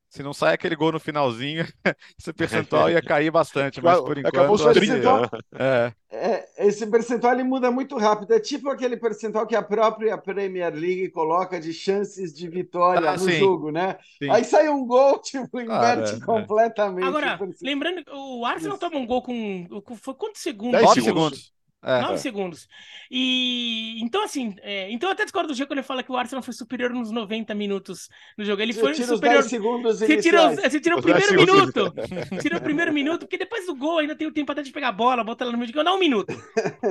Se 0.08 0.22
não 0.22 0.32
sai 0.32 0.54
aquele 0.54 0.76
gol 0.76 0.92
no 0.92 1.00
finalzinho, 1.00 1.66
esse 2.18 2.32
percentual 2.32 2.88
ia 2.90 3.02
cair 3.02 3.30
bastante, 3.30 3.82
mas 3.82 4.00
por 4.00 4.16
enquanto. 4.16 4.34
Acabou 4.34 4.54
acho 4.54 4.72
percentual, 4.72 5.22
é. 5.54 5.92
É, 6.08 6.66
esse 6.66 6.86
percentual 6.86 7.34
ele 7.34 7.42
muda 7.42 7.70
muito 7.70 7.96
rápido. 7.98 8.32
É 8.32 8.40
tipo 8.40 8.70
aquele 8.70 8.96
percentual 8.96 9.46
que 9.46 9.56
a 9.56 9.62
própria 9.62 10.16
Premier 10.16 10.72
League 10.72 11.10
coloca 11.10 11.60
de 11.60 11.72
chances 11.72 12.32
de 12.32 12.48
vitória 12.48 13.10
ah, 13.10 13.12
no 13.14 13.18
sim. 13.18 13.38
jogo, 13.38 13.70
né? 13.70 13.98
Sim. 14.22 14.30
Aí 14.30 14.44
sai 14.44 14.68
um 14.68 14.86
gol, 14.86 15.18
tipo, 15.20 15.60
inverte 15.60 16.12
ah, 16.12 16.16
é, 16.16 16.24
completamente. 16.24 17.06
Agora, 17.06 17.38
lembrando 17.60 18.04
que 18.04 18.10
o 18.10 18.44
Arsenal 18.46 18.78
toma 18.78 18.96
um 18.96 19.06
gol 19.06 19.22
com. 19.22 19.66
Foi 20.00 20.14
quantos 20.14 20.40
segundos? 20.40 20.80
10 20.80 21.04
segundos. 21.04 21.55
Segundos. 21.86 21.98
É. 21.98 22.00
9 22.02 22.18
segundos. 22.18 22.68
E 23.10 24.00
então, 24.02 24.24
assim, 24.24 24.56
é, 24.62 24.90
então 24.90 25.08
eu 25.08 25.12
até 25.12 25.24
discordo 25.24 25.48
do 25.48 25.54
G 25.54 25.64
quando 25.64 25.78
ele 25.78 25.86
fala 25.86 26.02
que 26.02 26.10
o 26.10 26.16
Arsenal 26.16 26.42
foi 26.42 26.52
superior 26.52 26.90
nos 26.90 27.10
90 27.10 27.54
minutos 27.54 28.08
no 28.36 28.44
jogo. 28.44 28.60
Ele 28.60 28.72
foi 28.72 28.92
tira 28.92 29.06
superior. 29.06 29.40
Os 29.40 29.50
10 29.50 29.62
segundos 29.62 29.98
você 30.00 30.16
tira, 30.20 30.54
você 30.54 30.80
tira 30.80 30.96
o 30.96 31.02
primeiro 31.02 31.34
minuto. 31.34 31.94
tira 32.42 32.58
o 32.58 32.60
primeiro 32.60 32.92
minuto, 32.92 33.20
porque 33.20 33.38
depois 33.38 33.66
do 33.66 33.76
gol 33.76 33.98
ainda 33.98 34.16
tem 34.16 34.26
o 34.26 34.32
tempo 34.32 34.50
até 34.50 34.62
de 34.62 34.72
pegar 34.72 34.88
a 34.88 34.92
bola, 34.92 35.22
botar 35.22 35.44
ela 35.44 35.52
no 35.52 35.58
meio 35.58 35.68
de 35.68 35.72
campo, 35.72 35.84
dá 35.84 35.94
um 35.94 35.98
minuto. 35.98 36.34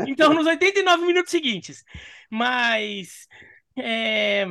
Então, 0.08 0.34
nos 0.34 0.48
89 0.48 1.06
minutos 1.06 1.32
seguintes. 1.32 1.84
Mas. 2.30 3.28
É... 3.78 4.46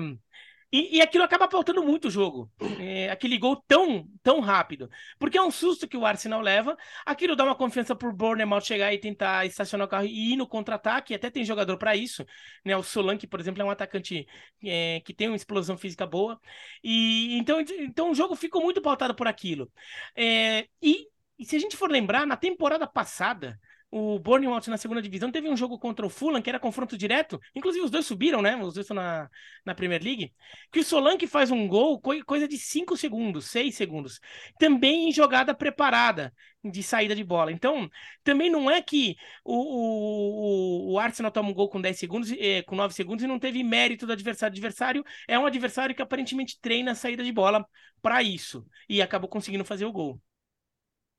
E, 0.74 0.96
e 0.96 1.00
aquilo 1.00 1.22
acaba 1.22 1.46
pautando 1.46 1.84
muito 1.84 2.08
o 2.08 2.10
jogo. 2.10 2.50
É, 2.80 3.08
aquele 3.08 3.38
gol 3.38 3.62
tão, 3.68 4.08
tão 4.24 4.40
rápido. 4.40 4.90
Porque 5.20 5.38
é 5.38 5.42
um 5.42 5.50
susto 5.52 5.86
que 5.86 5.96
o 5.96 6.04
Arsenal 6.04 6.40
leva. 6.40 6.76
Aquilo 7.06 7.36
dá 7.36 7.44
uma 7.44 7.54
confiança 7.54 7.94
pro 7.94 8.12
Bournemouth 8.12 8.62
chegar 8.62 8.92
e 8.92 8.98
tentar 8.98 9.46
estacionar 9.46 9.86
o 9.86 9.88
carro 9.88 10.06
e 10.06 10.32
ir 10.32 10.36
no 10.36 10.48
contra-ataque. 10.48 11.14
Até 11.14 11.30
tem 11.30 11.44
jogador 11.44 11.78
para 11.78 11.94
isso. 11.94 12.26
Né? 12.64 12.76
O 12.76 12.82
Solanke, 12.82 13.24
por 13.24 13.38
exemplo, 13.38 13.62
é 13.62 13.64
um 13.64 13.70
atacante 13.70 14.26
é, 14.64 15.00
que 15.04 15.14
tem 15.14 15.28
uma 15.28 15.36
explosão 15.36 15.78
física 15.78 16.04
boa. 16.04 16.40
E 16.82 17.38
então, 17.38 17.60
então 17.60 18.10
o 18.10 18.14
jogo 18.14 18.34
ficou 18.34 18.60
muito 18.60 18.82
pautado 18.82 19.14
por 19.14 19.28
aquilo. 19.28 19.70
É, 20.16 20.66
e, 20.82 21.06
e 21.38 21.44
se 21.44 21.54
a 21.54 21.60
gente 21.60 21.76
for 21.76 21.88
lembrar, 21.88 22.26
na 22.26 22.36
temporada 22.36 22.84
passada 22.84 23.60
o 23.96 24.18
Bournemouth 24.18 24.66
na 24.66 24.76
segunda 24.76 25.00
divisão 25.00 25.30
teve 25.30 25.48
um 25.48 25.56
jogo 25.56 25.78
contra 25.78 26.04
o 26.04 26.10
Fulham, 26.10 26.42
que 26.42 26.50
era 26.50 26.58
confronto 26.58 26.98
direto. 26.98 27.40
Inclusive, 27.54 27.84
os 27.84 27.92
dois 27.92 28.04
subiram, 28.04 28.42
né? 28.42 28.56
Os 28.56 28.74
dois 28.74 28.78
estão 28.78 28.96
na, 28.96 29.30
na 29.64 29.72
Premier 29.72 30.02
League. 30.02 30.32
Que 30.72 30.80
o 30.80 30.84
Solanke 30.84 31.28
faz 31.28 31.52
um 31.52 31.68
gol, 31.68 32.00
coisa 32.26 32.48
de 32.48 32.58
5 32.58 32.96
segundos, 32.96 33.46
6 33.46 33.72
segundos. 33.72 34.18
Também 34.58 35.08
em 35.08 35.12
jogada 35.12 35.54
preparada 35.54 36.34
de 36.64 36.82
saída 36.82 37.14
de 37.14 37.22
bola. 37.22 37.52
Então, 37.52 37.88
também 38.24 38.50
não 38.50 38.68
é 38.68 38.82
que 38.82 39.14
o, 39.44 40.90
o, 40.90 40.94
o 40.94 40.98
Arsenal 40.98 41.30
toma 41.30 41.50
um 41.50 41.54
gol 41.54 41.68
com 41.68 41.80
10 41.80 41.96
segundos, 41.96 42.32
eh, 42.32 42.62
com 42.62 42.74
9 42.74 42.92
segundos 42.92 43.22
e 43.24 43.28
não 43.28 43.38
teve 43.38 43.62
mérito 43.62 44.08
do 44.08 44.12
adversário. 44.12 44.52
O 44.52 44.56
adversário 44.56 45.04
é 45.28 45.38
um 45.38 45.46
adversário 45.46 45.94
que 45.94 46.02
aparentemente 46.02 46.58
treina 46.60 46.90
a 46.90 46.94
saída 46.96 47.22
de 47.22 47.30
bola 47.30 47.64
para 48.02 48.24
isso. 48.24 48.66
E 48.88 49.00
acabou 49.00 49.28
conseguindo 49.28 49.64
fazer 49.64 49.84
o 49.84 49.92
gol. 49.92 50.20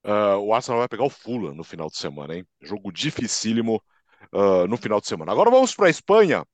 Uh, 0.05 0.37
o 0.37 0.53
Arsenal 0.53 0.79
vai 0.79 0.87
pegar 0.87 1.03
o 1.03 1.09
Fulham 1.09 1.55
no 1.55 1.63
final 1.63 1.89
de 1.89 1.97
semana, 1.97 2.35
hein? 2.35 2.45
Jogo 2.61 2.91
dificílimo 2.91 3.81
uh, 4.31 4.67
no 4.67 4.77
final 4.77 5.01
de 5.01 5.07
semana. 5.07 5.31
Agora 5.31 5.49
vamos 5.49 5.73
para 5.73 5.87
a 5.87 5.89
Espanha. 5.89 6.45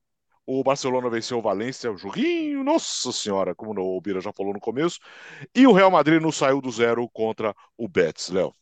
O 0.46 0.64
Barcelona 0.64 1.10
venceu 1.10 1.38
o 1.38 1.42
Valência, 1.42 1.92
o 1.92 1.96
joguinho, 1.96 2.64
nossa 2.64 3.12
senhora, 3.12 3.54
como 3.54 3.78
o 3.78 4.00
Bira 4.00 4.22
já 4.22 4.32
falou 4.32 4.54
no 4.54 4.58
começo. 4.58 4.98
E 5.54 5.66
o 5.66 5.72
Real 5.72 5.90
Madrid 5.90 6.20
não 6.20 6.32
saiu 6.32 6.62
do 6.62 6.70
zero 6.70 7.06
contra 7.10 7.54
o 7.76 7.86
Betis, 7.86 8.30
Léo. 8.30 8.54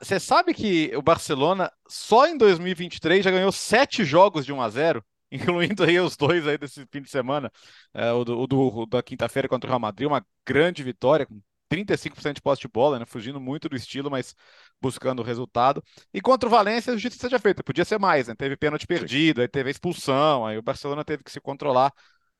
Você 0.00 0.20
sabe 0.20 0.54
que 0.54 0.96
o 0.96 1.02
Barcelona 1.02 1.70
só 1.86 2.26
em 2.26 2.38
2023 2.38 3.24
já 3.24 3.30
ganhou 3.30 3.52
sete 3.52 4.04
jogos 4.04 4.46
de 4.46 4.52
1 4.52 4.62
a 4.62 4.70
0 4.70 5.04
incluindo 5.30 5.82
aí 5.82 5.98
os 5.98 6.16
dois 6.16 6.46
aí 6.46 6.56
desse 6.56 6.86
fim 6.86 7.02
de 7.02 7.10
semana, 7.10 7.50
é, 7.92 8.12
o, 8.12 8.24
do, 8.24 8.38
o 8.38 8.46
do, 8.46 8.86
da 8.86 9.02
quinta-feira 9.02 9.48
contra 9.48 9.68
o 9.68 9.70
Real 9.70 9.80
Madrid, 9.80 10.06
uma 10.06 10.24
grande 10.46 10.84
vitória, 10.84 11.26
com 11.26 11.40
35% 11.68 12.36
de 12.36 12.42
posse 12.42 12.62
de 12.62 12.68
bola, 12.68 12.98
né? 12.98 13.06
Fugindo 13.06 13.40
muito 13.40 13.68
do 13.68 13.76
estilo, 13.76 14.10
mas 14.10 14.34
buscando 14.80 15.20
o 15.20 15.24
resultado. 15.24 15.82
E 16.12 16.20
contra 16.20 16.48
o 16.48 16.50
Valência, 16.50 16.92
a 16.92 16.96
justiça 16.96 17.26
seja 17.28 17.38
feita. 17.38 17.62
Podia 17.62 17.84
ser 17.84 17.98
mais, 17.98 18.28
né? 18.28 18.34
Teve 18.34 18.56
pênalti 18.56 18.86
perdido, 18.86 19.40
aí 19.40 19.48
teve 19.48 19.68
a 19.68 19.70
expulsão, 19.70 20.46
aí 20.46 20.58
o 20.58 20.62
Barcelona 20.62 21.04
teve 21.04 21.22
que 21.24 21.30
se 21.30 21.40
controlar. 21.40 21.92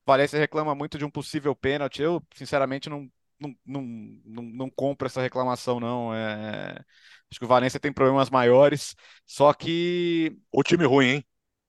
O 0.07 0.11
Valência 0.11 0.39
reclama 0.39 0.75
muito 0.75 0.99
de 0.99 1.05
um 1.05 1.11
possível 1.11 1.55
pênalti. 1.55 2.03
Eu, 2.03 2.23
sinceramente, 2.35 2.89
não, 2.89 3.11
não, 3.41 3.57
não, 3.65 3.83
não, 4.25 4.43
não 4.43 4.71
compro 4.71 5.07
essa 5.07 5.21
reclamação, 5.23 5.81
não. 5.81 6.15
É... 6.15 6.79
Acho 7.31 7.41
que 7.41 7.45
o 7.45 7.49
Valência 7.49 7.81
tem 7.81 7.93
problemas 7.93 8.31
maiores, 8.31 8.95
só 9.27 9.53
que. 9.53 10.37
O 10.53 10.63
time 10.63 10.85
ruim, 10.85 11.07
hein? 11.07 11.27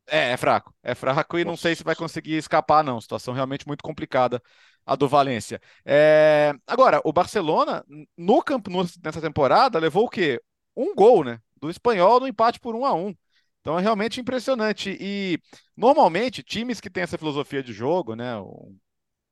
É, 0.08 0.32
é 0.32 0.38
fraco. 0.38 0.74
É 0.82 0.96
fraco 0.96 1.38
e 1.38 1.44
Nossa. 1.44 1.52
não 1.52 1.58
sei 1.58 1.76
se 1.76 1.84
vai 1.84 1.96
conseguir 1.96 2.36
escapar, 2.36 2.84
não. 2.84 3.00
Situação 3.02 3.34
realmente 3.34 3.68
muito 3.68 3.84
complicada 3.84 4.42
a 4.86 4.96
do 4.96 5.08
Valência. 5.08 5.62
É... 5.86 6.54
Agora, 6.66 7.02
o 7.04 7.12
Barcelona, 7.12 7.84
no 8.18 8.42
campo 8.42 8.72
nessa 9.04 9.22
temporada, 9.22 9.80
levou 9.80 10.06
o 10.06 10.10
quê? 10.10 10.42
Um 10.76 10.96
gol, 10.96 11.24
né? 11.24 11.40
Do 11.60 11.70
espanhol 11.70 12.20
no 12.20 12.28
empate 12.28 12.60
por 12.60 12.76
um 12.76 12.86
a 12.86 12.94
um. 12.94 13.14
Então 13.62 13.78
é 13.78 13.82
realmente 13.82 14.22
impressionante. 14.22 14.96
E 15.00 15.40
normalmente, 15.76 16.42
times 16.42 16.80
que 16.80 16.90
têm 16.90 17.04
essa 17.04 17.18
filosofia 17.18 17.62
de 17.62 17.74
jogo, 17.74 18.16
né? 18.16 18.34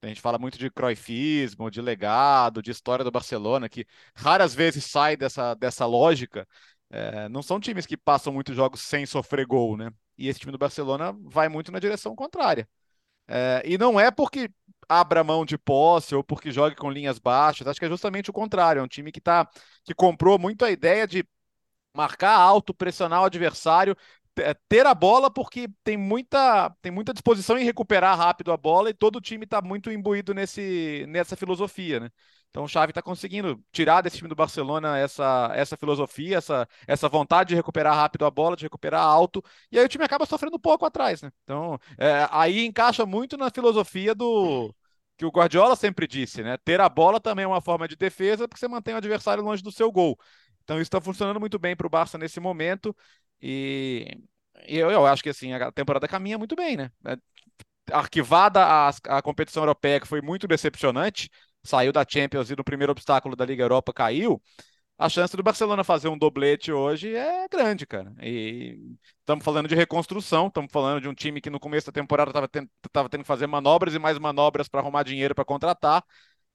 A 0.01 0.07
gente 0.07 0.21
fala 0.21 0.37
muito 0.37 0.57
de 0.57 0.69
croifismo, 0.69 1.71
de 1.71 1.81
legado, 1.81 2.61
de 2.61 2.69
história 2.69 3.03
do 3.03 3.11
Barcelona, 3.11 3.67
que 3.67 3.87
raras 4.15 4.53
vezes 4.53 4.85
sai 4.85 5.17
dessa, 5.17 5.55
dessa 5.55 5.85
lógica. 5.85 6.47
É, 6.97 7.27
não 7.29 7.43
são 7.43 7.59
times 7.59 7.85
que 7.85 7.97
passam 7.97 8.31
muitos 8.31 8.55
jogos 8.55 8.79
sem 8.81 9.05
sofrer 9.05 9.45
gol, 9.45 9.75
né? 9.75 9.91
E 10.17 10.29
esse 10.29 10.39
time 10.39 10.51
do 10.51 10.57
Barcelona 10.57 11.13
vai 11.23 11.49
muito 11.49 11.69
na 11.71 11.79
direção 11.79 12.15
contrária. 12.15 12.67
É, 13.27 13.61
e 13.65 13.77
não 13.77 13.99
é 13.99 14.11
porque 14.11 14.49
abra 14.89 15.23
mão 15.23 15.45
de 15.45 15.57
posse 15.57 16.15
ou 16.15 16.23
porque 16.23 16.51
jogue 16.51 16.75
com 16.75 16.89
linhas 16.91 17.19
baixas. 17.19 17.67
Acho 17.67 17.79
que 17.79 17.85
é 17.85 17.89
justamente 17.89 18.29
o 18.29 18.33
contrário. 18.33 18.79
É 18.79 18.83
um 18.83 18.87
time 18.87 19.11
que 19.11 19.21
tá, 19.21 19.49
que 19.83 19.93
comprou 19.95 20.39
muito 20.39 20.65
a 20.65 20.71
ideia 20.71 21.07
de 21.07 21.25
marcar 21.95 22.35
alto, 22.37 22.73
pressionar 22.73 23.21
o 23.21 23.25
adversário, 23.25 23.95
ter 24.69 24.85
a 24.85 24.93
bola 24.93 25.31
porque 25.31 25.67
tem 25.83 25.97
muita, 25.97 26.69
tem 26.81 26.91
muita 26.91 27.13
disposição 27.13 27.57
em 27.57 27.63
recuperar 27.65 28.17
rápido 28.17 28.51
a 28.51 28.57
bola 28.57 28.89
e 28.89 28.93
todo 28.93 29.17
o 29.17 29.21
time 29.21 29.45
está 29.45 29.61
muito 29.61 29.91
imbuído 29.91 30.33
nesse, 30.33 31.05
nessa 31.09 31.35
filosofia, 31.35 31.99
né? 32.01 32.09
Então 32.55 32.63
o 32.63 32.69
Xavi 32.69 32.91
está 32.91 33.01
conseguindo 33.01 33.61
tirar 33.69 33.99
desse 33.99 34.15
time 34.15 34.29
do 34.29 34.35
Barcelona 34.35 34.97
essa, 34.97 35.51
essa 35.53 35.75
filosofia, 35.75 36.37
essa, 36.37 36.65
essa 36.87 37.09
vontade 37.09 37.49
de 37.49 37.55
recuperar 37.55 37.93
rápido 37.93 38.25
a 38.25 38.31
bola, 38.31 38.55
de 38.55 38.63
recuperar 38.63 39.03
alto, 39.03 39.43
e 39.69 39.77
aí 39.77 39.83
o 39.83 39.89
time 39.89 40.05
acaba 40.05 40.25
sofrendo 40.25 40.55
um 40.55 40.59
pouco 40.59 40.85
atrás, 40.85 41.21
né? 41.21 41.29
Então 41.43 41.77
é, 41.97 42.25
aí 42.31 42.65
encaixa 42.65 43.05
muito 43.05 43.35
na 43.35 43.51
filosofia 43.51 44.15
do 44.15 44.73
que 45.17 45.25
o 45.25 45.31
Guardiola 45.31 45.75
sempre 45.75 46.07
disse, 46.07 46.43
né? 46.43 46.55
Ter 46.63 46.79
a 46.79 46.87
bola 46.87 47.19
também 47.19 47.43
é 47.43 47.47
uma 47.47 47.59
forma 47.59 47.89
de 47.89 47.97
defesa 47.97 48.47
porque 48.47 48.61
você 48.61 48.69
mantém 48.69 48.93
o 48.93 48.97
adversário 48.99 49.43
longe 49.43 49.61
do 49.61 49.69
seu 49.69 49.91
gol. 49.91 50.17
Então 50.63 50.77
isso 50.77 50.83
está 50.83 51.01
funcionando 51.01 51.41
muito 51.41 51.59
bem 51.59 51.75
para 51.75 51.87
o 51.87 51.89
Barça 51.89 52.17
nesse 52.17 52.39
momento 52.39 52.95
e 53.41 54.17
eu, 54.65 54.89
eu 54.89 55.05
acho 55.05 55.21
que 55.21 55.27
assim 55.29 55.51
a 55.51 55.73
temporada 55.73 56.07
caminha 56.07 56.37
muito 56.37 56.55
bem, 56.55 56.77
né? 56.77 56.89
É, 57.05 57.17
arquivada 57.91 58.63
a, 58.63 58.89
a 59.09 59.21
competição 59.21 59.63
europeia 59.63 59.99
que 59.99 60.07
foi 60.07 60.21
muito 60.21 60.47
decepcionante, 60.47 61.29
saiu 61.65 61.91
da 61.91 62.05
Champions 62.07 62.49
e 62.49 62.55
no 62.55 62.63
primeiro 62.63 62.91
obstáculo 62.91 63.35
da 63.35 63.45
Liga 63.45 63.63
Europa 63.63 63.93
caiu, 63.93 64.41
a 64.97 65.09
chance 65.09 65.35
do 65.35 65.43
Barcelona 65.43 65.83
fazer 65.83 66.07
um 66.07 66.17
doblete 66.17 66.71
hoje 66.71 67.13
é 67.13 67.47
grande, 67.49 67.85
cara. 67.85 68.13
E 68.21 68.77
estamos 69.19 69.43
falando 69.43 69.67
de 69.67 69.75
reconstrução, 69.75 70.47
estamos 70.47 70.71
falando 70.71 71.01
de 71.01 71.09
um 71.09 71.13
time 71.13 71.41
que 71.41 71.49
no 71.49 71.59
começo 71.59 71.87
da 71.87 71.91
temporada 71.91 72.29
estava 72.29 72.47
tendo, 72.47 72.69
tendo 73.09 73.21
que 73.21 73.27
fazer 73.27 73.45
manobras 73.47 73.93
e 73.93 73.99
mais 73.99 74.17
manobras 74.17 74.69
para 74.69 74.79
arrumar 74.79 75.03
dinheiro 75.03 75.35
para 75.35 75.43
contratar. 75.43 76.03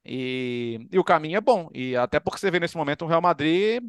E, 0.05 0.89
e, 0.91 0.99
o 0.99 1.05
caminho 1.05 1.37
é 1.37 1.41
bom. 1.41 1.69
E 1.75 1.95
até 1.97 2.19
porque 2.19 2.39
você 2.41 2.51
vê 2.51 2.59
nesse 2.59 2.77
momento 2.77 3.05
o 3.05 3.09
Real 3.09 3.21
Madrid. 3.21 3.83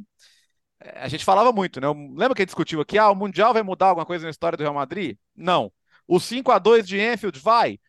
A 0.95 1.07
gente 1.07 1.23
falava 1.23 1.51
muito, 1.53 1.79
né? 1.79 1.87
Lembra 1.87 2.35
que 2.35 2.41
a 2.41 2.43
gente 2.43 2.49
discutiu 2.49 2.81
aqui? 2.81 2.97
Ah, 2.97 3.09
o 3.11 3.15
Mundial 3.15 3.53
vai 3.53 3.63
mudar 3.63 3.87
alguma 3.87 4.05
coisa 4.05 4.25
na 4.25 4.31
história 4.31 4.57
do 4.57 4.63
Real 4.63 4.73
Madrid? 4.73 5.17
Não. 5.35 5.71
O 6.07 6.19
5 6.19 6.51
a 6.51 6.59
2 6.59 6.87
de 6.87 6.99
Enfield 6.99 7.39
vai? 7.39 7.79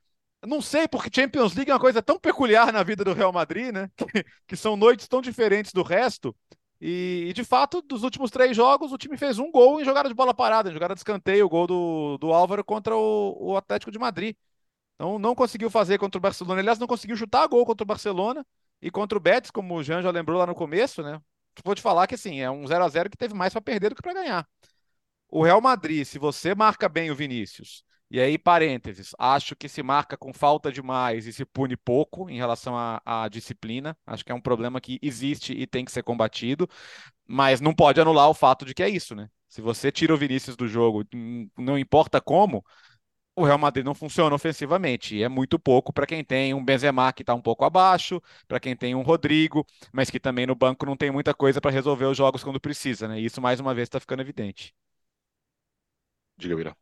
Não 0.45 0.61
sei, 0.61 0.89
porque 0.89 1.09
Champions 1.15 1.55
League 1.55 1.71
é 1.71 1.75
uma 1.75 1.81
coisa 1.81 2.03
tão 2.03 2.19
peculiar 2.19 2.73
na 2.73 2.83
vida 2.83 3.05
do 3.05 3.13
Real 3.13 3.33
Madrid, 3.33 3.73
né? 3.73 3.89
Que, 3.97 4.25
que 4.49 4.57
são 4.57 4.77
noites 4.77 5.07
tão 5.07 5.21
diferentes 5.23 5.73
do 5.73 5.83
resto. 5.83 6.35
E, 6.81 7.27
e, 7.29 7.33
de 7.33 7.45
fato, 7.45 7.81
dos 7.81 8.03
últimos 8.03 8.29
três 8.31 8.57
jogos, 8.57 8.93
o 8.93 8.99
time 8.99 9.17
fez 9.17 9.39
um 9.39 9.53
gol 9.53 9.81
em 9.81 9.85
jogada 9.85 10.09
de 10.09 10.15
bola 10.15 10.35
parada, 10.35 10.69
em 10.69 10.73
jogada 10.73 10.95
de 10.95 11.01
escanteio, 11.01 11.47
o 11.47 11.49
gol 11.49 11.67
do, 11.69 12.19
do 12.19 12.33
Álvaro 12.33 12.65
contra 12.65 12.97
o, 12.97 13.53
o 13.53 13.57
Atlético 13.57 13.93
de 13.93 13.99
Madrid. 14.01 14.35
Então 14.95 15.19
não 15.19 15.35
conseguiu 15.35 15.71
fazer 15.71 15.99
contra 15.99 16.19
o 16.19 16.23
Barcelona. 16.23 16.61
Aliás, 16.61 16.79
não 16.79 16.87
conseguiu 16.87 17.17
chutar 17.17 17.47
gol 17.49 17.67
contra 17.67 17.85
o 17.85 17.87
Barcelona 17.87 18.47
e 18.81 18.91
contra 18.91 19.19
o 19.19 19.21
Betis, 19.21 19.51
como 19.51 19.75
o 19.77 19.83
Jean 19.83 20.03
já 20.03 20.11
lembrou 20.11 20.39
lá 20.39 20.47
no 20.47 20.55
começo, 20.55 21.03
né? 21.03 21.21
Vou 21.65 21.75
te 21.75 21.83
falar 21.83 22.07
que 22.07 22.15
assim, 22.15 22.41
é 22.41 22.51
um 22.51 22.67
0 22.67 22.85
a 22.85 22.89
0 22.89 23.11
que 23.11 23.17
teve 23.17 23.35
mais 23.35 23.53
para 23.53 23.63
perder 23.63 23.91
do 23.91 23.97
que 23.97 24.03
para 24.03 24.15
ganhar. 24.15 24.49
O 25.29 25.43
Real 25.45 25.61
Madrid, 25.61 26.05
se 26.05 26.19
você 26.19 26.55
marca 26.55 26.89
bem 26.89 27.11
o 27.11 27.17
Vinícius, 27.17 27.85
e 28.13 28.21
aí, 28.21 28.37
parênteses, 28.37 29.15
acho 29.19 29.57
que 29.57 29.71
se 29.71 29.83
marca 29.83 30.19
com 30.19 30.35
falta 30.35 30.71
demais 30.71 31.27
e 31.27 31.33
se 31.33 31.47
pune 31.47 31.79
pouco 31.79 32.29
em 32.29 32.37
relação 32.37 32.77
à, 32.77 33.01
à, 33.07 33.27
disciplina. 33.27 33.97
Acho 34.07 34.23
que 34.23 34.31
é 34.31 34.35
um 34.35 34.41
problema 34.41 34.83
que 34.83 34.99
existe 35.01 35.55
e 35.55 35.67
tem 35.67 35.83
que 35.83 35.91
ser 35.91 36.03
combatido, 36.03 36.69
mas 37.27 37.59
não 37.61 37.75
pode 37.75 38.01
anular 38.03 38.29
o 38.29 38.35
fato 38.35 38.67
de 38.67 38.75
que 38.75 38.83
é 38.83 38.89
isso, 38.91 39.15
né? 39.15 39.31
Se 39.49 39.63
você 39.63 39.91
tira 39.91 40.13
o 40.13 40.19
Vinícius 40.19 40.57
do 40.57 40.69
jogo, 40.69 41.05
não 41.57 41.79
importa 41.79 42.21
como, 42.21 42.63
o 43.35 43.45
Real 43.45 43.57
Madrid 43.59 43.85
não 43.85 43.95
funciona 43.95 44.35
ofensivamente. 44.37 45.17
E 45.17 45.23
é 45.23 45.29
muito 45.31 45.59
pouco 45.59 45.91
para 45.93 46.07
quem 46.07 46.23
tem 46.23 46.53
um 46.55 46.63
Benzema 46.65 47.13
que 47.15 47.23
está 47.23 47.35
um 47.35 47.41
pouco 47.43 47.65
abaixo, 47.65 48.23
para 48.47 48.61
quem 48.61 48.77
tem 48.77 48.95
um 48.95 49.03
Rodrigo, 49.03 49.67
mas 49.93 50.11
que 50.11 50.21
também 50.21 50.47
no 50.47 50.55
banco 50.55 50.85
não 50.85 50.99
tem 50.99 51.11
muita 51.11 51.33
coisa 51.35 51.63
para 51.63 51.71
resolver 51.71 52.05
os 52.07 52.17
jogos 52.19 52.45
quando 52.45 52.61
precisa, 52.61 53.09
né? 53.09 53.19
E 53.21 53.25
isso 53.25 53.41
mais 53.41 53.59
uma 53.59 53.75
vez 53.75 53.87
está 53.87 53.99
ficando 53.99 54.21
evidente. 54.21 54.75
Diga, 56.37 56.57
Vira. 56.57 56.77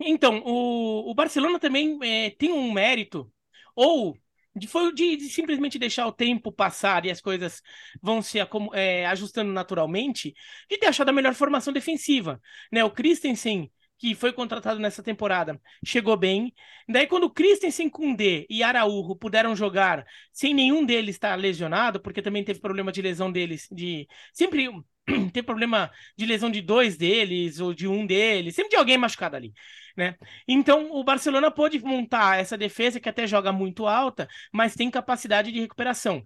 Então, 0.00 0.42
o, 0.44 1.10
o 1.10 1.14
Barcelona 1.14 1.58
também 1.58 1.98
é, 2.02 2.30
tem 2.30 2.52
um 2.52 2.72
mérito, 2.72 3.30
ou 3.76 4.16
de, 4.56 4.66
foi 4.66 4.92
de, 4.94 5.16
de, 5.16 5.28
simplesmente 5.28 5.78
deixar 5.78 6.06
o 6.06 6.12
tempo 6.12 6.50
passar 6.50 7.04
e 7.04 7.10
as 7.10 7.20
coisas 7.20 7.62
vão 8.02 8.22
se 8.22 8.38
é, 8.72 9.06
ajustando 9.06 9.52
naturalmente, 9.52 10.34
de 10.68 10.78
ter 10.78 10.86
achado 10.86 11.10
a 11.10 11.12
melhor 11.12 11.34
formação 11.34 11.72
defensiva. 11.72 12.40
Né? 12.72 12.82
O 12.82 12.90
Christensen, 12.90 13.70
que 13.98 14.14
foi 14.14 14.32
contratado 14.32 14.80
nessa 14.80 15.02
temporada, 15.02 15.60
chegou 15.84 16.16
bem. 16.16 16.52
Daí, 16.88 17.06
quando 17.06 17.24
o 17.24 17.30
Christensen, 17.30 17.90
Koundé 17.90 18.46
e 18.48 18.62
Araújo 18.62 19.14
puderam 19.16 19.54
jogar 19.54 20.04
sem 20.32 20.54
nenhum 20.54 20.84
deles 20.84 21.16
estar 21.16 21.38
lesionado, 21.38 22.00
porque 22.00 22.22
também 22.22 22.42
teve 22.42 22.60
problema 22.60 22.90
de 22.90 23.02
lesão 23.02 23.30
deles, 23.30 23.68
de 23.70 24.08
sempre 24.32 24.68
tem 25.32 25.42
problema 25.42 25.90
de 26.16 26.26
lesão 26.26 26.50
de 26.50 26.60
dois 26.60 26.96
deles 26.96 27.60
ou 27.60 27.74
de 27.74 27.86
um 27.88 28.06
deles, 28.06 28.54
sempre 28.54 28.70
de 28.70 28.76
alguém 28.76 28.98
machucado 28.98 29.36
ali. 29.36 29.52
Né? 29.96 30.16
Então 30.46 30.90
o 30.92 31.04
Barcelona 31.04 31.50
pôde 31.50 31.78
montar 31.80 32.38
essa 32.40 32.56
defesa 32.56 33.00
que 33.00 33.08
até 33.08 33.26
joga 33.26 33.52
muito 33.52 33.86
alta, 33.86 34.28
mas 34.52 34.74
tem 34.74 34.90
capacidade 34.90 35.52
de 35.52 35.60
recuperação. 35.60 36.24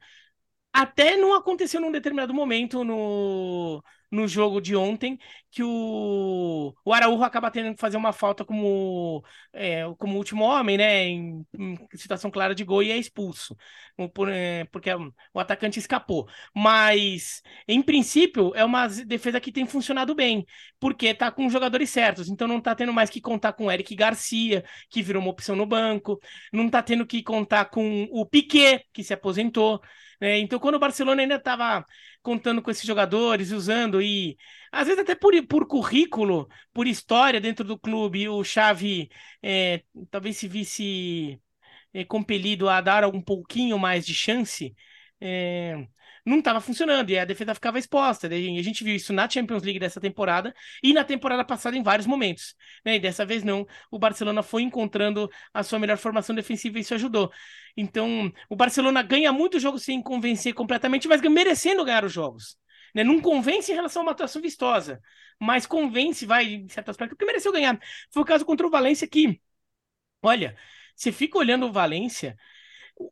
Até 0.75 1.16
não 1.16 1.35
aconteceu 1.35 1.81
num 1.81 1.93
determinado 1.93 2.35
momento 2.35 2.83
no, 2.83 3.81
no 4.11 4.27
jogo 4.27 4.61
de 4.61 4.75
ontem 4.75 5.16
que 5.49 5.62
o, 5.62 6.75
o 6.85 6.93
Araújo 6.93 7.22
acaba 7.22 7.49
tendo 7.49 7.72
que 7.77 7.81
fazer 7.81 7.97
uma 7.97 8.12
falta 8.12 8.45
como, 8.45 9.25
é, 9.53 9.85
como 9.97 10.16
último 10.16 10.43
homem, 10.43 10.77
né? 10.77 11.05
Em, 11.07 11.47
em, 11.57 11.79
situação 11.95 12.29
clara 12.29 12.57
de 12.57 12.64
gol 12.64 12.83
e 12.83 12.91
é 12.91 12.97
expulso. 12.97 13.57
Por, 14.12 14.29
é, 14.29 14.64
porque 14.64 14.91
o 15.33 15.39
atacante 15.39 15.79
escapou. 15.79 16.29
Mas, 16.53 17.41
em 17.68 17.81
princípio, 17.81 18.53
é 18.57 18.64
uma 18.64 18.89
defesa 18.89 19.41
que 19.41 19.53
tem 19.53 19.66
funcionado 19.66 20.12
bem, 20.12 20.45
porque 20.81 21.14
tá 21.14 21.31
com 21.31 21.47
os 21.47 21.53
jogadores 21.53 21.89
certos. 21.89 22.29
Então 22.29 22.49
não 22.49 22.61
tá 22.61 22.75
tendo 22.75 22.93
mais 22.93 23.11
que 23.11 23.20
contar 23.20 23.53
com 23.53 23.66
o 23.66 23.70
Eric 23.70 23.95
Garcia, 23.95 24.64
que 24.91 25.03
virou 25.03 25.22
uma 25.22 25.31
opção 25.31 25.55
no 25.55 25.66
banco. 25.66 26.18
Não 26.53 26.68
tá 26.68 26.83
tendo 26.83 27.07
que 27.07 27.22
contar 27.22 27.66
com 27.66 28.09
o 28.11 28.27
Piquet, 28.27 28.85
que 28.93 29.05
se 29.05 29.14
aposentou. 29.14 29.81
Né? 30.25 30.39
Então, 30.39 30.59
quando 30.59 30.77
o 30.77 30.79
Barcelona 30.79 31.20
ainda 31.22 31.35
estava 31.37 31.85
contando 32.22 32.62
com 32.62 32.70
esses 32.70 32.85
jogadores, 32.87 33.51
usando 33.53 34.01
e 34.01 34.39
às 34.72 34.87
vezes 34.87 35.03
até 35.03 35.14
por, 35.14 35.35
por 35.47 35.66
currículo, 35.68 36.49
por 36.72 36.87
história 36.87 37.39
dentro 37.41 37.62
do 37.62 37.79
clube, 37.79 38.27
o 38.29 38.43
Xavi 38.43 39.11
é, 39.43 39.83
talvez 40.11 40.39
se 40.39 40.49
visse 40.49 41.39
é, 41.93 42.05
compelido 42.07 42.68
a 42.70 42.81
dar 42.81 43.05
um 43.07 43.20
pouquinho 43.20 43.79
mais 43.79 44.07
de 44.07 44.14
chance. 44.14 44.75
É, 45.20 45.87
não 46.25 46.39
estava 46.39 46.61
funcionando 46.61 47.11
e 47.11 47.18
a 47.18 47.25
defesa 47.25 47.55
ficava 47.55 47.79
exposta. 47.79 48.27
A 48.27 48.31
gente 48.31 48.83
viu 48.83 48.95
isso 48.95 49.12
na 49.12 49.29
Champions 49.29 49.62
League 49.62 49.79
dessa 49.79 50.01
temporada 50.01 50.55
e 50.83 50.93
na 50.93 51.05
temporada 51.05 51.45
passada 51.45 51.77
em 51.77 51.83
vários 51.83 52.07
momentos. 52.07 52.55
Né? 52.85 52.97
E 52.97 52.99
dessa 52.99 53.27
vez 53.27 53.43
não, 53.45 53.66
o 53.91 53.99
Barcelona 53.99 54.43
foi 54.43 54.62
encontrando 54.62 55.31
a 55.53 55.62
sua 55.62 55.79
melhor 55.79 55.99
formação 55.99 56.35
defensiva 56.35 56.79
e 56.79 56.81
isso 56.81 56.95
ajudou. 56.95 57.31
Então, 57.77 58.33
o 58.49 58.57
Barcelona 58.57 59.03
ganha 59.03 59.33
muito 59.33 59.59
jogo 59.59 59.79
sem 59.79 60.01
convencer 60.03 60.55
completamente, 60.55 61.09
mas 61.09 61.20
merecendo 61.20 61.85
ganhar 61.85 62.05
os 62.05 62.12
jogos. 62.12 62.57
Né? 62.95 63.05
Não 63.05 63.20
convence 63.20 63.70
em 63.72 63.75
relação 63.75 64.03
a 64.03 64.05
uma 64.05 64.12
atuação 64.12 64.41
vistosa, 64.41 65.01
mas 65.41 65.66
convence, 65.66 66.25
vai, 66.25 66.47
em 66.47 66.68
certo 66.68 66.91
aspecto, 66.91 67.11
porque 67.11 67.25
mereceu 67.25 67.53
ganhar. 67.53 67.79
Foi 68.12 68.22
o 68.22 68.27
caso 68.27 68.45
contra 68.45 68.66
o 68.66 68.70
Valência 68.70 69.07
que, 69.07 69.41
olha, 70.22 70.57
você 70.95 71.11
fica 71.12 71.39
olhando 71.39 71.66
o 71.66 71.72
Valência, 71.72 72.37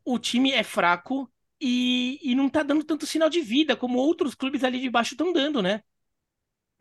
o 0.05 0.17
time 0.19 0.51
é 0.51 0.63
fraco, 0.63 1.31
e, 1.65 2.19
e 2.21 2.35
não 2.35 2.49
tá 2.49 2.61
dando 2.61 2.83
tanto 2.83 3.05
sinal 3.07 3.29
de 3.29 3.39
vida 3.41 3.75
como 3.77 3.97
outros 3.97 4.35
clubes 4.35 4.63
ali 4.65 4.81
de 4.81 4.89
baixo 4.89 5.13
estão 5.13 5.31
dando, 5.31 5.61
né? 5.61 5.81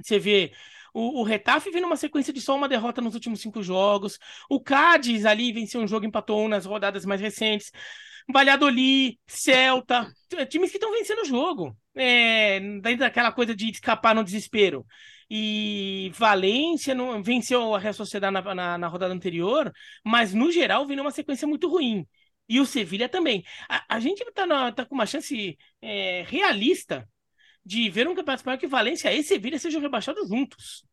Você 0.02 0.18
vê 0.18 0.52
o, 0.92 1.20
o 1.20 1.22
Retafe 1.22 1.70
numa 1.80 1.96
sequência 1.96 2.32
de 2.32 2.40
só 2.40 2.56
uma 2.56 2.68
derrota 2.68 3.00
nos 3.00 3.14
últimos 3.14 3.40
cinco 3.40 3.62
jogos. 3.62 4.18
O 4.50 4.60
Cádiz 4.60 5.24
ali 5.24 5.52
venceu 5.52 5.80
um 5.80 5.86
jogo, 5.86 6.04
empatou 6.06 6.44
um 6.44 6.48
nas 6.48 6.66
rodadas 6.66 7.04
mais 7.04 7.20
recentes. 7.20 7.70
Valladolid, 8.28 9.18
Celta, 9.26 10.10
times 10.48 10.70
que 10.70 10.78
estão 10.78 10.92
vencendo 10.92 11.20
o 11.20 11.24
jogo. 11.24 11.76
É, 11.94 12.58
dentro 12.80 13.00
daquela 13.00 13.30
coisa 13.30 13.54
de 13.54 13.70
escapar 13.70 14.14
no 14.14 14.24
desespero. 14.24 14.84
E 15.30 16.10
Valência 16.14 16.94
não, 16.94 17.22
venceu 17.22 17.74
a 17.74 17.78
Real 17.78 17.94
Sociedade 17.94 18.32
na, 18.32 18.54
na, 18.54 18.78
na 18.78 18.88
rodada 18.88 19.14
anterior, 19.14 19.72
mas 20.04 20.34
no 20.34 20.50
geral 20.50 20.86
vem 20.86 20.96
numa 20.96 21.10
sequência 21.10 21.46
muito 21.46 21.68
ruim. 21.68 22.06
E 22.48 22.60
o 22.60 22.66
Sevilha 22.66 23.08
também. 23.08 23.44
A, 23.68 23.96
a 23.96 24.00
gente 24.00 24.22
está 24.22 24.72
tá 24.72 24.84
com 24.84 24.94
uma 24.94 25.06
chance 25.06 25.56
é, 25.80 26.22
realista 26.26 27.08
de 27.64 27.88
ver 27.90 28.06
um 28.08 28.14
campeonato 28.14 28.40
espanhol 28.40 28.58
que 28.58 28.66
Valência 28.66 29.12
e 29.12 29.22
Sevilha 29.22 29.58
sejam 29.58 29.80
rebaixados 29.80 30.28
juntos. 30.28 30.84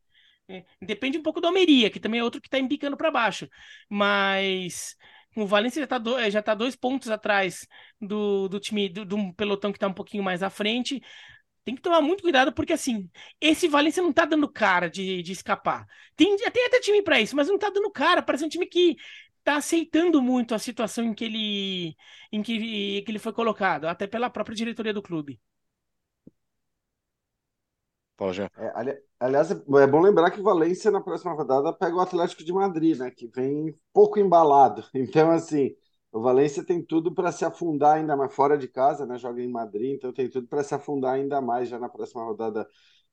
É, 0.48 0.64
depende 0.80 1.18
um 1.18 1.22
pouco 1.22 1.40
do 1.40 1.46
Almeria, 1.46 1.90
que 1.90 2.00
também 2.00 2.20
é 2.20 2.24
outro 2.24 2.40
que 2.40 2.48
está 2.48 2.58
embicando 2.58 2.96
para 2.96 3.10
baixo. 3.10 3.48
Mas 3.88 4.96
o 5.36 5.46
Valência 5.46 5.80
já 5.80 5.84
está 5.84 5.98
do, 5.98 6.16
tá 6.42 6.54
dois 6.54 6.74
pontos 6.74 7.08
atrás 7.08 7.66
do, 8.00 8.48
do 8.48 8.58
time, 8.58 8.88
do, 8.88 9.04
do 9.04 9.32
pelotão 9.34 9.70
que 9.72 9.76
está 9.76 9.86
um 9.86 9.92
pouquinho 9.94 10.22
mais 10.22 10.42
à 10.42 10.50
frente. 10.50 11.00
Tem 11.64 11.74
que 11.74 11.82
tomar 11.82 12.00
muito 12.00 12.22
cuidado, 12.22 12.52
porque 12.52 12.72
assim, 12.72 13.08
esse 13.40 13.68
Valência 13.68 14.02
não 14.02 14.12
tá 14.12 14.24
dando 14.24 14.50
cara 14.50 14.88
de, 14.88 15.22
de 15.22 15.32
escapar. 15.32 15.86
Tem, 16.16 16.36
tem 16.36 16.66
até 16.66 16.80
time 16.80 17.02
para 17.02 17.20
isso, 17.20 17.36
mas 17.36 17.48
não 17.48 17.58
tá 17.58 17.70
dando 17.70 17.90
cara. 17.90 18.22
Parece 18.22 18.44
um 18.44 18.48
time 18.48 18.66
que 18.66 18.96
tá 19.52 19.56
aceitando 19.56 20.22
muito 20.22 20.54
a 20.54 20.58
situação 20.58 21.04
em 21.04 21.14
que 21.14 21.24
ele 21.24 21.96
em 22.32 22.42
que, 22.42 23.02
que 23.02 23.10
ele 23.10 23.18
foi 23.18 23.32
colocado, 23.32 23.86
até 23.86 24.06
pela 24.06 24.30
própria 24.30 24.54
diretoria 24.56 24.94
do 24.94 25.02
clube. 25.02 25.40
Fala, 28.16 28.32
já. 28.32 28.50
É, 28.56 28.72
ali, 28.74 28.98
aliás, 29.18 29.50
é 29.50 29.86
bom 29.86 30.00
lembrar 30.00 30.30
que 30.30 30.42
Valência 30.42 30.90
na 30.90 31.00
próxima 31.00 31.32
rodada 31.32 31.72
pega 31.72 31.96
o 31.96 32.00
Atlético 32.00 32.44
de 32.44 32.52
Madrid, 32.52 32.98
né? 32.98 33.10
Que 33.10 33.26
vem 33.28 33.74
pouco 33.92 34.18
embalado. 34.18 34.84
Então, 34.94 35.30
assim, 35.30 35.74
o 36.12 36.20
Valência 36.20 36.64
tem 36.64 36.84
tudo 36.84 37.14
para 37.14 37.32
se 37.32 37.44
afundar 37.44 37.96
ainda 37.96 38.16
mais 38.16 38.34
fora 38.34 38.58
de 38.58 38.68
casa, 38.68 39.06
né? 39.06 39.16
Joga 39.18 39.42
em 39.42 39.50
Madrid, 39.50 39.94
então 39.96 40.12
tem 40.12 40.28
tudo 40.28 40.46
para 40.46 40.62
se 40.62 40.74
afundar 40.74 41.14
ainda 41.14 41.40
mais 41.40 41.68
já 41.68 41.78
na 41.78 41.88
próxima 41.88 42.22
rodada 42.24 42.68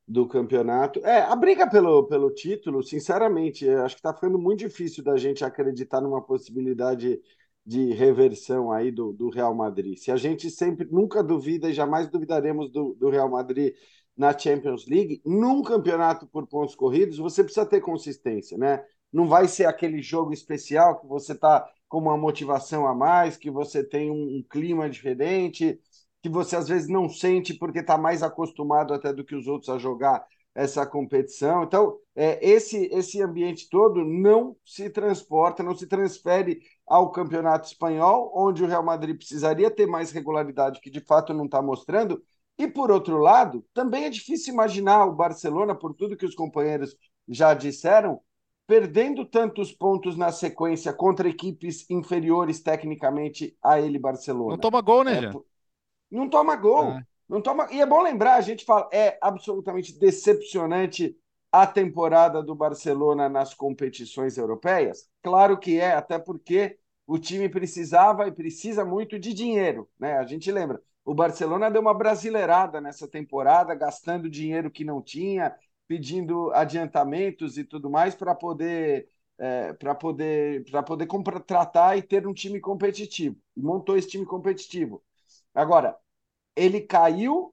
do 0.07 0.27
campeonato. 0.27 0.99
É, 1.05 1.21
a 1.21 1.35
briga 1.35 1.69
pelo, 1.69 2.07
pelo 2.07 2.31
título, 2.31 2.81
sinceramente, 2.81 3.67
acho 3.69 3.95
que 3.95 3.99
está 3.99 4.13
ficando 4.13 4.39
muito 4.39 4.59
difícil 4.59 5.03
da 5.03 5.17
gente 5.17 5.43
acreditar 5.43 5.99
numa 5.99 6.21
possibilidade 6.21 7.19
de 7.65 7.91
reversão 7.93 8.71
aí 8.71 8.89
do, 8.89 9.11
do 9.11 9.29
Real 9.29 9.53
Madrid. 9.53 9.97
Se 9.97 10.09
a 10.09 10.15
gente 10.15 10.49
sempre, 10.49 10.87
nunca 10.89 11.21
duvida 11.21 11.69
e 11.69 11.73
jamais 11.73 12.07
duvidaremos 12.07 12.71
do, 12.71 12.95
do 12.97 13.09
Real 13.09 13.29
Madrid 13.29 13.75
na 14.15 14.37
Champions 14.37 14.87
League, 14.87 15.21
num 15.25 15.61
campeonato 15.61 16.25
por 16.27 16.47
pontos 16.47 16.75
corridos, 16.75 17.17
você 17.17 17.43
precisa 17.43 17.65
ter 17.65 17.81
consistência, 17.81 18.57
né? 18.57 18.83
Não 19.11 19.27
vai 19.27 19.47
ser 19.47 19.65
aquele 19.65 20.01
jogo 20.01 20.33
especial 20.33 20.99
que 20.99 21.07
você 21.07 21.33
está 21.33 21.69
com 21.89 21.99
uma 21.99 22.17
motivação 22.17 22.87
a 22.87 22.95
mais, 22.95 23.37
que 23.37 23.51
você 23.51 23.83
tem 23.83 24.09
um, 24.09 24.37
um 24.37 24.43
clima 24.49 24.89
diferente, 24.89 25.79
que 26.21 26.29
você 26.29 26.55
às 26.55 26.67
vezes 26.67 26.89
não 26.89 27.09
sente 27.09 27.53
porque 27.53 27.79
está 27.79 27.97
mais 27.97 28.23
acostumado 28.23 28.93
até 28.93 29.13
do 29.13 29.23
que 29.23 29.35
os 29.35 29.47
outros 29.47 29.69
a 29.69 29.77
jogar 29.77 30.25
essa 30.57 30.87
competição. 30.87 31.63
Então, 31.63 31.99
é, 32.15 32.39
esse, 32.43 32.89
esse 32.91 33.21
ambiente 33.21 33.69
todo 33.69 34.03
não 34.03 34.55
se 34.65 34.89
transporta, 34.89 35.61
não 35.61 35.75
se 35.75 35.85
transfere 35.85 36.59
ao 36.85 37.11
campeonato 37.11 37.67
espanhol, 37.67 38.31
onde 38.35 38.63
o 38.63 38.67
Real 38.67 38.83
Madrid 38.83 39.15
precisaria 39.15 39.69
ter 39.69 39.85
mais 39.85 40.11
regularidade, 40.11 40.81
que 40.81 40.89
de 40.89 40.99
fato 40.99 41.31
não 41.31 41.45
está 41.45 41.61
mostrando. 41.61 42.19
E, 42.57 42.67
por 42.67 42.89
outro 42.89 43.17
lado, 43.17 43.63
também 43.71 44.05
é 44.05 44.09
difícil 44.09 44.51
imaginar 44.51 45.05
o 45.05 45.13
Barcelona, 45.13 45.75
por 45.75 45.93
tudo 45.93 46.17
que 46.17 46.25
os 46.25 46.33
companheiros 46.33 46.95
já 47.29 47.53
disseram, 47.53 48.19
perdendo 48.65 49.25
tantos 49.25 49.71
pontos 49.71 50.17
na 50.17 50.31
sequência 50.31 50.91
contra 50.91 51.29
equipes 51.29 51.87
inferiores 51.87 52.63
tecnicamente 52.63 53.55
a 53.63 53.79
ele, 53.79 53.99
Barcelona. 53.99 54.53
Não 54.53 54.57
toma 54.57 54.81
gol, 54.81 55.03
né, 55.03 55.25
é, 55.25 55.31
não 56.09 56.29
toma 56.29 56.55
gol. 56.55 56.91
É. 56.91 57.03
Não 57.27 57.41
toma... 57.41 57.67
E 57.71 57.81
é 57.81 57.85
bom 57.85 58.01
lembrar, 58.01 58.35
a 58.35 58.41
gente 58.41 58.63
fala, 58.63 58.89
é 58.91 59.17
absolutamente 59.21 59.97
decepcionante 59.99 61.15
a 61.51 61.65
temporada 61.65 62.41
do 62.41 62.55
Barcelona 62.55 63.27
nas 63.27 63.53
competições 63.53 64.37
europeias? 64.37 65.09
Claro 65.21 65.57
que 65.57 65.79
é, 65.79 65.93
até 65.93 66.17
porque 66.19 66.77
o 67.05 67.17
time 67.17 67.49
precisava 67.49 68.27
e 68.27 68.31
precisa 68.31 68.83
muito 68.83 69.17
de 69.17 69.33
dinheiro, 69.33 69.89
né? 69.99 70.17
A 70.17 70.25
gente 70.25 70.51
lembra, 70.51 70.81
o 71.05 71.15
Barcelona 71.15 71.71
deu 71.71 71.81
uma 71.81 71.93
brasileirada 71.93 72.81
nessa 72.81 73.07
temporada, 73.07 73.73
gastando 73.73 74.29
dinheiro 74.29 74.69
que 74.69 74.83
não 74.83 75.01
tinha, 75.01 75.55
pedindo 75.87 76.51
adiantamentos 76.53 77.57
e 77.57 77.63
tudo 77.63 77.89
mais 77.89 78.13
para 78.13 78.35
poder 78.35 79.07
é, 79.39 79.71
para 79.73 79.95
poder 79.95 80.65
para 80.69 80.83
poder 80.83 81.05
contratar 81.05 81.97
e 81.97 82.01
ter 82.01 82.27
um 82.27 82.33
time 82.33 82.59
competitivo. 82.59 83.37
montou 83.55 83.95
esse 83.95 84.09
time 84.09 84.25
competitivo. 84.25 85.01
Agora, 85.57 85.97
ele 86.55 86.81
caiu 86.81 87.51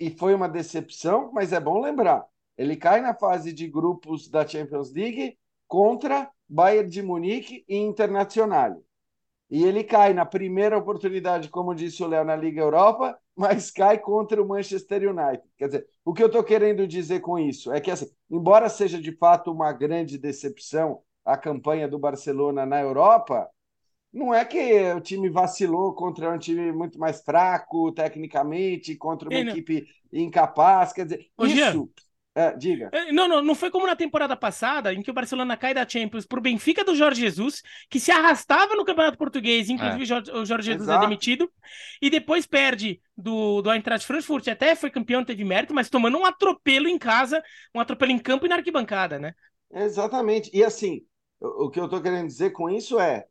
e 0.00 0.08
foi 0.08 0.34
uma 0.34 0.48
decepção, 0.48 1.30
mas 1.34 1.52
é 1.52 1.60
bom 1.60 1.82
lembrar, 1.82 2.24
ele 2.56 2.76
cai 2.76 3.02
na 3.02 3.14
fase 3.14 3.52
de 3.52 3.68
grupos 3.68 4.26
da 4.26 4.48
Champions 4.48 4.90
League 4.90 5.36
contra 5.68 6.30
Bayern 6.48 6.88
de 6.88 7.02
Munique 7.02 7.62
e 7.68 7.76
Internacional. 7.76 8.82
E 9.50 9.64
ele 9.64 9.84
cai 9.84 10.14
na 10.14 10.24
primeira 10.24 10.78
oportunidade, 10.78 11.50
como 11.50 11.74
disse 11.74 12.02
o 12.02 12.06
Léo, 12.06 12.24
na 12.24 12.34
Liga 12.34 12.62
Europa, 12.62 13.18
mas 13.36 13.70
cai 13.70 13.98
contra 13.98 14.42
o 14.42 14.48
Manchester 14.48 15.10
United. 15.10 15.46
Quer 15.58 15.66
dizer, 15.66 15.86
o 16.02 16.14
que 16.14 16.22
eu 16.22 16.28
estou 16.28 16.42
querendo 16.42 16.88
dizer 16.88 17.20
com 17.20 17.38
isso 17.38 17.70
é 17.70 17.82
que, 17.82 17.90
assim, 17.90 18.10
embora 18.30 18.70
seja 18.70 18.98
de 18.98 19.14
fato 19.14 19.52
uma 19.52 19.74
grande 19.74 20.16
decepção 20.16 21.02
a 21.22 21.36
campanha 21.36 21.86
do 21.86 21.98
Barcelona 21.98 22.64
na 22.64 22.80
Europa, 22.80 23.46
não 24.12 24.34
é 24.34 24.44
que 24.44 24.92
o 24.92 25.00
time 25.00 25.30
vacilou 25.30 25.94
contra 25.94 26.30
um 26.30 26.38
time 26.38 26.72
muito 26.72 26.98
mais 26.98 27.22
fraco 27.22 27.92
tecnicamente, 27.92 28.96
contra 28.96 29.28
uma 29.28 29.38
equipe 29.38 29.86
incapaz. 30.12 30.92
Quer 30.92 31.04
dizer, 31.04 31.30
Ô, 31.36 31.46
isso, 31.46 31.90
É, 32.34 32.56
diga. 32.56 32.90
Não, 33.12 33.28
não, 33.28 33.42
não 33.42 33.54
foi 33.54 33.70
como 33.70 33.86
na 33.86 33.94
temporada 33.94 34.34
passada, 34.34 34.92
em 34.94 35.02
que 35.02 35.10
o 35.10 35.14
Barcelona 35.14 35.54
cai 35.54 35.74
da 35.74 35.86
Champions 35.86 36.24
pro 36.24 36.40
Benfica 36.40 36.82
do 36.82 36.94
Jorge 36.94 37.20
Jesus, 37.20 37.62
que 37.90 38.00
se 38.00 38.10
arrastava 38.10 38.74
no 38.74 38.86
Campeonato 38.86 39.18
Português, 39.18 39.68
inclusive 39.68 40.02
é. 40.02 40.34
o 40.34 40.44
Jorge 40.46 40.66
Jesus 40.66 40.88
é 40.88 40.92
Exato. 40.92 41.04
é 41.04 41.06
demitido, 41.06 41.52
e 42.00 42.08
depois 42.08 42.46
perde 42.46 43.02
do, 43.14 43.60
do 43.60 43.70
Eintracht 43.70 44.06
Frankfurt, 44.06 44.48
até 44.48 44.74
foi 44.74 44.90
campeão, 44.90 45.22
teve 45.22 45.44
mérito, 45.44 45.74
mas 45.74 45.90
tomando 45.90 46.16
um 46.16 46.24
atropelo 46.24 46.88
em 46.88 46.98
casa, 46.98 47.42
um 47.74 47.80
atropelo 47.80 48.12
em 48.12 48.18
campo 48.18 48.46
e 48.46 48.48
na 48.48 48.56
arquibancada, 48.56 49.18
né? 49.18 49.34
Exatamente. 49.70 50.50
E 50.54 50.64
assim, 50.64 51.02
o, 51.38 51.66
o 51.66 51.70
que 51.70 51.78
eu 51.80 51.88
tô 51.88 52.00
querendo 52.00 52.26
dizer 52.26 52.50
com 52.50 52.70
isso 52.70 52.98
é, 52.98 53.26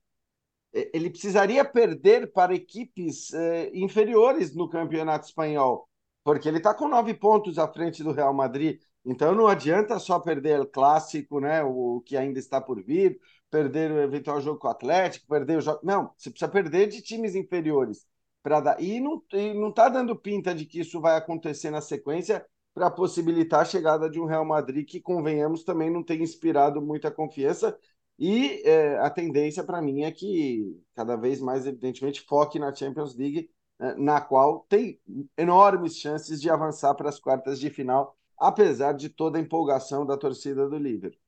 ele 0.74 1.10
precisaria 1.10 1.64
perder 1.66 2.32
para 2.32 2.56
equipes 2.56 3.34
eh, 3.34 3.72
inferiores 3.74 4.56
no 4.56 4.70
Campeonato 4.70 5.26
Espanhol, 5.28 5.88
porque 6.24 6.48
ele 6.48 6.58
está 6.58 6.74
com 6.74 6.88
nove 6.88 7.14
pontos 7.14 7.58
à 7.58 7.68
frente 7.68 8.04
do 8.04 8.12
Real 8.12 8.34
Madrid 8.34 8.80
então 9.06 9.34
não 9.34 9.48
adianta 9.48 9.98
só 10.00 10.20
perder 10.20 10.60
o 10.60 10.68
clássico, 10.68 11.40
né? 11.40 11.64
O 11.64 12.02
que 12.06 12.16
ainda 12.16 12.40
está 12.40 12.62
por 12.62 12.82
vir, 12.84 13.20
perder 13.50 13.92
o 13.92 14.00
eventual 14.00 14.40
jogo 14.40 14.60
com 14.60 14.68
o 14.68 14.72
Atlético, 14.72 15.28
perder 15.28 15.58
o 15.58 15.62
jogo. 15.62 15.80
Não, 15.84 16.14
você 16.16 16.30
precisa 16.30 16.52
perder 16.52 16.88
de 16.88 17.02
times 17.02 17.36
inferiores 17.36 18.06
dar. 18.44 18.82
E 18.82 19.00
não 19.00 19.70
está 19.70 19.90
dando 19.90 20.16
pinta 20.16 20.54
de 20.54 20.66
que 20.66 20.80
isso 20.80 21.02
vai 21.02 21.16
acontecer 21.18 21.72
na 21.72 21.82
sequência 21.82 22.46
para 22.74 22.90
possibilitar 22.90 23.62
a 23.62 23.66
chegada 23.66 24.10
de 24.10 24.20
um 24.20 24.26
Real 24.26 24.46
Madrid 24.46 24.88
que, 24.88 25.02
convenhamos, 25.02 25.64
também 25.64 25.90
não 25.90 26.04
tem 26.04 26.22
inspirado 26.22 26.82
muita 26.82 27.12
confiança. 27.12 27.78
E 28.22 28.62
é, 28.66 29.00
a 29.00 29.10
tendência 29.10 29.64
para 29.64 29.82
mim 29.82 30.04
é 30.04 30.12
que 30.12 30.80
cada 30.96 31.18
vez 31.18 31.42
mais, 31.42 31.66
evidentemente, 31.66 32.22
foque 32.22 32.60
na 32.60 32.74
Champions 32.74 33.16
League, 33.16 33.50
né, 33.80 33.96
na 33.98 34.22
qual 34.22 34.66
tem 34.70 35.02
enormes 35.38 35.98
chances 35.98 36.40
de 36.42 36.50
avançar 36.50 36.96
para 36.96 37.10
as 37.10 37.20
quartas 37.20 37.60
de 37.60 37.70
final 37.70 38.16
apesar 38.42 38.94
de 38.94 39.08
toda 39.08 39.38
a 39.38 39.42
empolgação 39.42 40.04
da 40.04 40.18
torcida 40.18 40.68
do 40.68 40.78
Liverpool. 40.78 41.22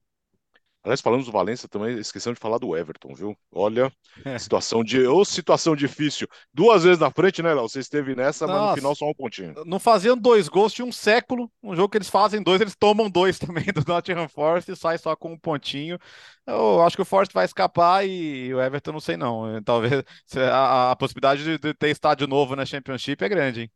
Aliás, 0.84 1.00
falando 1.00 1.24
do 1.24 1.32
Valência, 1.32 1.70
também 1.70 1.98
esquecemos 1.98 2.38
de 2.38 2.42
falar 2.42 2.58
do 2.58 2.76
Everton, 2.76 3.14
viu? 3.14 3.38
Olha, 3.54 3.90
situação 4.38 4.84
de 4.84 5.06
ou 5.08 5.24
situação 5.24 5.78
difícil. 5.78 6.28
Duas 6.54 6.84
vezes 6.84 7.00
na 7.00 7.10
frente, 7.10 7.42
né, 7.42 7.54
Léo? 7.54 7.70
Você 7.70 7.80
esteve 7.80 8.14
nessa, 8.16 8.46
Nossa, 8.46 8.60
mas 8.60 8.70
no 8.72 8.76
final 8.76 8.96
só 8.96 9.10
um 9.10 9.14
pontinho. 9.14 9.54
Não 9.66 9.80
faziam 9.80 10.18
dois 10.18 10.50
gols 10.50 10.74
de 10.74 10.84
um 10.84 10.92
século. 10.92 11.50
Um 11.64 11.74
jogo 11.74 11.88
que 11.88 11.98
eles 11.98 12.10
fazem 12.10 12.44
dois, 12.44 12.60
eles 12.60 12.76
tomam 12.76 13.10
dois 13.10 13.40
também 13.40 13.64
do 13.66 13.84
Nottingham 13.88 14.28
Forest 14.28 14.72
e 14.72 14.76
sai 14.76 14.98
só 14.98 15.16
com 15.16 15.32
um 15.32 15.40
pontinho. 15.40 15.98
Eu 16.46 16.82
acho 16.82 16.98
que 16.98 17.02
o 17.02 17.06
Forest 17.06 17.34
vai 17.34 17.46
escapar 17.46 18.06
e 18.06 18.54
o 18.54 18.62
Everton 18.62 18.92
não 18.92 19.00
sei 19.00 19.16
não. 19.16 19.62
Talvez 19.64 20.04
a, 20.52 20.92
a 20.92 20.96
possibilidade 20.98 21.44
de, 21.46 21.58
de 21.58 21.74
ter 21.74 21.90
estádio 21.90 22.28
novo 22.28 22.58
na 22.58 22.66
Championship 22.66 23.24
é 23.24 23.30
grande, 23.30 23.62
hein? 23.62 23.72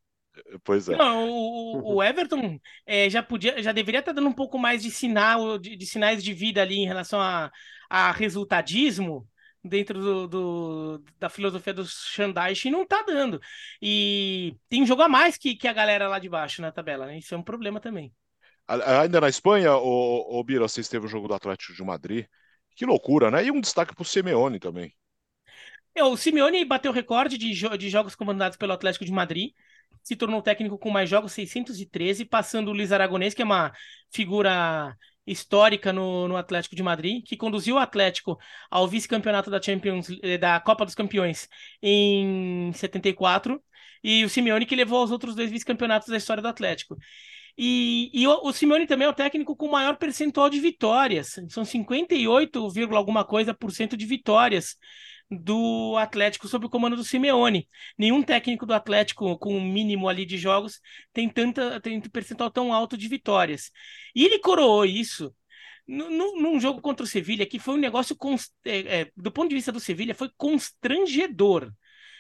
Pois 0.64 0.88
é. 0.90 0.96
Não, 0.96 1.30
o, 1.30 1.96
o 1.96 2.04
Everton 2.04 2.60
é, 2.86 3.10
já 3.10 3.22
podia, 3.24 3.62
já 3.62 3.72
deveria 3.72 4.00
estar 4.00 4.12
dando 4.12 4.28
um 4.28 4.34
pouco 4.34 4.58
mais 4.58 4.84
de 4.84 4.92
sinal, 4.92 5.58
de, 5.58 5.76
de 5.76 5.86
sinais 5.86 6.24
de 6.24 6.34
vida 6.34 6.62
ali 6.62 6.78
em 6.78 6.86
relação 6.86 7.20
a, 7.20 7.52
a 7.90 8.12
resultadismo 8.12 9.28
dentro 9.64 10.00
do, 10.00 10.28
do, 10.28 11.04
da 11.20 11.30
filosofia 11.30 11.74
do 11.74 11.86
Shandaish 11.86 12.66
e 12.66 12.72
não 12.72 12.86
tá 12.86 13.04
dando. 13.06 13.40
E 13.82 14.56
tem 14.70 14.82
um 14.84 14.86
jogo 14.86 15.02
a 15.02 15.10
mais 15.10 15.38
que, 15.38 15.56
que 15.56 15.68
a 15.68 15.74
galera 15.74 16.08
lá 16.08 16.20
de 16.20 16.30
baixo 16.30 16.62
na 16.62 16.72
tabela, 16.72 17.06
né? 17.06 17.18
Isso 17.18 17.34
é 17.34 17.38
um 17.38 17.44
problema 17.44 17.80
também. 17.80 18.14
Ainda 18.68 19.22
na 19.22 19.30
Espanha, 19.30 19.76
o, 19.76 20.40
o 20.40 20.44
Bira, 20.44 20.68
você 20.68 20.82
esteve 20.82 21.04
no 21.04 21.10
jogo 21.10 21.28
do 21.28 21.34
Atlético 21.34 21.74
de 21.74 21.84
Madrid. 21.84 22.26
Que 22.76 22.86
loucura, 22.86 23.32
né? 23.32 23.46
E 23.46 23.52
um 23.52 23.62
destaque 23.62 23.96
pro 23.96 24.04
Simeone 24.04 24.60
também. 24.60 24.94
É, 25.96 26.04
o 26.04 26.16
Simeone 26.16 26.64
bateu 26.64 26.92
recorde 26.92 27.38
de, 27.38 27.54
jo 27.54 27.76
de 27.76 27.90
jogos 27.90 28.14
comandados 28.14 28.58
pelo 28.58 28.74
Atlético 28.74 29.06
de 29.06 29.12
Madrid 29.12 29.52
se 30.04 30.16
tornou 30.16 30.42
técnico 30.42 30.78
com 30.78 30.90
mais 30.90 31.10
jogos, 31.10 31.34
613, 31.34 32.26
passando 32.26 32.70
o 32.70 32.74
Luiz 32.74 32.92
Aragonês, 32.92 33.34
que 33.34 33.42
é 33.42 33.46
uma 33.46 33.72
figura 34.12 34.96
histórica 35.26 35.92
no, 35.92 36.28
no 36.28 36.38
Atlético 36.38 36.76
de 36.76 36.82
Madrid, 36.82 37.24
que 37.26 37.36
conduziu 37.36 37.76
o 37.76 37.80
Atlético 37.80 38.38
ao 38.72 38.88
vice-campeonato 38.88 39.52
da 39.52 39.62
Champions 39.62 40.08
eh, 40.24 40.38
da 40.38 40.60
Copa 40.60 40.86
dos 40.86 40.96
Campeões 40.96 41.50
em 41.82 42.72
74, 42.74 43.62
e 44.04 44.24
o 44.24 44.30
Simeone 44.30 44.66
que 44.66 44.76
levou 44.76 45.00
aos 45.00 45.12
outros 45.12 45.36
dois 45.36 45.52
vice-campeonatos 45.52 46.08
da 46.08 46.18
história 46.18 46.42
do 46.42 46.48
Atlético. 46.48 46.98
E, 47.58 48.12
e 48.14 48.28
o, 48.28 48.40
o, 48.44 48.54
Simeone 48.54 48.86
também 48.86 49.08
é 49.08 49.10
o 49.10 49.14
técnico 49.14 49.56
com 49.56 49.68
maior 49.68 49.98
percentual 49.98 50.50
de 50.50 50.60
vitórias. 50.60 51.36
São 51.50 51.66
58, 51.66 52.70
alguma 52.94 53.26
coisa 53.26 53.54
por 53.54 53.72
cento 53.72 53.98
de 53.98 54.06
vitórias 54.06 54.76
do 55.30 55.96
Atlético 55.98 56.48
sob 56.48 56.66
o 56.66 56.70
comando 56.70 56.96
do 56.96 57.04
Simeone. 57.04 57.68
Nenhum 57.98 58.24
técnico 58.24 58.66
do 58.66 58.74
Atlético 58.74 59.38
com 59.38 59.56
um 59.58 59.62
mínimo 59.62 60.08
ali 60.08 60.26
de 60.26 60.38
jogos 60.38 60.80
tem 61.14 61.30
tanta 61.30 61.80
tem 61.82 61.98
um 61.98 62.02
percentual 62.02 62.50
tão 62.50 62.74
alto 62.74 62.98
de 62.98 63.08
vitórias. 63.08 63.72
E 64.16 64.26
ele 64.26 64.40
coroou 64.40 64.86
isso 64.86 65.34
num, 65.88 66.60
jogo 66.60 66.82
contra 66.82 67.04
o 67.04 67.08
Sevilha 67.08 67.46
que 67.46 67.60
foi 67.60 67.76
um 67.76 67.78
negócio 67.78 68.16
é, 68.66 69.02
é, 69.02 69.12
do 69.16 69.32
ponto 69.32 69.50
de 69.50 69.56
vista 69.56 69.72
do 69.72 69.80
Sevilha 69.80 70.16
foi 70.16 70.30
constrangedor, 70.38 71.72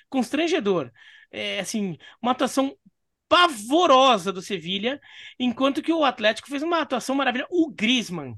constrangedor. 0.10 0.91
É, 1.32 1.60
assim, 1.60 1.97
uma 2.22 2.32
atuação 2.32 2.78
pavorosa 3.28 4.32
do 4.32 4.41
Sevilha, 4.41 5.01
enquanto 5.39 5.82
que 5.82 5.91
o 5.91 6.05
Atlético 6.05 6.47
fez 6.47 6.64
uma 6.64 6.82
atuação 6.82 7.16
maravilhosa. 7.16 7.49
O 7.51 7.70
Griezmann 7.70 8.36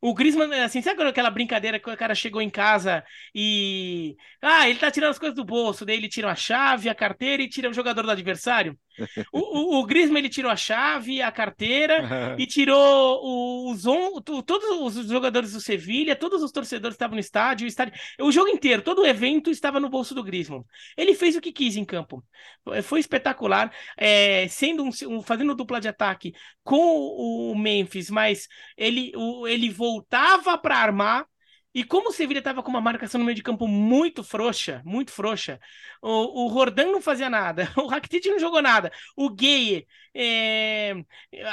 o 0.00 0.14
Griezmann, 0.14 0.52
assim, 0.62 0.82
sabe 0.82 1.02
aquela 1.02 1.30
brincadeira 1.30 1.78
que 1.78 1.90
o 1.90 1.96
cara 1.96 2.14
chegou 2.14 2.42
em 2.42 2.50
casa 2.50 3.04
e. 3.34 4.16
Ah, 4.40 4.68
ele 4.68 4.78
tá 4.78 4.90
tirando 4.90 5.10
as 5.10 5.18
coisas 5.18 5.36
do 5.36 5.44
bolso, 5.44 5.84
daí 5.84 5.96
ele 5.96 6.08
tira 6.08 6.30
a 6.30 6.34
chave, 6.34 6.88
a 6.88 6.94
carteira 6.94 7.42
e 7.42 7.48
tira 7.48 7.70
o 7.70 7.74
jogador 7.74 8.02
do 8.02 8.10
adversário? 8.10 8.78
O, 9.32 9.78
o, 9.78 9.80
o 9.80 9.86
Griezmann 9.86 10.18
ele 10.20 10.28
tirou 10.28 10.50
a 10.50 10.56
chave, 10.56 11.20
a 11.20 11.30
carteira 11.30 12.36
e 12.38 12.46
tirou 12.46 13.70
os, 13.70 13.86
on, 13.86 14.20
todos 14.20 14.96
os 14.96 15.08
jogadores 15.08 15.52
do 15.52 15.60
Sevilha, 15.60 16.16
todos 16.16 16.42
os 16.42 16.52
torcedores 16.52 16.94
estavam 16.94 17.14
no 17.14 17.20
estádio, 17.20 17.66
o 17.66 17.68
estádio, 17.68 17.94
o 18.20 18.32
jogo 18.32 18.48
inteiro, 18.48 18.82
todo 18.82 19.02
o 19.02 19.06
evento 19.06 19.50
estava 19.50 19.78
no 19.80 19.88
bolso 19.88 20.14
do 20.14 20.24
Griezmann. 20.24 20.62
Ele 20.96 21.14
fez 21.14 21.36
o 21.36 21.40
que 21.40 21.52
quis 21.52 21.76
em 21.76 21.84
campo, 21.84 22.24
foi 22.82 23.00
espetacular, 23.00 23.72
é, 23.96 24.46
sendo 24.48 24.82
um, 24.82 24.90
um, 25.08 25.22
fazendo 25.22 25.54
dupla 25.54 25.80
de 25.80 25.88
ataque 25.88 26.32
com 26.64 26.76
o 26.76 27.54
Memphis, 27.54 28.10
mas 28.10 28.48
ele, 28.76 29.12
o, 29.14 29.46
ele 29.46 29.68
voltava 29.96 30.58
para 30.58 30.76
armar 30.76 31.26
e 31.76 31.84
como 31.84 32.08
o 32.08 32.12
Sevilha 32.12 32.38
estava 32.38 32.62
com 32.62 32.70
uma 32.70 32.80
marcação 32.80 33.18
no 33.18 33.26
meio 33.26 33.36
de 33.36 33.42
campo 33.42 33.68
muito 33.68 34.24
frouxa, 34.24 34.80
muito 34.82 35.12
frouxa, 35.12 35.60
o, 36.00 36.46
o 36.46 36.64
não 36.90 37.02
fazia 37.02 37.28
nada, 37.28 37.70
o 37.76 37.86
Rakitic 37.86 38.24
não 38.24 38.38
jogou 38.38 38.62
nada, 38.62 38.90
o 39.14 39.28
Gay, 39.28 39.86
é, 40.14 40.94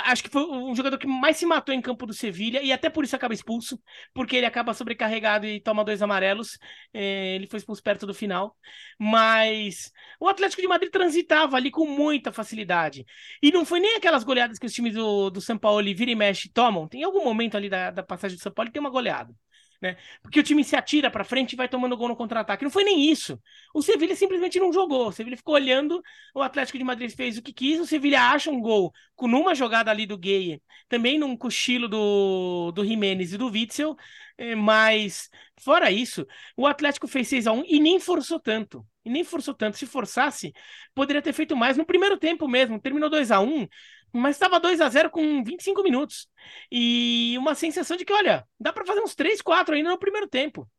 acho 0.05 0.23
que 0.23 0.29
foi 0.29 0.43
o 0.43 0.73
jogador 0.75 0.97
que 0.97 1.05
mais 1.05 1.35
se 1.35 1.45
matou 1.45 1.75
em 1.75 1.81
campo 1.81 2.05
do 2.05 2.13
Sevilha 2.13 2.61
e 2.61 2.71
até 2.71 2.89
por 2.89 3.03
isso 3.03 3.13
acaba 3.17 3.33
expulso, 3.33 3.77
porque 4.13 4.37
ele 4.37 4.45
acaba 4.45 4.73
sobrecarregado 4.73 5.45
e 5.45 5.59
toma 5.59 5.83
dois 5.83 6.01
amarelos, 6.01 6.57
é, 6.93 7.35
ele 7.35 7.45
foi 7.45 7.59
expulso 7.59 7.83
perto 7.83 8.07
do 8.07 8.13
final, 8.13 8.55
mas 8.97 9.91
o 10.21 10.29
Atlético 10.29 10.61
de 10.61 10.69
Madrid 10.69 10.89
transitava 10.89 11.57
ali 11.57 11.69
com 11.69 11.85
muita 11.85 12.31
facilidade, 12.31 13.05
e 13.41 13.51
não 13.51 13.65
foi 13.65 13.81
nem 13.81 13.97
aquelas 13.97 14.23
goleadas 14.23 14.57
que 14.57 14.65
os 14.65 14.73
times 14.73 14.93
do, 14.93 15.29
do 15.29 15.41
São 15.41 15.57
Paulo 15.57 15.83
vira 15.93 16.11
e 16.11 16.15
mexe 16.15 16.47
tomam, 16.49 16.87
tem 16.87 17.03
algum 17.03 17.25
momento 17.25 17.57
ali 17.57 17.67
da, 17.67 17.91
da 17.91 18.03
passagem 18.03 18.37
do 18.37 18.41
São 18.41 18.53
Paulo 18.53 18.69
que 18.69 18.73
tem 18.73 18.79
uma 18.79 18.89
goleada 18.89 19.35
né? 19.83 19.97
Porque 20.21 20.39
o 20.39 20.43
time 20.43 20.63
se 20.63 20.77
atira 20.77 21.11
para 21.11 21.25
frente 21.25 21.53
e 21.53 21.55
vai 21.57 21.67
tomando 21.67 21.97
gol 21.97 22.07
no 22.07 22.15
contra-ataque. 22.15 22.63
Não 22.63 22.71
foi 22.71 22.85
nem 22.85 23.11
isso. 23.11 23.37
O 23.73 23.81
Sevilha 23.81 24.15
simplesmente 24.15 24.57
não 24.57 24.71
jogou. 24.71 25.09
O 25.09 25.11
Sevilha 25.11 25.35
ficou 25.35 25.55
olhando, 25.55 26.01
o 26.33 26.41
Atlético 26.41 26.77
de 26.77 26.85
Madrid 26.85 27.11
fez 27.13 27.37
o 27.37 27.41
que 27.41 27.51
quis, 27.51 27.81
o 27.81 27.85
Sevilha 27.85 28.21
acha 28.21 28.49
um 28.49 28.61
gol 28.61 28.93
com 29.13 29.27
numa 29.27 29.53
jogada 29.53 29.91
ali 29.91 30.05
do 30.05 30.17
Gay, 30.17 30.61
também 30.87 31.19
num 31.19 31.35
cochilo 31.35 31.89
do, 31.89 32.71
do 32.71 32.85
Jimenez 32.85 33.33
e 33.33 33.37
do 33.37 33.47
Witzel, 33.47 33.97
eh, 34.37 34.55
mas 34.55 35.29
fora 35.59 35.91
isso, 35.91 36.25
o 36.55 36.65
Atlético 36.65 37.05
fez 37.07 37.27
6 37.27 37.47
a 37.47 37.51
1 37.51 37.63
e 37.67 37.79
nem 37.79 37.99
forçou 37.99 38.39
tanto. 38.39 38.85
E 39.05 39.09
nem 39.09 39.23
forçou 39.25 39.53
tanto. 39.53 39.77
Se 39.77 39.85
forçasse, 39.85 40.53
poderia 40.95 41.21
ter 41.21 41.33
feito 41.33 41.57
mais 41.57 41.75
no 41.75 41.85
primeiro 41.85 42.17
tempo 42.17 42.47
mesmo. 42.47 42.79
Terminou 42.79 43.09
2 43.09 43.31
a 43.31 43.41
1 43.41 43.67
mas 44.13 44.35
estava 44.35 44.59
2 44.59 44.79
a 44.79 44.89
0 44.89 45.09
com 45.09 45.43
25 45.43 45.83
minutos. 45.83 46.27
E 46.71 47.35
uma 47.37 47.55
sensação 47.55 47.97
de 47.97 48.05
que, 48.05 48.13
olha, 48.13 48.47
dá 48.59 48.71
para 48.71 48.85
fazer 48.85 49.01
uns 49.01 49.15
3, 49.15 49.41
4 49.41 49.75
ainda 49.75 49.89
no 49.89 49.97
primeiro 49.97 50.27
tempo. 50.27 50.69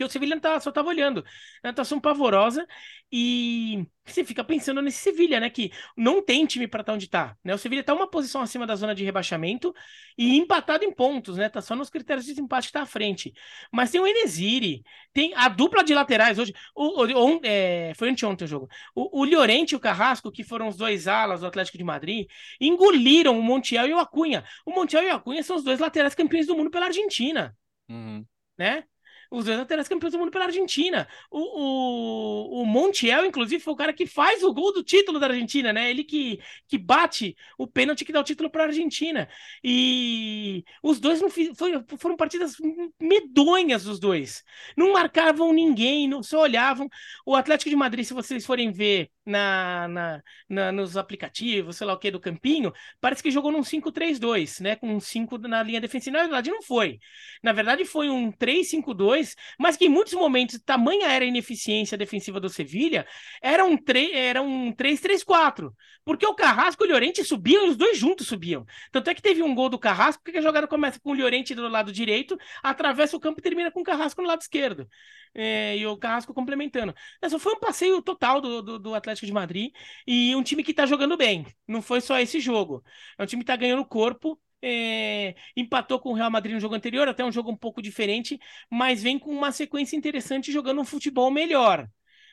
Porque 0.00 0.08
o 0.08 0.10
Sevilha 0.10 0.40
tá, 0.40 0.58
só 0.58 0.70
estava 0.70 0.88
olhando. 0.88 1.22
É 1.62 1.66
uma 1.66 1.72
atuação 1.72 2.00
pavorosa 2.00 2.66
e 3.12 3.86
você 4.02 4.24
fica 4.24 4.42
pensando 4.42 4.80
nesse 4.80 4.96
Sevilha, 4.96 5.38
né? 5.38 5.50
Que 5.50 5.70
não 5.94 6.22
tem 6.24 6.46
time 6.46 6.66
para 6.66 6.80
estar 6.80 6.92
tá 6.92 6.94
onde 6.94 7.04
está. 7.04 7.36
Né? 7.44 7.54
O 7.54 7.58
Sevilha 7.58 7.80
está 7.80 7.92
uma 7.92 8.08
posição 8.08 8.40
acima 8.40 8.66
da 8.66 8.74
zona 8.76 8.94
de 8.94 9.04
rebaixamento 9.04 9.74
e 10.16 10.38
empatado 10.38 10.86
em 10.86 10.90
pontos, 10.90 11.36
né? 11.36 11.50
Tá 11.50 11.60
só 11.60 11.76
nos 11.76 11.90
critérios 11.90 12.24
de 12.24 12.40
empate 12.40 12.68
que 12.68 12.72
tá 12.72 12.80
à 12.80 12.86
frente. 12.86 13.34
Mas 13.70 13.90
tem 13.90 14.00
o 14.00 14.06
Enesiri, 14.06 14.82
tem 15.12 15.34
a 15.34 15.50
dupla 15.50 15.84
de 15.84 15.92
laterais 15.92 16.38
hoje. 16.38 16.54
O, 16.74 17.02
o, 17.02 17.36
o 17.36 17.40
é, 17.44 17.92
foi 17.94 18.08
anteontem 18.08 18.46
o 18.46 18.48
jogo. 18.48 18.68
O, 18.94 19.20
o 19.20 19.24
Llorente 19.26 19.72
e 19.72 19.76
o 19.76 19.80
Carrasco, 19.80 20.32
que 20.32 20.42
foram 20.42 20.66
os 20.68 20.78
dois 20.78 21.06
alas 21.06 21.40
do 21.40 21.46
Atlético 21.46 21.76
de 21.76 21.84
Madrid, 21.84 22.26
engoliram 22.58 23.38
o 23.38 23.42
Montiel 23.42 23.86
e 23.86 23.92
o 23.92 23.98
Acunha. 23.98 24.44
O 24.64 24.70
Montiel 24.70 25.02
e 25.02 25.10
o 25.10 25.14
Acunha 25.14 25.42
são 25.42 25.56
os 25.56 25.62
dois 25.62 25.78
laterais 25.78 26.14
campeões 26.14 26.46
do 26.46 26.56
mundo 26.56 26.70
pela 26.70 26.86
Argentina. 26.86 27.54
Uhum. 27.86 28.24
Né? 28.56 28.84
Os 29.30 29.44
dois 29.44 29.58
laterais 29.58 29.88
campeões 29.88 30.12
do 30.12 30.18
mundo 30.18 30.30
pela 30.30 30.46
Argentina. 30.46 31.06
O, 31.30 32.58
o, 32.58 32.62
o 32.62 32.66
Montiel, 32.66 33.24
inclusive, 33.24 33.62
foi 33.62 33.72
o 33.72 33.76
cara 33.76 33.92
que 33.92 34.06
faz 34.06 34.42
o 34.42 34.52
gol 34.52 34.72
do 34.72 34.82
título 34.82 35.20
da 35.20 35.26
Argentina, 35.28 35.72
né? 35.72 35.90
Ele 35.90 36.02
que, 36.02 36.40
que 36.66 36.76
bate 36.76 37.36
o 37.56 37.66
pênalti 37.66 38.04
que 38.04 38.12
dá 38.12 38.20
o 38.20 38.24
título 38.24 38.50
para 38.50 38.64
a 38.64 38.66
Argentina. 38.66 39.28
E 39.62 40.64
os 40.82 40.98
dois 40.98 41.20
não 41.20 41.30
fiz, 41.30 41.56
foi, 41.56 41.72
foram 41.98 42.16
partidas 42.16 42.56
medonhas, 43.00 43.86
os 43.86 43.98
dois. 44.00 44.42
Não 44.76 44.92
marcavam 44.92 45.52
ninguém, 45.52 46.08
não 46.08 46.22
só 46.22 46.40
olhavam. 46.40 46.88
O 47.24 47.34
Atlético 47.34 47.70
de 47.70 47.76
Madrid, 47.76 48.04
se 48.04 48.14
vocês 48.14 48.44
forem 48.44 48.72
ver 48.72 49.10
na, 49.24 49.88
na, 49.88 50.22
na, 50.48 50.72
nos 50.72 50.96
aplicativos, 50.96 51.76
sei 51.76 51.86
lá 51.86 51.92
o 51.92 51.98
que, 51.98 52.10
do 52.10 52.20
Campinho, 52.20 52.72
parece 53.00 53.22
que 53.22 53.30
jogou 53.30 53.52
num 53.52 53.62
5-3-2, 53.62 54.60
né? 54.60 54.76
Com 54.76 54.94
um 54.94 55.00
5 55.00 55.38
na 55.38 55.62
linha 55.62 55.80
defensiva. 55.80 56.16
Na 56.18 56.22
verdade, 56.24 56.50
não 56.50 56.62
foi. 56.62 56.98
Na 57.42 57.52
verdade, 57.52 57.84
foi 57.84 58.08
um 58.10 58.30
3-5-2, 58.32 59.19
mas 59.58 59.76
que 59.76 59.86
em 59.86 59.88
muitos 59.88 60.14
momentos, 60.14 60.60
tamanha 60.64 61.06
era 61.08 61.24
a 61.24 61.28
ineficiência 61.28 61.96
defensiva 61.96 62.40
do 62.40 62.48
Sevilha, 62.48 63.06
era 63.42 63.64
um 63.64 63.76
3-3-4. 63.76 65.72
Porque 66.04 66.26
o 66.26 66.34
Carrasco 66.34 66.84
e 66.84 66.88
o 66.88 66.90
Llorente 66.90 67.22
subiam 67.24 67.68
os 67.68 67.76
dois 67.76 67.96
juntos 67.98 68.26
subiam. 68.26 68.64
Tanto 68.90 69.10
é 69.10 69.14
que 69.14 69.22
teve 69.22 69.42
um 69.42 69.54
gol 69.54 69.68
do 69.68 69.78
Carrasco, 69.78 70.22
porque 70.24 70.38
a 70.38 70.42
jogada 70.42 70.66
começa 70.66 70.98
com 71.00 71.10
o 71.10 71.14
Llorente 71.14 71.54
do 71.54 71.68
lado 71.68 71.92
direito, 71.92 72.36
atravessa 72.62 73.16
o 73.16 73.20
campo 73.20 73.40
e 73.40 73.42
termina 73.42 73.70
com 73.70 73.80
o 73.80 73.84
Carrasco 73.84 74.22
no 74.22 74.28
lado 74.28 74.40
esquerdo. 74.40 74.88
É, 75.34 75.76
e 75.76 75.86
o 75.86 75.96
Carrasco 75.96 76.34
complementando. 76.34 76.94
Essa 77.22 77.38
foi 77.38 77.54
um 77.54 77.60
passeio 77.60 78.02
total 78.02 78.40
do, 78.40 78.62
do, 78.62 78.78
do 78.78 78.94
Atlético 78.94 79.26
de 79.26 79.32
Madrid 79.32 79.72
e 80.06 80.34
um 80.34 80.42
time 80.42 80.64
que 80.64 80.74
tá 80.74 80.86
jogando 80.86 81.16
bem. 81.16 81.46
Não 81.66 81.82
foi 81.82 82.00
só 82.00 82.18
esse 82.18 82.40
jogo. 82.40 82.82
É 83.18 83.22
um 83.22 83.26
time 83.26 83.42
que 83.42 83.46
tá 83.46 83.56
ganhando 83.56 83.84
corpo. 83.84 84.40
É, 84.62 85.34
empatou 85.56 85.98
com 85.98 86.10
o 86.10 86.14
Real 86.14 86.30
Madrid 86.30 86.54
no 86.54 86.60
jogo 86.60 86.74
anterior, 86.74 87.08
até 87.08 87.24
um 87.24 87.32
jogo 87.32 87.50
um 87.50 87.56
pouco 87.56 87.80
diferente, 87.80 88.38
mas 88.70 89.02
vem 89.02 89.18
com 89.18 89.30
uma 89.30 89.52
sequência 89.52 89.96
interessante 89.96 90.52
jogando 90.52 90.80
um 90.80 90.84
futebol 90.84 91.30
melhor. 91.30 91.88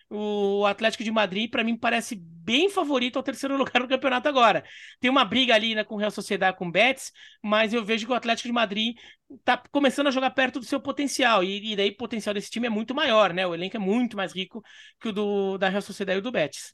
O 0.10 0.66
Atlético 0.66 1.04
de 1.04 1.12
Madrid, 1.12 1.50
para 1.52 1.64
mim, 1.66 1.76
parece 1.76 2.16
bem 2.16 2.70
favorito 2.70 3.18
ao 3.18 3.24
terceiro 3.24 3.58
lugar 3.58 3.82
no 3.82 3.88
campeonato 3.90 4.28
agora. 4.30 4.64
Tem 5.00 5.12
uma 5.12 5.26
briga 5.26 5.54
ali 5.54 5.76
né, 5.76 5.84
com 5.84 5.96
o 5.96 5.98
Real 5.98 6.12
Sociedade, 6.12 6.58
com 6.58 6.68
o 6.68 6.72
Betis, 6.72 7.12
mas 7.44 7.74
eu 7.74 7.84
vejo 7.84 8.06
que 8.06 8.12
o 8.14 8.16
Atlético 8.16 8.48
de 8.48 8.54
Madrid 8.54 8.98
está 9.30 9.58
começando 9.70 10.08
a 10.08 10.12
jogar 10.12 10.32
perto 10.32 10.60
do 10.60 10.66
seu 10.66 10.80
potencial. 10.80 11.44
E, 11.44 11.74
e, 11.74 11.76
daí 11.76 11.90
o 11.90 11.98
potencial 11.98 12.34
desse 12.34 12.50
time 12.50 12.68
é 12.68 12.70
muito 12.70 12.96
maior, 12.96 13.34
né? 13.34 13.46
O 13.46 13.54
elenco 13.54 13.76
é 13.76 13.80
muito 13.80 14.16
mais 14.16 14.34
rico 14.34 14.64
que 15.00 15.10
o 15.10 15.12
do, 15.12 15.58
da 15.58 15.68
Real 15.68 15.82
Sociedade 15.82 16.20
e 16.20 16.22
do 16.22 16.32
Betis. 16.32 16.74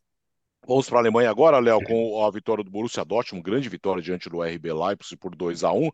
Vamos 0.65 0.89
para 0.89 0.99
a 0.99 1.01
Alemanha 1.01 1.29
agora, 1.29 1.59
Léo, 1.59 1.83
com 1.83 2.25
a 2.25 2.31
vitória 2.31 2.63
do 2.63 2.71
Borussia 2.71 3.03
Dortmund, 3.03 3.43
grande 3.43 3.67
vitória 3.67 4.01
diante 4.01 4.29
do 4.29 4.41
RB 4.41 4.71
Leipzig 4.71 5.17
por 5.17 5.35
2 5.35 5.63
a 5.63 5.73
1 5.73 5.89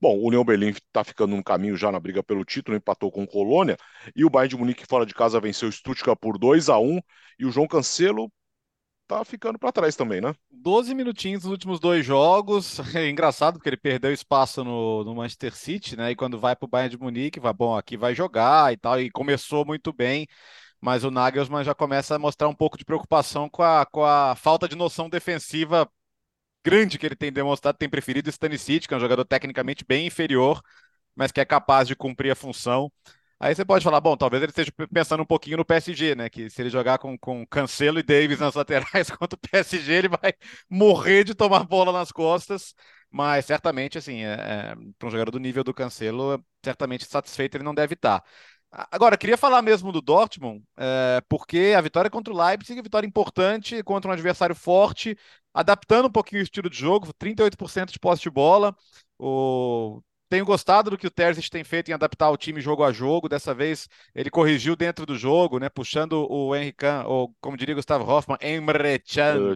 Bom, 0.00 0.18
o 0.18 0.26
União 0.26 0.44
Berlim 0.44 0.70
está 0.70 1.04
ficando 1.04 1.36
no 1.36 1.44
caminho 1.44 1.76
já 1.76 1.92
na 1.92 2.00
briga 2.00 2.24
pelo 2.24 2.44
título, 2.44 2.76
empatou 2.76 3.08
com 3.08 3.22
o 3.22 3.26
Colônia, 3.26 3.76
e 4.16 4.24
o 4.24 4.30
Bayern 4.30 4.48
de 4.48 4.56
Munique 4.56 4.84
fora 4.84 5.06
de 5.06 5.14
casa 5.14 5.38
venceu 5.38 5.68
o 5.68 5.72
Stuttgart 5.72 6.18
por 6.20 6.38
2 6.38 6.68
a 6.68 6.76
1 6.76 6.98
e 7.38 7.46
o 7.46 7.52
João 7.52 7.68
Cancelo 7.68 8.28
tá 9.06 9.24
ficando 9.24 9.60
para 9.60 9.70
trás 9.70 9.94
também, 9.94 10.20
né? 10.20 10.34
12 10.50 10.92
minutinhos 10.92 11.44
nos 11.44 11.52
últimos 11.52 11.78
dois 11.78 12.04
jogos. 12.04 12.78
É 12.96 13.08
engraçado 13.08 13.54
porque 13.54 13.68
ele 13.68 13.76
perdeu 13.76 14.12
espaço 14.12 14.64
no, 14.64 15.04
no 15.04 15.14
Manchester 15.14 15.54
City, 15.54 15.96
né? 15.96 16.10
E 16.10 16.16
quando 16.16 16.38
vai 16.40 16.56
para 16.56 16.66
o 16.66 16.68
Bayern 16.68 16.96
de 16.96 17.00
Munique, 17.00 17.38
vai 17.38 17.52
bom, 17.52 17.76
aqui 17.76 17.96
vai 17.96 18.12
jogar 18.12 18.72
e 18.72 18.76
tal, 18.76 19.00
e 19.00 19.08
começou 19.08 19.64
muito 19.64 19.92
bem. 19.92 20.26
Mas 20.82 21.04
o 21.04 21.12
Nagelsmann 21.12 21.64
já 21.64 21.74
começa 21.74 22.16
a 22.16 22.18
mostrar 22.18 22.48
um 22.48 22.54
pouco 22.54 22.76
de 22.78 22.84
preocupação 22.84 23.48
com 23.48 23.62
a, 23.62 23.86
com 23.86 24.04
a 24.04 24.34
falta 24.36 24.68
de 24.68 24.76
noção 24.76 25.08
defensiva 25.08 25.88
grande 26.64 26.98
que 26.98 27.06
ele 27.06 27.16
tem 27.16 27.32
demonstrado, 27.32 27.78
tem 27.78 27.88
preferido 27.88 28.30
Stanisic, 28.30 28.86
que 28.88 28.94
é 28.94 28.96
um 28.96 29.00
jogador 29.00 29.24
tecnicamente 29.24 29.84
bem 29.84 30.06
inferior, 30.06 30.62
mas 31.14 31.32
que 31.32 31.40
é 31.40 31.44
capaz 31.44 31.88
de 31.88 31.96
cumprir 31.96 32.30
a 32.32 32.36
função. 32.36 32.90
Aí 33.40 33.54
você 33.54 33.64
pode 33.64 33.82
falar, 33.84 34.00
bom, 34.00 34.16
talvez 34.16 34.40
ele 34.42 34.50
esteja 34.50 34.70
pensando 34.92 35.22
um 35.22 35.26
pouquinho 35.26 35.56
no 35.56 35.64
PSG, 35.64 36.14
né? 36.14 36.30
Que 36.30 36.48
se 36.48 36.62
ele 36.62 36.70
jogar 36.70 36.98
com, 36.98 37.18
com 37.18 37.44
Cancelo 37.46 37.98
e 37.98 38.02
Davis 38.02 38.38
nas 38.38 38.54
laterais 38.56 39.10
contra 39.10 39.36
o 39.36 39.40
PSG, 39.50 39.92
ele 39.92 40.08
vai 40.08 40.32
morrer 40.70 41.24
de 41.24 41.34
tomar 41.34 41.64
bola 41.64 41.92
nas 41.92 42.12
costas. 42.12 42.72
Mas 43.10 43.44
certamente, 43.44 43.98
assim, 43.98 44.22
é, 44.22 44.34
é, 44.72 44.74
para 44.98 45.08
um 45.08 45.10
jogador 45.10 45.32
do 45.32 45.40
nível 45.40 45.64
do 45.64 45.74
Cancelo, 45.74 46.42
certamente 46.64 47.04
satisfeito 47.04 47.56
ele 47.56 47.64
não 47.64 47.74
deve 47.74 47.94
estar. 47.94 48.22
Agora, 48.90 49.18
queria 49.18 49.36
falar 49.36 49.60
mesmo 49.60 49.92
do 49.92 50.00
Dortmund, 50.00 50.64
é, 50.78 51.22
porque 51.28 51.74
a 51.76 51.80
vitória 51.82 52.10
contra 52.10 52.32
o 52.32 52.36
Leipzig 52.36 52.78
é 52.78 52.82
vitória 52.82 53.06
importante 53.06 53.82
contra 53.82 54.08
um 54.10 54.14
adversário 54.14 54.54
forte, 54.54 55.14
adaptando 55.52 56.06
um 56.08 56.10
pouquinho 56.10 56.40
o 56.40 56.44
estilo 56.44 56.70
de 56.70 56.78
jogo, 56.78 57.12
38% 57.12 57.92
de 57.92 57.98
posse 57.98 58.22
de 58.22 58.30
bola. 58.30 58.74
O... 59.18 60.00
Tenho 60.32 60.46
gostado 60.46 60.88
do 60.88 60.96
que 60.96 61.06
o 61.06 61.10
Terzic 61.10 61.50
tem 61.50 61.62
feito 61.62 61.90
em 61.90 61.92
adaptar 61.92 62.30
o 62.30 62.38
time 62.38 62.58
jogo 62.58 62.82
a 62.82 62.90
jogo. 62.90 63.28
Dessa 63.28 63.52
vez 63.52 63.86
ele 64.14 64.30
corrigiu 64.30 64.74
dentro 64.74 65.04
do 65.04 65.14
jogo, 65.14 65.58
né, 65.58 65.68
puxando 65.68 66.26
o 66.26 66.56
Henrique, 66.56 66.86
ou 67.04 67.36
como 67.38 67.54
diria 67.54 67.74
Gustavo 67.74 68.10
Hoffmann, 68.10 68.38
Emre 68.40 68.98
Can, 69.00 69.54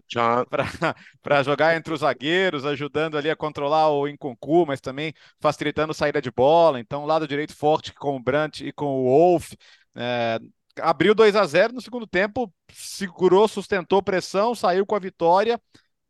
para 1.22 1.42
jogar 1.42 1.74
entre 1.76 1.94
os 1.94 2.00
zagueiros, 2.00 2.66
ajudando 2.66 3.16
ali 3.16 3.30
a 3.30 3.34
controlar 3.34 3.88
o 3.88 4.06
Inconcu, 4.06 4.66
mas 4.66 4.78
também 4.78 5.14
facilitando 5.40 5.94
saída 5.94 6.20
de 6.20 6.30
bola. 6.30 6.78
Então, 6.78 7.06
lado 7.06 7.26
direito 7.26 7.56
forte 7.56 7.94
com 7.94 8.14
o 8.14 8.22
Brandt 8.22 8.62
e 8.62 8.70
com 8.70 8.84
o 8.84 9.04
Wolf. 9.04 9.54
É, 9.94 10.38
abriu 10.82 11.14
2 11.14 11.36
a 11.36 11.46
0 11.46 11.72
no 11.72 11.80
segundo 11.80 12.06
tempo, 12.06 12.52
segurou, 12.70 13.48
sustentou 13.48 14.02
pressão, 14.02 14.54
saiu 14.54 14.84
com 14.84 14.94
a 14.94 14.98
vitória. 14.98 15.58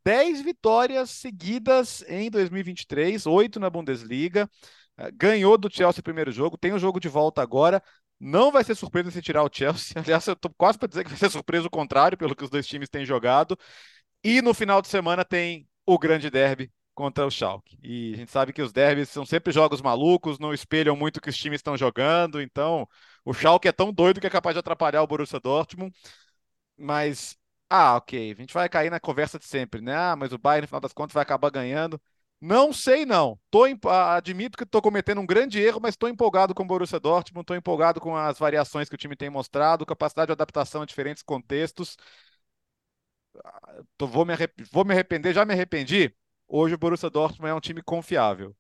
10 0.07 0.41
vitórias 0.43 1.11
seguidas 1.11 2.05
em 2.07 2.31
2023, 2.31 3.27
8 3.27 3.59
na 3.59 3.69
Bundesliga. 3.69 4.49
Eh, 4.97 5.11
ganhou 5.11 5.59
do 5.59 5.69
Chelsea 5.69 5.99
o 5.99 6.05
primeiro 6.05 6.31
jogo, 6.31 6.57
tem 6.57 6.73
o 6.73 6.79
jogo 6.79 7.01
de 7.01 7.09
volta 7.09 7.43
agora. 7.43 7.83
Não 8.21 8.53
vai 8.53 8.63
ser 8.63 8.77
surpresa 8.77 9.11
se 9.11 9.21
tirar 9.21 9.43
o 9.43 9.51
Chelsea. 9.53 9.95
Aliás, 10.01 10.25
eu 10.29 10.37
tô 10.37 10.49
quase 10.51 10.79
para 10.79 10.87
dizer 10.87 11.03
que 11.03 11.11
vai 11.11 11.19
ser 11.19 11.29
surpresa 11.29 11.67
o 11.67 11.71
contrário, 11.71 12.17
pelo 12.17 12.37
que 12.37 12.45
os 12.45 12.51
dois 12.51 12.69
times 12.69 12.89
têm 12.89 13.05
jogado. 13.05 13.59
E 14.23 14.41
no 14.41 14.55
final 14.55 14.81
de 14.81 14.87
semana 14.87 15.25
tem 15.25 15.69
o 15.85 15.99
grande 15.99 16.31
derby 16.31 16.71
contra 16.95 17.27
o 17.27 17.31
Schalke. 17.31 17.77
E 17.83 18.15
a 18.15 18.17
gente 18.19 18.31
sabe 18.31 18.53
que 18.53 18.63
os 18.63 18.73
derbys 18.73 19.09
são 19.09 19.27
sempre 19.27 19.53
jogos 19.53 19.83
malucos, 19.83 20.39
não 20.39 20.55
espelham 20.55 20.95
muito 20.95 21.17
o 21.17 21.21
que 21.21 21.31
os 21.31 21.37
times 21.37 21.59
estão 21.59 21.77
jogando. 21.77 22.41
Então, 22.41 22.89
o 23.25 23.35
Schalke 23.35 23.67
é 23.67 23.73
tão 23.73 23.93
doido 23.93 24.21
que 24.21 24.27
é 24.29 24.31
capaz 24.31 24.55
de 24.55 24.61
atrapalhar 24.61 25.03
o 25.03 25.07
Borussia 25.09 25.41
Dortmund. 25.41 25.93
Mas 26.79 27.37
ah, 27.69 27.97
ok. 27.97 28.33
A 28.33 28.35
gente 28.41 28.55
vai 28.55 28.69
cair 28.69 28.91
na 28.91 29.01
conversa 29.01 29.39
de 29.39 29.45
sempre, 29.47 29.81
né? 29.81 29.95
Ah, 29.95 30.17
mas 30.17 30.33
o 30.33 30.39
Bayern, 30.39 30.63
no 30.63 30.69
final 30.69 30.81
das 30.81 30.93
contas, 30.93 31.15
vai 31.15 31.23
acabar 31.23 31.51
ganhando. 31.51 32.01
Não 32.41 32.73
sei, 32.73 33.05
não. 33.07 33.41
Tô, 33.51 33.65
admito 33.89 34.57
que 34.59 34.65
estou 34.65 34.83
cometendo 34.83 35.21
um 35.21 35.27
grande 35.27 35.59
erro, 35.61 35.81
mas 35.81 35.95
estou 35.95 36.09
empolgado 36.09 36.55
com 36.55 36.63
o 36.63 36.67
Borussia 36.67 37.01
Dortmund, 37.01 37.43
estou 37.43 37.57
empolgado 37.57 38.01
com 38.01 38.15
as 38.17 38.39
variações 38.39 38.89
que 38.89 38.95
o 38.95 38.99
time 38.99 39.17
tem 39.17 39.31
mostrado, 39.31 39.87
capacidade 39.87 40.27
de 40.29 40.33
adaptação 40.33 40.83
a 40.83 40.87
diferentes 40.87 41.23
contextos. 41.23 41.97
Ah, 43.45 43.83
tô, 43.97 44.07
vou, 44.07 44.25
me 44.25 44.35
vou 44.73 44.85
me 44.85 44.93
arrepender, 44.93 45.33
já 45.35 45.45
me 45.45 45.53
arrependi. 45.55 46.15
Hoje 46.49 46.75
o 46.75 46.79
Borussia 46.79 47.11
Dortmund 47.11 47.51
é 47.51 47.55
um 47.55 47.61
time 47.61 47.83
confiável. 47.83 48.55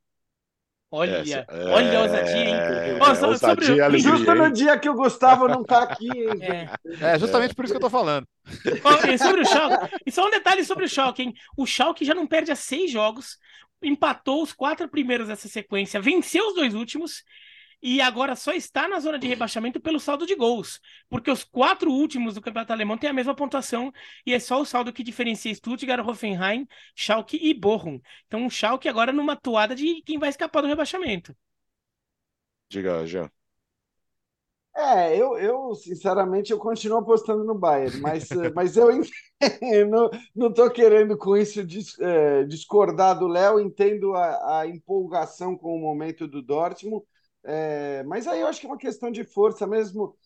Olha, 0.90 1.16
Essa, 1.18 1.46
olha 1.50 1.98
a 1.98 2.02
ousadia, 2.02 2.36
hein? 2.36 2.54
É, 2.54 2.98
Nossa, 2.98 3.26
ousadia, 3.26 3.66
sobre... 3.66 3.80
alegria, 3.80 4.10
Justo 4.10 4.34
no 4.34 4.52
dia 4.52 4.78
que 4.78 4.88
o 4.88 4.94
Gustavo 4.94 5.48
não 5.48 5.64
tá 5.64 5.82
aqui. 5.82 6.06
É. 6.40 7.14
é. 7.14 7.18
justamente 7.18 7.54
por 7.54 7.64
isso 7.64 7.74
que 7.74 7.78
eu 7.78 7.80
tô 7.80 7.90
falando. 7.90 8.26
e 9.12 9.18
sobre 9.18 9.40
o 9.40 9.44
Schalke, 9.44 9.94
e 10.06 10.12
só 10.12 10.26
um 10.26 10.30
detalhe 10.30 10.64
sobre 10.64 10.84
o 10.84 10.88
Schalke, 10.88 11.22
hein? 11.22 11.34
O 11.56 11.66
Schalke 11.66 12.04
já 12.04 12.14
não 12.14 12.26
perde 12.26 12.52
a 12.52 12.56
seis 12.56 12.90
jogos, 12.90 13.36
empatou 13.82 14.42
os 14.42 14.52
quatro 14.52 14.88
primeiros 14.88 15.28
dessa 15.28 15.48
sequência, 15.48 16.00
venceu 16.00 16.46
os 16.48 16.54
dois 16.54 16.74
últimos 16.74 17.24
e 17.88 18.00
agora 18.00 18.34
só 18.34 18.52
está 18.52 18.88
na 18.88 18.98
zona 18.98 19.16
de 19.16 19.28
rebaixamento 19.28 19.78
pelo 19.78 20.00
saldo 20.00 20.26
de 20.26 20.34
gols, 20.34 20.80
porque 21.08 21.30
os 21.30 21.44
quatro 21.44 21.88
últimos 21.88 22.34
do 22.34 22.40
campeonato 22.40 22.72
alemão 22.72 22.98
têm 22.98 23.08
a 23.08 23.12
mesma 23.12 23.32
pontuação 23.32 23.92
e 24.26 24.34
é 24.34 24.40
só 24.40 24.60
o 24.60 24.64
saldo 24.64 24.92
que 24.92 25.04
diferencia 25.04 25.54
Stuttgart, 25.54 26.04
Hoffenheim, 26.04 26.66
Schalke 26.96 27.38
e 27.40 27.54
Bochum. 27.54 28.00
Então 28.26 28.44
o 28.44 28.50
Schalke 28.50 28.88
agora 28.88 29.12
numa 29.12 29.36
toada 29.36 29.72
de 29.72 30.02
quem 30.02 30.18
vai 30.18 30.30
escapar 30.30 30.62
do 30.62 30.66
rebaixamento. 30.66 31.32
Diga, 32.68 33.06
já. 33.06 33.30
É, 34.74 35.16
eu, 35.16 35.38
eu 35.38 35.74
sinceramente 35.76 36.50
eu 36.52 36.58
continuo 36.58 36.98
apostando 36.98 37.44
no 37.44 37.54
Bayern, 37.54 37.98
mas, 38.00 38.28
mas 38.52 38.76
eu 38.76 38.88
não, 39.88 40.10
não 40.34 40.52
tô 40.52 40.68
querendo 40.70 41.16
com 41.16 41.36
isso 41.36 41.64
dis, 41.64 41.96
é, 42.00 42.42
discordar 42.44 43.16
do 43.16 43.28
Léo, 43.28 43.60
entendo 43.60 44.12
a, 44.14 44.60
a 44.60 44.66
empolgação 44.66 45.56
com 45.56 45.74
o 45.74 45.80
momento 45.80 46.26
do 46.26 46.42
Dortmund, 46.42 47.06
é, 47.46 48.02
mas 48.04 48.26
aí 48.26 48.40
eu 48.40 48.46
acho 48.48 48.60
que 48.60 48.66
é 48.66 48.70
uma 48.70 48.78
questão 48.78 49.10
de 49.10 49.24
força 49.24 49.66
mesmo, 49.66 50.16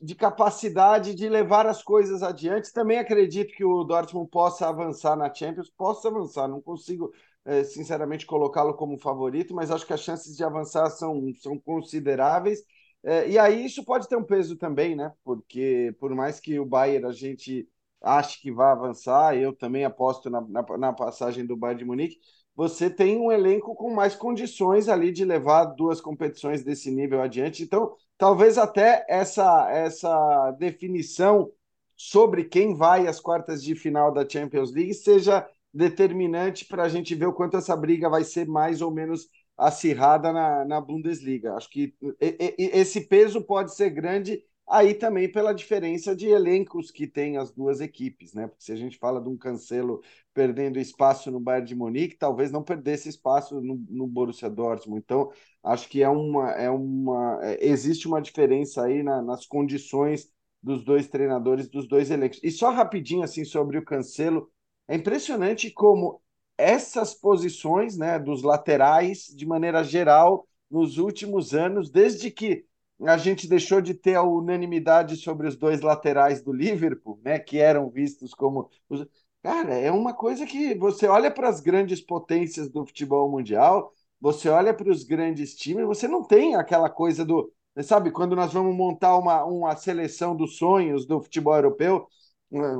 de 0.00 0.14
capacidade 0.14 1.14
de 1.14 1.28
levar 1.28 1.66
as 1.66 1.82
coisas 1.82 2.22
adiante. 2.22 2.72
Também 2.72 2.98
acredito 2.98 3.54
que 3.54 3.64
o 3.64 3.82
Dortmund 3.84 4.30
possa 4.30 4.68
avançar 4.68 5.16
na 5.16 5.32
Champions, 5.32 5.70
possa 5.70 6.08
avançar. 6.08 6.46
Não 6.48 6.60
consigo, 6.60 7.12
é, 7.44 7.64
sinceramente, 7.64 8.26
colocá-lo 8.26 8.74
como 8.74 8.98
favorito, 8.98 9.54
mas 9.54 9.70
acho 9.70 9.86
que 9.86 9.92
as 9.92 10.00
chances 10.00 10.36
de 10.36 10.44
avançar 10.44 10.88
são, 10.90 11.20
são 11.40 11.58
consideráveis. 11.58 12.60
É, 13.02 13.28
e 13.28 13.38
aí 13.38 13.64
isso 13.66 13.84
pode 13.84 14.08
ter 14.08 14.16
um 14.16 14.24
peso 14.24 14.56
também, 14.56 14.94
né? 14.96 15.12
Porque 15.24 15.94
por 15.98 16.14
mais 16.14 16.40
que 16.40 16.58
o 16.58 16.64
Bayern 16.66 17.06
a 17.06 17.12
gente 17.12 17.68
ache 18.00 18.40
que 18.40 18.52
vai 18.52 18.70
avançar, 18.70 19.36
eu 19.36 19.52
também 19.54 19.84
aposto 19.84 20.30
na, 20.30 20.40
na, 20.42 20.62
na 20.78 20.92
passagem 20.92 21.44
do 21.44 21.56
Bayern 21.56 21.78
de 21.80 21.84
Munique 21.84 22.18
você 22.56 22.88
tem 22.88 23.18
um 23.18 23.32
elenco 23.32 23.74
com 23.74 23.92
mais 23.92 24.14
condições 24.14 24.88
ali 24.88 25.10
de 25.10 25.24
levar 25.24 25.64
duas 25.64 26.00
competições 26.00 26.62
desse 26.62 26.90
nível 26.90 27.20
adiante. 27.20 27.62
Então, 27.62 27.94
talvez 28.16 28.58
até 28.58 29.04
essa, 29.08 29.68
essa 29.70 30.52
definição 30.52 31.50
sobre 31.96 32.44
quem 32.44 32.74
vai 32.74 33.06
às 33.06 33.20
quartas 33.20 33.62
de 33.62 33.74
final 33.74 34.12
da 34.12 34.28
Champions 34.28 34.72
League 34.72 34.94
seja 34.94 35.48
determinante 35.72 36.64
para 36.64 36.84
a 36.84 36.88
gente 36.88 37.14
ver 37.14 37.26
o 37.26 37.32
quanto 37.32 37.56
essa 37.56 37.76
briga 37.76 38.08
vai 38.08 38.22
ser 38.22 38.46
mais 38.46 38.80
ou 38.80 38.90
menos 38.90 39.28
acirrada 39.56 40.32
na, 40.32 40.64
na 40.64 40.80
Bundesliga. 40.80 41.54
Acho 41.54 41.68
que 41.70 41.94
esse 42.20 43.02
peso 43.02 43.42
pode 43.42 43.74
ser 43.74 43.90
grande 43.90 44.42
aí 44.66 44.94
também 44.94 45.30
pela 45.30 45.52
diferença 45.52 46.14
de 46.16 46.28
elencos 46.28 46.90
que 46.90 47.06
tem 47.06 47.36
as 47.36 47.50
duas 47.50 47.80
equipes, 47.80 48.32
né? 48.34 48.46
Porque 48.48 48.64
se 48.64 48.72
a 48.72 48.76
gente 48.76 48.98
fala 48.98 49.20
de 49.20 49.28
um 49.28 49.36
Cancelo 49.36 50.02
perdendo 50.32 50.78
espaço 50.78 51.30
no 51.30 51.40
Bayern 51.40 51.66
de 51.66 51.74
Munique, 51.74 52.16
talvez 52.16 52.50
não 52.50 52.62
perdesse 52.62 53.08
espaço 53.08 53.60
no, 53.60 53.76
no 53.88 54.06
Borussia 54.06 54.48
Dortmund. 54.50 55.02
Então, 55.04 55.30
acho 55.62 55.88
que 55.88 56.02
é 56.02 56.08
uma, 56.08 56.50
é 56.52 56.70
uma 56.70 57.38
é, 57.42 57.66
existe 57.66 58.08
uma 58.08 58.20
diferença 58.22 58.84
aí 58.84 59.02
na, 59.02 59.22
nas 59.22 59.46
condições 59.46 60.32
dos 60.62 60.82
dois 60.82 61.06
treinadores, 61.08 61.68
dos 61.68 61.86
dois 61.86 62.10
elencos. 62.10 62.40
E 62.42 62.50
só 62.50 62.70
rapidinho 62.70 63.22
assim 63.22 63.44
sobre 63.44 63.78
o 63.78 63.84
Cancelo, 63.84 64.50
é 64.88 64.96
impressionante 64.96 65.70
como 65.70 66.22
essas 66.56 67.14
posições, 67.14 67.96
né, 67.96 68.18
dos 68.18 68.42
laterais, 68.42 69.26
de 69.26 69.44
maneira 69.46 69.82
geral, 69.82 70.46
nos 70.70 70.98
últimos 70.98 71.52
anos, 71.54 71.90
desde 71.90 72.30
que 72.30 72.64
a 73.02 73.16
gente 73.16 73.48
deixou 73.48 73.80
de 73.80 73.94
ter 73.94 74.14
a 74.14 74.22
unanimidade 74.22 75.16
sobre 75.16 75.48
os 75.48 75.56
dois 75.56 75.80
laterais 75.80 76.42
do 76.42 76.52
Liverpool, 76.52 77.20
né, 77.24 77.38
que 77.38 77.58
eram 77.58 77.90
vistos 77.90 78.34
como 78.34 78.70
os... 78.88 79.06
Cara, 79.42 79.74
é 79.74 79.90
uma 79.90 80.14
coisa 80.14 80.46
que 80.46 80.74
você 80.74 81.06
olha 81.06 81.30
para 81.30 81.48
as 81.48 81.60
grandes 81.60 82.00
potências 82.00 82.70
do 82.70 82.86
futebol 82.86 83.30
mundial, 83.30 83.92
você 84.20 84.48
olha 84.48 84.72
para 84.72 84.90
os 84.90 85.04
grandes 85.04 85.54
times, 85.54 85.84
você 85.84 86.08
não 86.08 86.24
tem 86.24 86.54
aquela 86.54 86.88
coisa 86.88 87.24
do, 87.24 87.52
sabe, 87.82 88.10
quando 88.10 88.34
nós 88.34 88.52
vamos 88.52 88.74
montar 88.74 89.16
uma, 89.18 89.44
uma 89.44 89.76
seleção 89.76 90.34
dos 90.34 90.56
sonhos 90.56 91.04
do 91.06 91.20
futebol 91.20 91.54
europeu, 91.56 92.06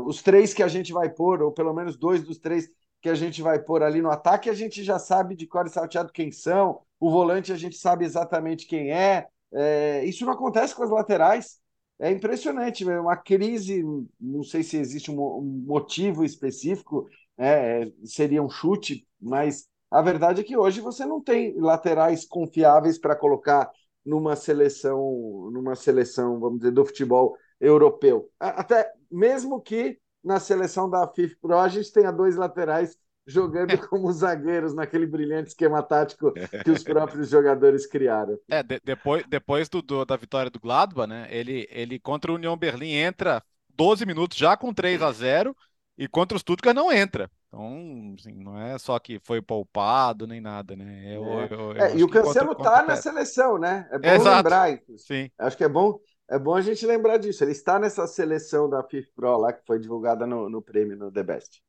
os 0.07 0.23
três 0.23 0.55
que 0.55 0.63
a 0.63 0.69
gente 0.69 0.93
vai 0.93 1.11
pôr, 1.11 1.43
ou 1.43 1.53
pelo 1.53 1.75
menos 1.75 1.97
dois 1.97 2.23
dos 2.23 2.39
três 2.39 2.69
que 3.03 3.09
a 3.09 3.15
gente 3.15 3.43
vai 3.43 3.59
pôr 3.59 3.83
ali 3.83 4.01
no 4.01 4.11
ataque, 4.11 4.49
a 4.49 4.55
gente 4.55 4.83
já 4.83 4.99
sabe 4.99 5.35
de 5.35 5.47
cor 5.47 5.67
e 5.67 5.71
salteado 5.71 6.13
quem 6.13 6.31
são, 6.31 6.81
o 6.99 7.11
volante 7.11 7.53
a 7.53 7.57
gente 7.57 7.77
sabe 7.77 8.05
exatamente 8.05 8.67
quem 8.67 8.91
é. 8.93 9.29
É 9.55 10.05
isso 10.05 10.25
não 10.25 10.33
acontece 10.33 10.75
com 10.75 10.83
as 10.83 10.91
laterais. 10.91 11.59
É 11.99 12.11
impressionante, 12.11 12.85
uma 12.85 13.17
crise, 13.17 13.85
não 14.21 14.43
sei 14.43 14.63
se 14.63 14.77
existe 14.77 15.11
um, 15.11 15.63
motivo 15.65 16.25
específico, 16.25 17.09
é, 17.39 17.91
seria 18.05 18.43
um 18.43 18.51
chute, 18.51 19.07
mas 19.21 19.69
a 19.91 20.03
verdade 20.03 20.41
é 20.41 20.45
que 20.45 20.57
hoje 20.57 20.81
você 20.81 21.07
não 21.07 21.21
tem 21.23 21.57
laterais 21.57 22.27
confiáveis 22.27 22.99
para 22.99 23.15
colocar 23.15 23.71
numa 24.05 24.35
seleção, 24.35 25.49
numa 25.53 25.77
seleção, 25.77 26.41
vamos 26.41 26.59
dizer, 26.59 26.73
do 26.73 26.85
futebol 26.85 27.37
europeu. 27.61 28.29
Até 28.41 28.91
mesmo 29.11 29.61
que 29.61 29.99
na 30.23 30.41
seleção 30.41 30.91
da 30.91 31.07
FIFA 31.07 31.37
Pro 31.41 31.59
a 31.59 31.69
gente 31.69 31.93
tenha 31.93 32.11
dois 32.11 32.37
laterais 32.37 32.97
jogando 33.27 33.77
como 33.89 34.13
zagueiros 34.13 34.75
naquele 34.75 35.07
brilhante 35.07 35.49
esquema 35.49 35.83
tático 35.83 36.33
que 36.65 36.71
os 36.71 36.83
próprios 36.83 37.29
jogadores 37.29 37.87
criaram. 37.87 38.39
É, 38.49 38.63
de, 38.63 38.81
depois, 38.85 39.25
depois 39.27 39.69
do, 39.69 39.83
do, 39.83 40.05
da 40.05 40.17
vitória 40.17 40.51
do 40.51 40.61
Gladbach, 40.61 41.09
né? 41.09 41.27
Ele, 41.31 41.67
ele 41.71 41.99
contra 41.99 42.31
o 42.31 42.37
União 42.37 42.57
Berlim 42.57 42.93
entra 42.93 43.43
12 43.77 44.07
minutos 44.07 44.37
já 44.37 44.57
com 44.57 44.73
3 44.73 45.03
a 45.03 45.13
0 45.13 45.57
e 45.97 46.09
contra 46.09 46.37
o 46.37 46.41
Stuttgart 46.41 46.75
não 46.75 46.93
entra. 46.93 47.31
Então, 47.49 48.15
assim, 48.19 48.33
não 48.33 48.61
é 48.61 48.77
só 48.79 48.99
que 48.99 49.21
foi 49.21 49.41
poupado 49.41 50.27
nem 50.27 50.41
nada, 50.41 50.75
né? 50.75 51.17
Eu, 51.17 51.25
é. 51.25 51.45
Eu, 51.45 51.73
eu 51.73 51.73
é, 51.77 51.97
e 51.97 52.03
o 52.03 52.09
Cancelo 52.09 52.53
está 52.53 52.83
na 52.83 52.97
seleção, 52.97 53.59
né? 53.59 53.89
É 53.93 53.99
bom 53.99 54.09
Exato. 54.09 54.37
lembrar 54.37 54.73
isso. 54.73 54.99
Sim. 54.99 55.31
Acho 55.39 55.57
que 55.57 55.63
é 55.63 55.69
bom, 55.69 56.01
é 56.29 56.37
bom 56.37 56.55
a 56.55 56.61
gente 56.61 56.85
lembrar 56.85 57.19
disso. 57.19 57.45
Ele 57.45 57.53
está 57.53 57.79
nessa 57.79 58.09
seleção 58.09 58.69
da 58.69 58.83
FIFA 58.83 59.09
Pro 59.15 59.37
lá 59.39 59.53
que 59.53 59.65
foi 59.65 59.79
divulgada 59.79 60.27
no, 60.27 60.51
no 60.51 60.61
prêmio 60.61 60.97
no 60.97 61.13
The 61.13 61.23
Best. 61.23 61.63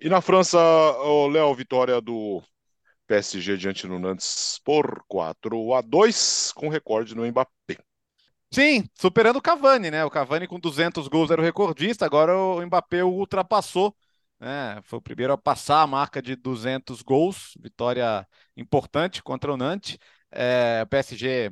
E 0.00 0.08
na 0.08 0.20
França, 0.20 0.58
o 0.58 1.26
Léo, 1.28 1.54
vitória 1.54 2.00
do 2.00 2.42
PSG 3.06 3.56
diante 3.56 3.86
do 3.86 3.98
Nantes 3.98 4.60
por 4.64 5.02
4 5.08 5.74
a 5.74 5.80
2 5.80 6.52
com 6.52 6.68
recorde 6.68 7.14
no 7.14 7.26
Mbappé. 7.26 7.78
Sim, 8.52 8.84
superando 8.94 9.36
o 9.36 9.42
Cavani, 9.42 9.90
né? 9.90 10.04
O 10.04 10.10
Cavani 10.10 10.46
com 10.46 10.58
200 10.58 11.08
gols 11.08 11.30
era 11.30 11.40
o 11.40 11.44
recordista, 11.44 12.06
agora 12.06 12.36
o 12.36 12.64
Mbappé 12.64 13.04
o 13.04 13.08
ultrapassou 13.10 13.94
né? 14.40 14.80
Foi 14.82 14.98
o 14.98 15.02
primeiro 15.02 15.32
a 15.32 15.38
passar 15.38 15.82
a 15.82 15.86
marca 15.86 16.22
de 16.22 16.36
200 16.36 17.02
gols, 17.02 17.52
vitória 17.60 18.26
importante 18.56 19.22
contra 19.22 19.52
o 19.52 19.56
Nantes. 19.56 19.98
É, 20.30 20.82
o 20.84 20.86
PSG 20.86 21.50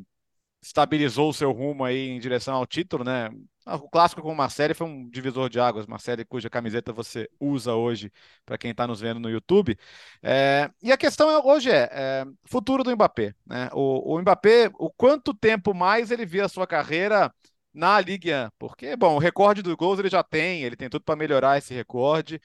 estabilizou 0.66 1.30
o 1.30 1.32
seu 1.32 1.52
rumo 1.52 1.84
aí 1.84 2.08
em 2.08 2.18
direção 2.18 2.54
ao 2.56 2.66
título, 2.66 3.04
né? 3.04 3.30
Ah, 3.64 3.76
o 3.76 3.88
clássico 3.88 4.22
com 4.22 4.32
o 4.32 4.36
Marcelo 4.36 4.74
foi 4.74 4.86
um 4.86 5.08
divisor 5.08 5.48
de 5.48 5.60
águas, 5.60 5.86
Marcelo, 5.86 6.24
cuja 6.26 6.50
camiseta 6.50 6.92
você 6.92 7.28
usa 7.40 7.74
hoje, 7.74 8.12
para 8.44 8.58
quem 8.58 8.72
está 8.72 8.86
nos 8.86 9.00
vendo 9.00 9.20
no 9.20 9.30
YouTube. 9.30 9.76
É, 10.22 10.70
e 10.82 10.92
a 10.92 10.96
questão 10.96 11.30
é, 11.30 11.38
hoje 11.38 11.70
é, 11.70 11.88
é, 11.92 12.24
futuro 12.44 12.82
do 12.82 12.90
Mbappé. 12.92 13.34
Né? 13.46 13.68
O, 13.72 14.14
o 14.14 14.20
Mbappé, 14.20 14.70
o 14.78 14.90
quanto 14.90 15.34
tempo 15.34 15.72
mais 15.74 16.10
ele 16.10 16.26
vê 16.26 16.40
a 16.40 16.48
sua 16.48 16.66
carreira 16.66 17.32
na 17.72 18.00
Ligue 18.00 18.32
1? 18.32 18.50
Porque, 18.58 18.96
bom, 18.96 19.16
o 19.16 19.18
recorde 19.18 19.62
dos 19.62 19.74
gols 19.74 19.98
ele 19.98 20.08
já 20.08 20.22
tem, 20.22 20.62
ele 20.62 20.76
tem 20.76 20.88
tudo 20.88 21.04
para 21.04 21.16
melhorar 21.16 21.58
esse 21.58 21.74
recorde 21.74 22.40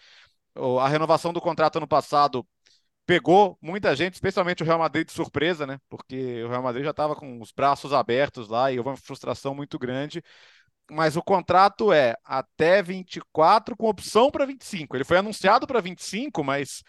a 0.82 0.88
renovação 0.88 1.32
do 1.32 1.42
contrato 1.42 1.78
ano 1.78 1.88
passado 1.88 2.46
pegou 3.06 3.58
muita 3.62 3.96
gente, 3.96 4.14
especialmente 4.14 4.64
o 4.64 4.66
Real 4.66 4.80
Madrid 4.80 5.06
de 5.08 5.14
surpresa, 5.14 5.68
né? 5.68 5.80
Porque 5.90 6.44
o 6.44 6.50
Real 6.50 6.64
Madrid 6.64 6.84
já 6.84 6.92
estava 6.92 7.16
com 7.16 7.40
os 7.42 7.52
braços 7.52 7.94
abertos 7.94 8.48
lá 8.48 8.72
e 8.72 8.78
houve 8.78 8.90
uma 8.90 8.98
frustração 8.98 9.54
muito 9.56 9.78
grande. 9.80 10.24
Mas 10.90 11.16
o 11.16 11.22
contrato 11.24 11.94
é 11.94 12.16
até 12.24 12.82
24 12.82 13.76
com 13.78 13.88
opção 13.88 14.30
para 14.30 14.46
25. 14.46 14.96
Ele 14.96 15.04
foi 15.04 15.18
anunciado 15.18 15.66
para 15.66 15.80
25, 15.80 16.44
mas 16.44 16.84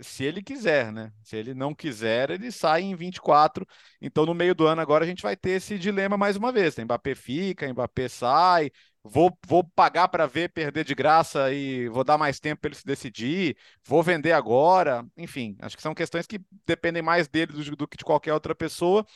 se 0.00 0.24
ele 0.24 0.42
quiser, 0.42 0.92
né? 0.92 1.12
Se 1.22 1.36
ele 1.36 1.54
não 1.54 1.74
quiser, 1.74 2.30
ele 2.30 2.52
sai 2.52 2.82
em 2.82 2.94
24. 2.94 3.66
Então, 4.00 4.24
no 4.24 4.34
meio 4.34 4.54
do 4.54 4.66
ano, 4.66 4.80
agora 4.80 5.04
a 5.04 5.06
gente 5.06 5.22
vai 5.22 5.36
ter 5.36 5.50
esse 5.50 5.78
dilema 5.78 6.16
mais 6.16 6.36
uma 6.36 6.52
vez. 6.52 6.76
Né? 6.76 6.84
Mbappé 6.84 7.14
fica, 7.14 7.68
Mbappé 7.68 8.08
sai, 8.08 8.70
vou, 9.08 9.36
vou 9.46 9.64
pagar 9.64 10.08
para 10.08 10.26
ver 10.26 10.50
perder 10.50 10.84
de 10.84 10.94
graça 10.94 11.52
e 11.52 11.88
vou 11.88 12.04
dar 12.04 12.18
mais 12.18 12.38
tempo 12.40 12.60
para 12.60 12.68
ele 12.68 12.76
se 12.76 12.84
decidir, 12.86 13.56
vou 13.84 14.02
vender 14.02 14.32
agora. 14.32 15.06
Enfim, 15.16 15.56
acho 15.60 15.76
que 15.76 15.82
são 15.82 15.94
questões 15.94 16.26
que 16.26 16.40
dependem 16.66 17.02
mais 17.02 17.28
dele 17.28 17.52
do, 17.52 17.76
do 17.76 17.88
que 17.88 17.96
de 17.96 18.04
qualquer 18.04 18.32
outra 18.34 18.54
pessoa. 18.54 19.06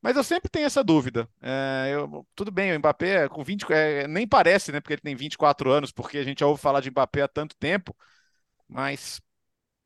Mas 0.00 0.16
eu 0.16 0.24
sempre 0.24 0.48
tenho 0.48 0.66
essa 0.66 0.84
dúvida. 0.84 1.28
É, 1.42 1.90
eu, 1.92 2.26
tudo 2.34 2.50
bem, 2.52 2.74
o 2.74 2.78
Mbappé 2.78 3.28
com 3.28 3.42
20, 3.42 3.64
é, 3.72 4.06
nem 4.06 4.28
parece, 4.28 4.70
né? 4.72 4.80
Porque 4.80 4.94
ele 4.94 5.02
tem 5.02 5.16
24 5.16 5.70
anos, 5.72 5.90
porque 5.92 6.18
a 6.18 6.24
gente 6.24 6.40
já 6.40 6.46
ouve 6.46 6.60
falar 6.62 6.80
de 6.80 6.90
Mbappé 6.90 7.22
há 7.22 7.28
tanto 7.28 7.56
tempo. 7.56 7.96
Mas 8.68 9.20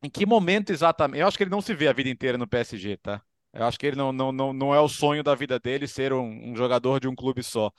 em 0.03 0.09
que 0.09 0.25
momento 0.25 0.71
exatamente? 0.71 1.21
Eu 1.21 1.27
acho 1.27 1.37
que 1.37 1.43
ele 1.43 1.51
não 1.51 1.61
se 1.61 1.73
vê 1.73 1.87
a 1.87 1.93
vida 1.93 2.09
inteira 2.09 2.37
no 2.37 2.47
PSG, 2.47 2.97
tá? 2.97 3.21
Eu 3.53 3.65
acho 3.65 3.79
que 3.79 3.85
ele 3.87 3.95
não, 3.95 4.11
não, 4.11 4.31
não, 4.31 4.53
não 4.53 4.75
é 4.75 4.79
o 4.79 4.89
sonho 4.89 5.23
da 5.23 5.35
vida 5.35 5.59
dele 5.59 5.87
ser 5.87 6.11
um, 6.13 6.51
um 6.51 6.55
jogador 6.55 6.99
de 6.99 7.07
um 7.07 7.15
clube 7.15 7.43
só. 7.43 7.71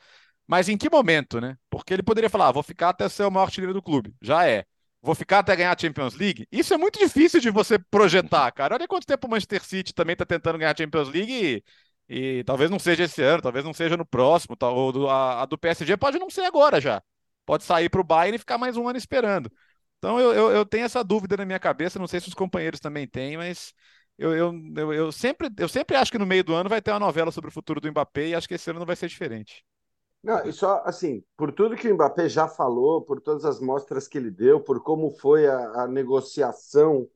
Mas 0.46 0.68
em 0.68 0.76
que 0.76 0.90
momento, 0.90 1.40
né? 1.40 1.56
Porque 1.70 1.92
ele 1.92 2.02
poderia 2.02 2.30
falar, 2.30 2.48
ah, 2.48 2.52
vou 2.52 2.62
ficar 2.62 2.90
até 2.90 3.08
ser 3.08 3.24
o 3.24 3.30
maior 3.30 3.44
artilheiro 3.46 3.72
do 3.72 3.82
clube. 3.82 4.14
Já 4.20 4.46
é. 4.46 4.64
Vou 5.02 5.14
ficar 5.14 5.40
até 5.40 5.54
ganhar 5.54 5.74
a 5.74 5.78
Champions 5.78 6.14
League? 6.14 6.46
Isso 6.50 6.72
é 6.72 6.78
muito 6.78 6.98
difícil 6.98 7.40
de 7.40 7.50
você 7.50 7.78
projetar, 7.78 8.50
cara. 8.52 8.74
Olha 8.74 8.88
quanto 8.88 9.06
tempo 9.06 9.26
o 9.26 9.30
Manchester 9.30 9.62
City 9.62 9.94
também 9.94 10.14
está 10.14 10.24
tentando 10.24 10.58
ganhar 10.58 10.72
a 10.72 10.76
Champions 10.76 11.08
League 11.10 11.62
e, 12.08 12.38
e, 12.38 12.44
talvez 12.44 12.70
não 12.70 12.78
seja 12.78 13.04
esse 13.04 13.22
ano, 13.22 13.42
talvez 13.42 13.64
não 13.64 13.74
seja 13.74 13.96
no 13.96 14.06
próximo. 14.06 14.56
Tá, 14.56 14.70
ou 14.70 15.10
a, 15.10 15.42
a 15.42 15.46
do 15.46 15.58
PSG 15.58 15.96
pode 15.98 16.18
não 16.18 16.30
ser 16.30 16.42
agora 16.42 16.80
já. 16.80 17.02
Pode 17.44 17.64
sair 17.64 17.90
para 17.90 18.00
o 18.00 18.04
Bayern 18.04 18.36
e 18.36 18.38
ficar 18.38 18.56
mais 18.56 18.76
um 18.76 18.88
ano 18.88 18.96
esperando. 18.96 19.50
Então 19.98 20.18
eu, 20.18 20.32
eu, 20.32 20.50
eu, 20.52 20.66
tenho 20.66 20.84
essa 20.84 21.04
dúvida 21.04 21.36
na 21.36 21.44
minha 21.44 21.58
cabeça, 21.58 21.98
não 21.98 22.06
sei 22.06 22.20
se 22.20 22.28
os 22.28 22.34
companheiros 22.34 22.80
também 22.80 23.06
têm, 23.06 23.36
mas 23.36 23.74
eu, 24.18 24.34
eu, 24.34 24.54
eu, 24.76 24.92
eu, 24.92 25.12
sempre, 25.12 25.50
eu 25.58 25.68
sempre 25.68 25.96
acho 25.96 26.12
que 26.12 26.18
no 26.18 26.26
meio 26.26 26.44
do 26.44 26.54
ano 26.54 26.68
vai 26.68 26.80
ter 26.80 26.90
uma 26.92 27.00
novela 27.00 27.30
sobre 27.32 27.48
o 27.48 27.52
futuro 27.52 27.80
do 27.80 27.90
Mbappé 27.90 28.28
e 28.28 28.34
acho 28.34 28.48
que 28.48 28.54
esse 28.54 28.70
ano 28.70 28.78
não 28.78 28.86
vai 28.86 28.96
ser 28.96 29.08
diferente. 29.08 29.64
Não, 30.24 30.42
e 30.46 30.52
só 30.54 30.82
assim, 30.86 31.22
por 31.36 31.52
tudo 31.52 31.76
que 31.76 31.86
o 31.90 31.94
Mbappé 31.94 32.28
já 32.30 32.48
falou, 32.48 33.02
por 33.02 33.20
todas 33.20 33.44
as 33.44 33.60
mostras 33.60 34.08
que 34.08 34.16
ele 34.16 34.30
deu, 34.30 34.58
por 34.58 34.82
como 34.82 35.10
foi 35.10 35.46
a, 35.46 35.82
a 35.82 35.86
negociação 35.86 37.06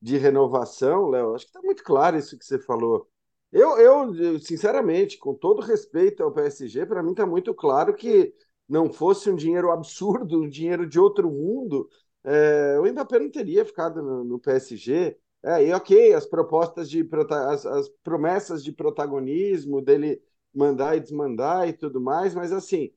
de 0.00 0.16
renovação, 0.16 1.08
Léo, 1.10 1.34
acho 1.34 1.44
que 1.44 1.50
está 1.50 1.60
muito 1.62 1.84
claro 1.84 2.16
isso 2.16 2.38
que 2.38 2.44
você 2.44 2.58
falou. 2.58 3.08
Eu, 3.52 3.78
eu, 3.78 4.38
sinceramente, 4.40 5.18
com 5.18 5.34
todo 5.34 5.60
respeito 5.60 6.22
ao 6.22 6.32
PSG, 6.32 6.86
para 6.86 7.02
mim 7.02 7.10
está 7.10 7.26
muito 7.26 7.54
claro 7.54 7.94
que 7.94 8.34
não 8.68 8.90
fosse 8.90 9.30
um 9.30 9.36
dinheiro 9.36 9.70
absurdo, 9.70 10.42
um 10.42 10.48
dinheiro 10.48 10.86
de 10.88 10.98
outro 10.98 11.30
mundo, 11.30 11.88
é, 12.24 12.78
o 12.80 12.84
Mbappé 12.90 13.18
não 13.20 13.30
teria 13.30 13.64
ficado 13.64 14.02
no, 14.02 14.24
no 14.24 14.38
PSG. 14.38 15.16
É, 15.44 15.64
e 15.68 15.72
ok, 15.72 16.14
as 16.14 16.26
propostas 16.26 16.88
de 16.90 17.08
as, 17.50 17.66
as 17.66 17.88
promessas 18.02 18.64
de 18.64 18.72
protagonismo 18.72 19.80
dele 19.82 20.20
mandar 20.56 20.96
e 20.96 21.00
desmandar 21.00 21.68
e 21.68 21.72
tudo 21.72 22.00
mais, 22.00 22.34
mas 22.34 22.52
assim, 22.52 22.92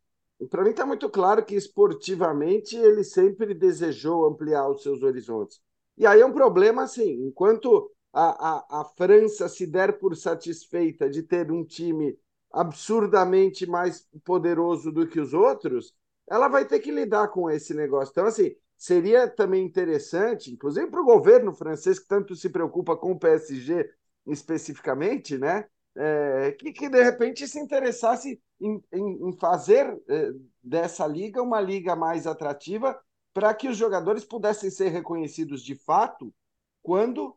para 0.50 0.64
mim 0.64 0.72
está 0.72 0.86
muito 0.86 1.10
claro 1.10 1.44
que 1.46 1.56
esportivamente 1.56 2.78
ele 2.78 3.04
sempre 3.04 3.54
desejou 3.54 4.26
ampliar 4.26 4.70
os 4.70 4.82
seus 4.82 5.04
horizontes. 5.04 5.62
E 5.98 6.06
aí 6.06 6.22
é 6.22 6.26
um 6.26 6.34
problema 6.34 6.84
assim, 6.84 7.26
enquanto 7.28 7.92
a, 8.14 8.78
a, 8.78 8.82
a 8.82 8.86
França 8.86 9.50
se 9.50 9.68
der 9.68 10.00
por 10.00 10.16
satisfeita 10.16 11.10
de 11.10 11.24
ter 11.24 11.52
um 11.52 11.64
time 11.64 12.18
absurdamente 12.52 13.68
mais 13.68 14.08
poderoso 14.24 14.92
do 14.92 15.08
que 15.08 15.20
os 15.20 15.34
outros, 15.34 15.94
ela 16.28 16.48
vai 16.48 16.66
ter 16.66 16.80
que 16.80 16.92
lidar 16.92 17.28
com 17.30 17.50
esse 17.50 17.74
negócio. 17.74 18.12
Então, 18.12 18.26
assim, 18.26 18.56
seria 18.78 19.28
também 19.28 19.66
interessante, 19.66 20.52
inclusive 20.52 20.88
para 20.88 21.02
o 21.02 21.06
governo 21.06 21.54
francês, 21.54 22.00
que 22.00 22.08
tanto 22.08 22.36
se 22.36 22.50
preocupa 22.50 22.96
com 22.96 23.12
o 23.12 23.20
PSG 23.20 23.92
especificamente, 24.26 25.38
né? 25.38 25.68
É, 26.02 26.54
que, 26.54 26.72
que, 26.72 26.88
de 26.88 27.04
repente 27.04 27.46
se 27.46 27.60
interessasse 27.60 28.42
em, 28.62 28.82
em, 28.94 29.28
em 29.28 29.34
fazer 29.34 30.02
é, 30.08 30.32
dessa 30.64 31.06
liga 31.06 31.44
uma 31.44 31.60
liga 31.60 31.94
mais 31.94 32.26
atrativa 32.26 32.98
para 33.34 33.54
que 33.54 33.68
os 33.68 33.76
jogadores 33.76 34.24
pudessem 34.24 34.72
ser 34.72 34.90
reconhecidos 34.90 35.62
de 35.62 35.76
fato 35.76 36.34
quando 36.82 37.36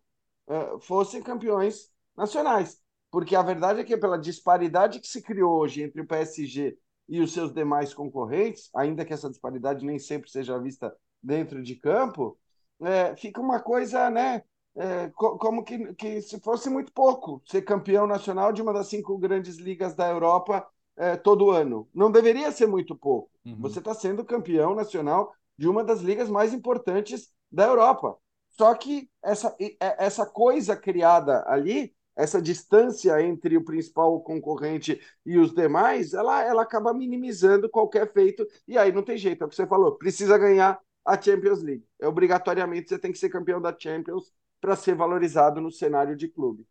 é, 0.48 0.78
fossem 0.80 1.20
campeões 1.20 1.90
nacionais. 2.16 2.80
Porque 3.10 3.34
a 3.34 3.42
verdade 3.42 3.80
é 3.80 3.84
que, 3.84 3.96
pela 3.96 4.16
disparidade 4.16 5.00
que 5.00 5.08
se 5.08 5.20
criou 5.20 5.60
hoje 5.60 5.82
entre 5.82 6.00
o 6.00 6.06
PSG 6.06 6.78
e 7.08 7.20
os 7.20 7.32
seus 7.32 7.52
demais 7.52 7.92
concorrentes, 7.92 8.70
ainda 8.74 9.04
que 9.04 9.12
essa 9.12 9.28
disparidade 9.28 9.84
nem 9.84 9.98
sempre 9.98 10.30
seja 10.30 10.58
vista 10.58 10.94
dentro 11.22 11.62
de 11.62 11.74
campo, 11.74 12.38
é, 12.80 13.16
fica 13.16 13.40
uma 13.40 13.60
coisa, 13.60 14.08
né? 14.08 14.42
É, 14.74 15.10
como 15.14 15.62
que, 15.64 15.94
que 15.94 16.22
se 16.22 16.40
fosse 16.40 16.70
muito 16.70 16.92
pouco 16.92 17.42
ser 17.46 17.62
campeão 17.62 18.06
nacional 18.06 18.52
de 18.52 18.62
uma 18.62 18.72
das 18.72 18.88
cinco 18.88 19.18
grandes 19.18 19.56
ligas 19.56 19.94
da 19.94 20.08
Europa 20.08 20.66
é, 20.96 21.16
todo 21.16 21.50
ano. 21.50 21.88
Não 21.94 22.10
deveria 22.10 22.50
ser 22.50 22.66
muito 22.66 22.96
pouco. 22.96 23.30
Uhum. 23.44 23.58
Você 23.60 23.80
está 23.80 23.94
sendo 23.94 24.24
campeão 24.24 24.74
nacional 24.74 25.34
de 25.58 25.68
uma 25.68 25.84
das 25.84 26.00
ligas 26.00 26.28
mais 26.28 26.54
importantes 26.54 27.30
da 27.50 27.66
Europa. 27.66 28.16
Só 28.50 28.74
que 28.74 29.10
essa, 29.22 29.54
essa 29.98 30.26
coisa 30.26 30.76
criada 30.76 31.44
ali 31.46 31.94
essa 32.16 32.40
distância 32.40 33.20
entre 33.22 33.56
o 33.56 33.64
principal 33.64 34.20
concorrente 34.20 35.00
e 35.24 35.38
os 35.38 35.54
demais, 35.54 36.12
ela, 36.12 36.42
ela 36.42 36.62
acaba 36.62 36.92
minimizando 36.92 37.68
qualquer 37.68 38.12
feito, 38.12 38.46
e 38.66 38.76
aí 38.76 38.92
não 38.92 39.02
tem 39.02 39.16
jeito, 39.16 39.42
é 39.42 39.46
o 39.46 39.48
que 39.48 39.56
você 39.56 39.66
falou, 39.66 39.96
precisa 39.96 40.36
ganhar 40.36 40.78
a 41.04 41.20
Champions 41.20 41.62
League. 41.62 41.84
É, 42.00 42.06
obrigatoriamente 42.06 42.88
você 42.88 42.98
tem 42.98 43.12
que 43.12 43.18
ser 43.18 43.28
campeão 43.28 43.60
da 43.60 43.74
Champions 43.76 44.32
para 44.62 44.76
ser 44.76 44.94
valorizado 44.94 45.60
no 45.60 45.72
cenário 45.72 46.16
de 46.16 46.28
clube. 46.28 46.64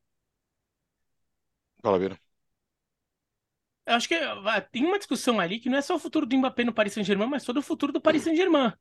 Fala, 1.84 2.00
Vira. 2.00 2.18
Eu 3.86 3.96
acho 3.96 4.08
que 4.08 4.16
tem 4.72 4.86
uma 4.86 4.98
discussão 4.98 5.42
ali 5.42 5.60
que 5.60 5.70
não 5.70 5.78
é 5.78 5.82
só 5.82 5.96
o 5.96 6.00
futuro 6.00 6.26
do 6.26 6.38
Mbappé 6.38 6.64
no 6.64 6.74
Paris 6.74 6.94
Saint-Germain, 6.94 7.28
mas 7.28 7.44
todo 7.44 7.58
o 7.58 7.62
futuro 7.62 7.92
do 7.92 8.00
Paris 8.00 8.24
Saint-Germain. 8.24 8.72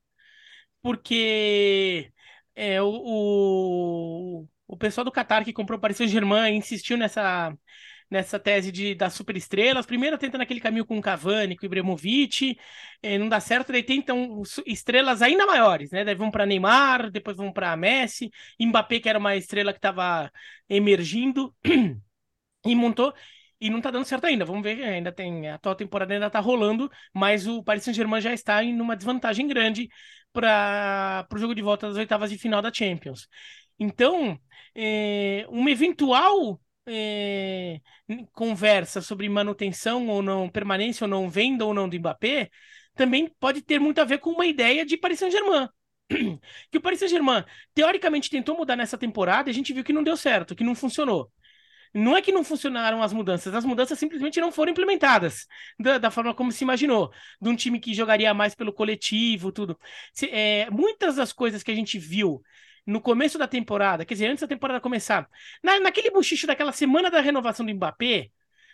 Porque 0.81 2.13
é, 2.55 2.81
o, 2.81 4.47
o 4.65 4.77
pessoal 4.77 5.03
do 5.03 5.11
Qatar 5.11 5.43
que 5.43 5.51
comprou 5.51 5.77
o 5.77 5.81
Paris 5.81 5.97
Saint-Germain 5.97 6.55
insistiu 6.55 6.97
nessa, 6.97 7.53
nessa 8.11 8.37
tese 8.37 8.71
de 8.71 8.93
das 8.93 9.13
superestrelas. 9.13 9.85
Primeiro 9.85 10.17
tenta 10.17 10.37
naquele 10.37 10.59
caminho 10.59 10.85
com 10.85 10.97
o 10.97 11.01
Cavani, 11.01 11.55
com 11.55 11.63
o 11.63 11.65
Ibrahimovic, 11.65 12.57
eh, 13.01 13.17
não 13.17 13.29
dá 13.29 13.39
certo, 13.39 13.71
daí 13.71 13.83
tentam 13.83 14.41
estrelas 14.65 15.21
ainda 15.21 15.45
maiores, 15.45 15.91
né? 15.91 16.03
Daí 16.03 16.15
vão 16.15 16.29
para 16.29 16.45
Neymar, 16.45 17.09
depois 17.09 17.37
vão 17.37 17.51
para 17.51 17.75
Messi, 17.77 18.29
Mbappé 18.59 18.99
que 18.99 19.09
era 19.09 19.17
uma 19.17 19.35
estrela 19.35 19.71
que 19.71 19.79
estava 19.79 20.29
emergindo 20.69 21.55
e 22.65 22.75
montou 22.75 23.13
e 23.59 23.69
não 23.69 23.79
tá 23.81 23.91
dando 23.91 24.05
certo 24.05 24.25
ainda. 24.25 24.43
Vamos 24.45 24.63
ver, 24.63 24.83
ainda 24.83 25.11
tem 25.11 25.47
a 25.49 25.55
atual 25.55 25.75
temporada 25.75 26.13
ainda 26.13 26.29
tá 26.29 26.39
rolando, 26.39 26.91
mas 27.13 27.47
o 27.47 27.63
Paris 27.63 27.83
Saint-Germain 27.83 28.21
já 28.21 28.33
está 28.33 28.63
em 28.63 28.79
uma 28.81 28.95
desvantagem 28.95 29.47
grande 29.47 29.89
para 30.33 31.27
o 31.33 31.37
jogo 31.37 31.55
de 31.55 31.61
volta 31.61 31.87
das 31.87 31.97
oitavas 31.97 32.29
de 32.29 32.37
final 32.37 32.61
da 32.61 32.73
Champions. 32.73 33.27
Então, 33.79 34.39
é, 34.75 35.45
uma 35.49 35.71
eventual 35.71 36.59
é, 36.87 37.79
conversa 38.33 39.01
sobre 39.01 39.27
manutenção 39.29 40.07
ou 40.07 40.21
não, 40.21 40.49
permanência 40.49 41.05
ou 41.05 41.09
não, 41.09 41.29
venda 41.29 41.65
ou 41.65 41.73
não 41.73 41.87
do 41.87 41.97
Mbappé, 41.97 42.49
também 42.95 43.27
pode 43.39 43.61
ter 43.61 43.79
muito 43.79 43.99
a 43.99 44.05
ver 44.05 44.19
com 44.19 44.31
uma 44.31 44.45
ideia 44.45 44.85
de 44.85 44.97
Paris 44.97 45.19
Saint-Germain. 45.19 45.67
Que 46.71 46.77
o 46.77 46.81
Paris 46.81 46.99
Saint-Germain, 46.99 47.43
teoricamente, 47.73 48.29
tentou 48.29 48.57
mudar 48.57 48.75
nessa 48.75 48.97
temporada 48.97 49.49
e 49.49 49.51
a 49.51 49.53
gente 49.53 49.73
viu 49.73 49.83
que 49.83 49.93
não 49.93 50.03
deu 50.03 50.17
certo, 50.17 50.55
que 50.55 50.63
não 50.63 50.75
funcionou. 50.75 51.31
Não 51.93 52.15
é 52.15 52.21
que 52.21 52.31
não 52.31 52.43
funcionaram 52.43 53.03
as 53.03 53.11
mudanças, 53.11 53.53
as 53.53 53.65
mudanças 53.65 53.99
simplesmente 53.99 54.39
não 54.39 54.51
foram 54.51 54.71
implementadas 54.71 55.45
da, 55.77 55.97
da 55.97 56.09
forma 56.09 56.33
como 56.33 56.51
se 56.51 56.63
imaginou, 56.63 57.11
de 57.41 57.49
um 57.49 57.55
time 57.55 57.79
que 57.81 57.93
jogaria 57.93 58.33
mais 58.33 58.55
pelo 58.55 58.71
coletivo, 58.71 59.51
tudo. 59.51 59.77
Se, 60.13 60.29
é, 60.29 60.69
muitas 60.69 61.17
das 61.17 61.33
coisas 61.33 61.63
que 61.63 61.71
a 61.71 61.75
gente 61.75 61.99
viu 61.99 62.41
no 62.85 63.01
começo 63.01 63.37
da 63.37 63.47
temporada, 63.47 64.05
quer 64.05 64.13
dizer, 64.15 64.27
antes 64.27 64.41
da 64.41 64.47
temporada 64.47 64.81
começar, 64.81 65.27
na, 65.63 65.79
naquele 65.79 66.11
buchicho 66.11 66.47
daquela 66.47 66.71
semana 66.71 67.09
da 67.11 67.21
renovação 67.21 67.65
do 67.65 67.73
Mbappé, 67.73 68.29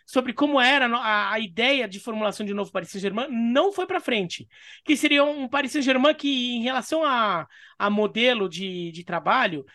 sobre 0.05 0.31
como 0.33 0.59
era 0.59 0.87
a, 0.87 1.33
a 1.33 1.39
ideia 1.39 1.87
de 1.87 1.99
formulação 1.99 2.45
de 2.45 2.53
novo 2.53 2.71
Paris 2.71 2.89
Saint-Germain, 2.89 3.27
não 3.29 3.73
foi 3.73 3.85
para 3.85 3.99
frente. 3.99 4.47
Que 4.85 4.95
seria 4.95 5.23
um 5.23 5.49
Paris 5.49 5.73
Saint-Germain 5.73 6.13
que, 6.13 6.55
em 6.55 6.63
relação 6.63 7.03
a, 7.03 7.45
a 7.77 7.89
modelo 7.89 8.47
de, 8.47 8.89
de 8.93 9.03
trabalho, 9.03 9.65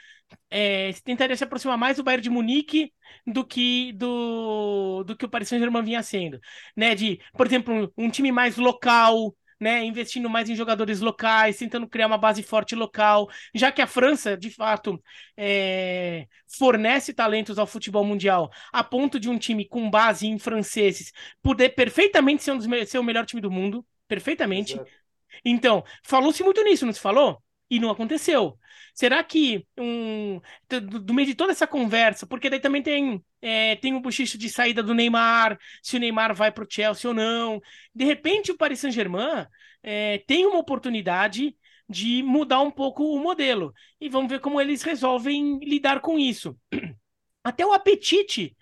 é, 0.50 0.90
tentaria 1.04 1.36
se 1.36 1.44
aproximar 1.44 1.76
mais 1.76 1.98
do 1.98 2.02
Bayern 2.02 2.22
de 2.22 2.30
Munique 2.30 2.92
do 3.26 3.44
que 3.44 3.92
do, 3.92 5.04
do 5.04 5.14
que 5.14 5.26
o 5.26 5.28
Paris 5.28 5.48
Saint-Germain 5.48 5.84
vinha 5.84 6.02
sendo, 6.02 6.40
né? 6.74 6.94
De, 6.94 7.20
por 7.34 7.46
exemplo, 7.46 7.92
um, 7.96 8.06
um 8.06 8.10
time 8.10 8.32
mais 8.32 8.56
local, 8.56 9.34
né, 9.62 9.84
investindo 9.84 10.28
mais 10.28 10.50
em 10.50 10.56
jogadores 10.56 11.00
locais, 11.00 11.56
tentando 11.56 11.86
criar 11.88 12.08
uma 12.08 12.18
base 12.18 12.42
forte 12.42 12.74
local, 12.74 13.30
já 13.54 13.70
que 13.70 13.80
a 13.80 13.86
França, 13.86 14.36
de 14.36 14.50
fato, 14.50 15.00
é, 15.36 16.26
fornece 16.58 17.14
talentos 17.14 17.60
ao 17.60 17.66
futebol 17.66 18.04
mundial, 18.04 18.50
a 18.72 18.82
ponto 18.82 19.20
de 19.20 19.30
um 19.30 19.38
time 19.38 19.64
com 19.66 19.88
base 19.88 20.26
em 20.26 20.36
franceses 20.36 21.12
poder 21.40 21.70
perfeitamente 21.70 22.42
ser, 22.42 22.50
um 22.50 22.58
dos, 22.58 22.66
ser 22.88 22.98
o 22.98 23.04
melhor 23.04 23.24
time 23.24 23.40
do 23.40 23.50
mundo, 23.50 23.86
perfeitamente. 24.08 24.74
Exato. 24.74 24.90
Então, 25.44 25.84
falou-se 26.02 26.42
muito 26.42 26.62
nisso, 26.64 26.84
não 26.84 26.92
se 26.92 27.00
falou? 27.00 27.40
E 27.72 27.80
não 27.80 27.88
aconteceu. 27.88 28.58
Será 28.94 29.24
que 29.24 29.66
um, 29.78 30.38
do, 30.82 31.14
meio 31.14 31.26
de 31.26 31.34
toda 31.34 31.52
essa 31.52 31.66
conversa, 31.66 32.26
porque 32.26 32.50
daí 32.50 32.60
também 32.60 32.82
tem 32.82 33.24
é, 33.40 33.76
tem 33.76 33.94
um 33.94 34.00
bochicho 34.02 34.36
de 34.36 34.50
saída 34.50 34.82
do 34.82 34.92
Neymar, 34.92 35.58
se 35.82 35.96
o 35.96 35.98
Neymar 35.98 36.34
vai 36.34 36.52
para 36.52 36.64
o 36.64 36.66
Chelsea 36.68 37.08
ou 37.08 37.14
não. 37.16 37.62
De 37.94 38.04
repente 38.04 38.52
o 38.52 38.58
Paris 38.58 38.80
Saint-Germain 38.80 39.46
é, 39.82 40.18
tem 40.26 40.44
uma 40.44 40.58
oportunidade 40.58 41.56
de 41.88 42.22
mudar 42.22 42.60
um 42.60 42.70
pouco 42.70 43.04
o 43.04 43.18
modelo. 43.18 43.72
E 43.98 44.06
vamos 44.06 44.30
ver 44.30 44.40
como 44.40 44.60
eles 44.60 44.82
resolvem 44.82 45.58
lidar 45.60 46.00
com 46.00 46.18
isso. 46.18 46.54
Até 47.42 47.64
o 47.64 47.72
apetite 47.72 48.54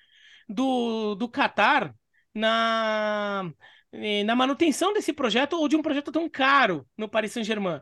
do, 0.48 1.16
do 1.16 1.28
Qatar 1.28 1.92
na, 2.32 3.52
é, 3.90 4.22
na 4.22 4.36
manutenção 4.36 4.92
desse 4.92 5.12
projeto 5.12 5.54
ou 5.54 5.66
de 5.66 5.74
um 5.74 5.82
projeto 5.82 6.12
tão 6.12 6.28
caro 6.28 6.86
no 6.96 7.08
Paris 7.08 7.32
Saint-Germain 7.32 7.80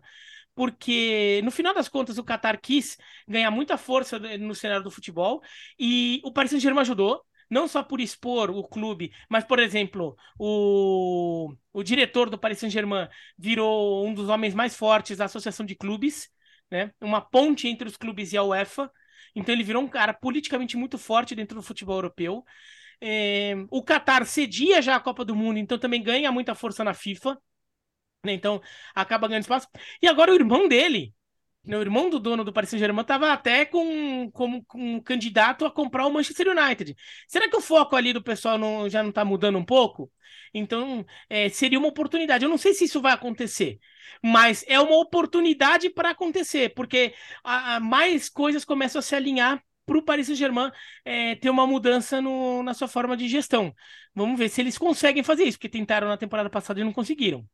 porque 0.58 1.40
no 1.44 1.52
final 1.52 1.72
das 1.72 1.88
contas 1.88 2.18
o 2.18 2.24
Qatar 2.24 2.60
quis 2.60 2.98
ganhar 3.28 3.48
muita 3.48 3.78
força 3.78 4.18
no 4.18 4.56
cenário 4.56 4.82
do 4.82 4.90
futebol 4.90 5.40
e 5.78 6.20
o 6.24 6.32
Paris 6.32 6.50
Saint-Germain 6.50 6.80
ajudou, 6.80 7.24
não 7.48 7.68
só 7.68 7.80
por 7.80 8.00
expor 8.00 8.50
o 8.50 8.64
clube, 8.64 9.12
mas, 9.28 9.44
por 9.44 9.60
exemplo, 9.60 10.16
o, 10.36 11.54
o 11.72 11.82
diretor 11.84 12.28
do 12.28 12.36
Paris 12.36 12.58
Saint-Germain 12.58 13.06
virou 13.38 14.04
um 14.04 14.12
dos 14.12 14.28
homens 14.28 14.52
mais 14.52 14.74
fortes 14.74 15.18
da 15.18 15.26
Associação 15.26 15.64
de 15.64 15.76
Clubes, 15.76 16.28
né? 16.68 16.90
uma 17.00 17.20
ponte 17.20 17.68
entre 17.68 17.86
os 17.86 17.96
clubes 17.96 18.32
e 18.32 18.36
a 18.36 18.42
UEFA. 18.42 18.90
Então 19.36 19.54
ele 19.54 19.62
virou 19.62 19.80
um 19.80 19.88
cara 19.88 20.12
politicamente 20.12 20.76
muito 20.76 20.98
forte 20.98 21.36
dentro 21.36 21.54
do 21.54 21.62
futebol 21.62 21.98
europeu. 21.98 22.44
É, 23.00 23.54
o 23.70 23.80
Qatar 23.80 24.26
cedia 24.26 24.82
já 24.82 24.96
a 24.96 25.00
Copa 25.00 25.24
do 25.24 25.36
Mundo, 25.36 25.60
então 25.60 25.78
também 25.78 26.02
ganha 26.02 26.32
muita 26.32 26.52
força 26.56 26.82
na 26.82 26.94
FIFA. 26.94 27.38
Né? 28.24 28.32
Então 28.32 28.60
acaba 28.94 29.28
ganhando 29.28 29.42
espaço. 29.42 29.68
E 30.02 30.08
agora 30.08 30.32
o 30.32 30.34
irmão 30.34 30.68
dele, 30.68 31.14
né? 31.64 31.76
o 31.76 31.80
irmão 31.80 32.10
do 32.10 32.18
dono 32.18 32.44
do 32.44 32.52
Paris 32.52 32.70
Saint-Germain, 32.70 33.02
estava 33.02 33.32
até 33.32 33.64
com, 33.64 34.30
com, 34.32 34.62
com, 34.64 34.96
um 34.96 35.00
candidato 35.00 35.64
a 35.64 35.70
comprar 35.70 36.06
o 36.06 36.12
Manchester 36.12 36.48
United. 36.48 36.96
Será 37.28 37.48
que 37.48 37.56
o 37.56 37.60
foco 37.60 37.96
ali 37.96 38.12
do 38.12 38.22
pessoal 38.22 38.58
não, 38.58 38.88
já 38.88 39.02
não 39.02 39.10
está 39.10 39.24
mudando 39.24 39.58
um 39.58 39.64
pouco? 39.64 40.10
Então 40.52 41.04
é, 41.28 41.48
seria 41.48 41.78
uma 41.78 41.88
oportunidade. 41.88 42.44
Eu 42.44 42.50
não 42.50 42.58
sei 42.58 42.74
se 42.74 42.84
isso 42.84 43.00
vai 43.00 43.12
acontecer, 43.12 43.78
mas 44.22 44.64
é 44.66 44.80
uma 44.80 44.96
oportunidade 44.98 45.90
para 45.90 46.10
acontecer, 46.10 46.74
porque 46.74 47.14
a, 47.44 47.76
a 47.76 47.80
mais 47.80 48.28
coisas 48.28 48.64
começam 48.64 48.98
a 48.98 49.02
se 49.02 49.14
alinhar 49.14 49.62
para 49.86 49.98
o 49.98 50.02
Paris 50.02 50.26
Saint-Germain 50.26 50.70
é, 51.04 51.34
ter 51.36 51.50
uma 51.50 51.66
mudança 51.66 52.20
no, 52.20 52.62
na 52.62 52.74
sua 52.74 52.88
forma 52.88 53.16
de 53.16 53.28
gestão. 53.28 53.74
Vamos 54.14 54.38
ver 54.38 54.48
se 54.50 54.60
eles 54.60 54.76
conseguem 54.76 55.22
fazer 55.22 55.44
isso, 55.44 55.58
porque 55.58 55.68
tentaram 55.68 56.08
na 56.08 56.16
temporada 56.16 56.50
passada 56.50 56.80
e 56.80 56.84
não 56.84 56.92
conseguiram. 56.92 57.48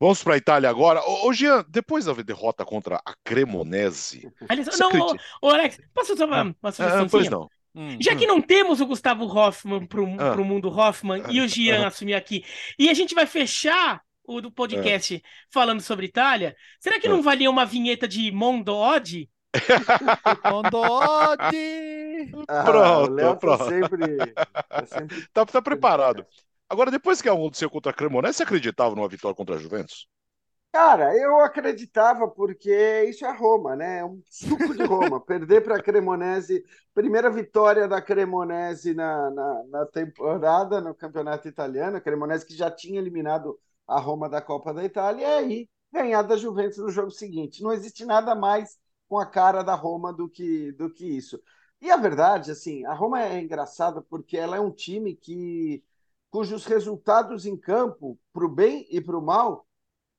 Vamos 0.00 0.22
para 0.22 0.34
a 0.34 0.36
Itália 0.36 0.68
agora. 0.68 1.00
Ô, 1.00 1.28
ô, 1.28 1.32
Jean, 1.32 1.64
depois 1.68 2.04
da 2.04 2.12
derrota 2.14 2.64
contra 2.64 2.96
a 2.96 3.14
Cremonese. 3.24 4.30
Aliás, 4.48 4.78
não, 4.78 4.90
ô, 4.90 5.16
ô, 5.42 5.48
Alex, 5.50 5.80
posso 5.94 6.16
só 6.16 6.26
uma, 6.26 6.54
uma 6.62 6.72
sugestão? 6.72 7.04
Ah, 7.04 7.08
pois 7.10 7.30
não. 7.30 7.48
Hum, 7.74 7.96
Já 8.00 8.14
que 8.14 8.24
hum. 8.24 8.28
não 8.28 8.40
temos 8.40 8.80
o 8.80 8.86
Gustavo 8.86 9.24
Hoffman 9.24 9.86
para 9.86 10.00
o 10.00 10.20
ah. 10.20 10.36
mundo 10.36 10.68
Hoffman 10.68 11.22
ah. 11.24 11.30
e 11.30 11.40
o 11.40 11.48
Gian 11.48 11.84
ah. 11.84 11.88
assumir 11.88 12.14
aqui, 12.14 12.44
e 12.78 12.88
a 12.88 12.94
gente 12.94 13.14
vai 13.14 13.26
fechar 13.26 14.00
o 14.26 14.40
do 14.40 14.50
podcast 14.50 15.22
falando 15.50 15.80
sobre 15.80 16.06
Itália, 16.06 16.56
será 16.80 16.98
que 16.98 17.08
não 17.08 17.20
valia 17.20 17.50
uma 17.50 17.66
vinheta 17.66 18.08
de 18.08 18.30
Mondo 18.30 18.74
Odd 18.74 19.28
Condote! 20.42 21.54
Ah, 22.48 22.64
Pronto, 22.64 23.16
tá 23.16 23.36
pronto. 23.36 23.64
sempre, 23.68 24.32
tá 24.32 24.86
sempre 24.86 25.28
Tá, 25.32 25.44
tá 25.44 25.60
preparado. 25.60 26.26
Agora, 26.74 26.90
depois 26.90 27.22
que 27.22 27.28
aconteceu 27.28 27.70
contra 27.70 27.92
a 27.92 27.94
Cremonese, 27.94 28.38
você 28.38 28.42
acreditava 28.42 28.96
numa 28.96 29.08
vitória 29.08 29.36
contra 29.36 29.54
a 29.54 29.58
Juventus? 29.58 30.08
Cara, 30.72 31.16
eu 31.16 31.38
acreditava 31.38 32.26
porque 32.26 33.04
isso 33.08 33.24
é 33.24 33.32
Roma, 33.32 33.76
né? 33.76 34.00
É 34.00 34.04
um 34.04 34.20
suco 34.28 34.74
de 34.74 34.82
Roma. 34.82 35.20
Perder 35.24 35.62
para 35.62 35.76
a 35.76 35.80
Cremonese, 35.80 36.64
primeira 36.92 37.30
vitória 37.30 37.86
da 37.86 38.02
Cremonese 38.02 38.92
na, 38.92 39.30
na, 39.30 39.64
na, 39.68 39.86
temporada 39.86 40.80
no 40.80 40.92
campeonato 40.92 41.46
italiano. 41.46 41.96
A 41.96 42.00
Cremonese 42.00 42.44
que 42.44 42.56
já 42.56 42.68
tinha 42.68 42.98
eliminado 42.98 43.56
a 43.86 44.00
Roma 44.00 44.28
da 44.28 44.42
Copa 44.42 44.74
da 44.74 44.82
Itália, 44.82 45.22
e 45.22 45.24
aí 45.24 45.68
ganhar 45.92 46.22
da 46.22 46.36
Juventus 46.36 46.78
no 46.78 46.90
jogo 46.90 47.12
seguinte. 47.12 47.62
Não 47.62 47.72
existe 47.72 48.04
nada 48.04 48.34
mais 48.34 48.76
com 49.08 49.16
a 49.16 49.26
cara 49.26 49.62
da 49.62 49.76
Roma 49.76 50.12
do 50.12 50.28
que, 50.28 50.72
do 50.72 50.90
que 50.90 51.06
isso. 51.06 51.40
E 51.80 51.88
a 51.88 51.96
verdade, 51.96 52.50
assim, 52.50 52.84
a 52.84 52.94
Roma 52.94 53.22
é 53.22 53.40
engraçada 53.40 54.02
porque 54.02 54.36
ela 54.36 54.56
é 54.56 54.60
um 54.60 54.72
time 54.72 55.14
que 55.14 55.84
cujos 56.34 56.66
resultados 56.66 57.46
em 57.46 57.56
campo, 57.56 58.18
para 58.32 58.44
o 58.44 58.48
bem 58.48 58.88
e 58.90 59.00
para 59.00 59.16
o 59.16 59.22
mal, 59.22 59.68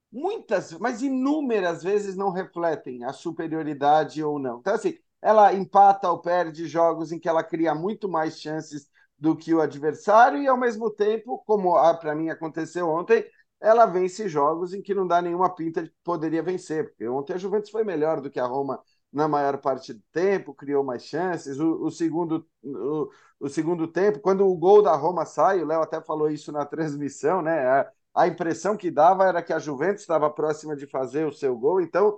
muitas, 0.09 0.71
mas 0.79 1.01
inúmeras 1.01 1.83
vezes 1.83 2.15
não 2.15 2.31
refletem 2.31 3.03
a 3.03 3.11
superioridade 3.11 4.23
ou 4.23 4.39
não. 4.39 4.59
Então, 4.59 4.75
assim, 4.75 4.97
ela 5.21 5.53
empata 5.53 6.09
ou 6.09 6.21
perde 6.21 6.67
jogos 6.67 7.11
em 7.11 7.19
que 7.19 7.27
ela 7.27 7.43
cria 7.43 7.75
muito 7.75 8.07
mais 8.07 8.39
chances 8.39 8.87
do 9.19 9.35
que 9.35 9.53
o 9.53 9.59
adversário 9.59 10.41
e, 10.41 10.47
ao 10.47 10.55
mesmo 10.55 10.89
tempo, 10.89 11.43
como 11.45 11.73
para 11.95 12.15
mim 12.15 12.29
aconteceu 12.29 12.87
ontem, 12.87 13.29
ela 13.59 13.85
vence 13.85 14.29
jogos 14.29 14.73
em 14.73 14.81
que 14.81 14.93
não 14.93 15.05
dá 15.05 15.21
nenhuma 15.21 15.53
pinta 15.53 15.83
de 15.83 15.89
que 15.89 15.95
poderia 16.01 16.41
vencer, 16.41 16.87
porque 16.87 17.09
ontem 17.09 17.33
a 17.33 17.37
Juventus 17.37 17.69
foi 17.69 17.83
melhor 17.83 18.21
do 18.21 18.31
que 18.31 18.39
a 18.39 18.45
Roma 18.45 18.81
na 19.15 19.27
maior 19.27 19.57
parte 19.59 19.93
do 19.93 20.03
tempo, 20.11 20.53
criou 20.53 20.83
mais 20.83 21.05
chances. 21.05 21.59
O, 21.59 21.85
o 21.85 21.89
segundo, 21.89 22.45
o, 22.61 23.09
o, 23.39 23.49
segundo 23.49 23.87
tempo, 23.87 24.19
quando 24.19 24.45
o 24.45 24.55
gol 24.57 24.81
da 24.81 24.93
Roma 24.95 25.25
sai, 25.25 25.61
o 25.61 25.65
Léo 25.65 25.81
até 25.81 26.01
falou 26.01 26.29
isso 26.29 26.51
na 26.51 26.65
transmissão, 26.65 27.41
né? 27.41 27.65
A, 27.65 27.91
a 28.13 28.27
impressão 28.27 28.75
que 28.75 28.91
dava 28.91 29.25
era 29.25 29.41
que 29.41 29.53
a 29.53 29.59
Juventus 29.59 30.01
estava 30.01 30.29
próxima 30.29 30.75
de 30.75 30.85
fazer 30.85 31.25
o 31.25 31.31
seu 31.31 31.57
gol, 31.57 31.81
então 31.81 32.17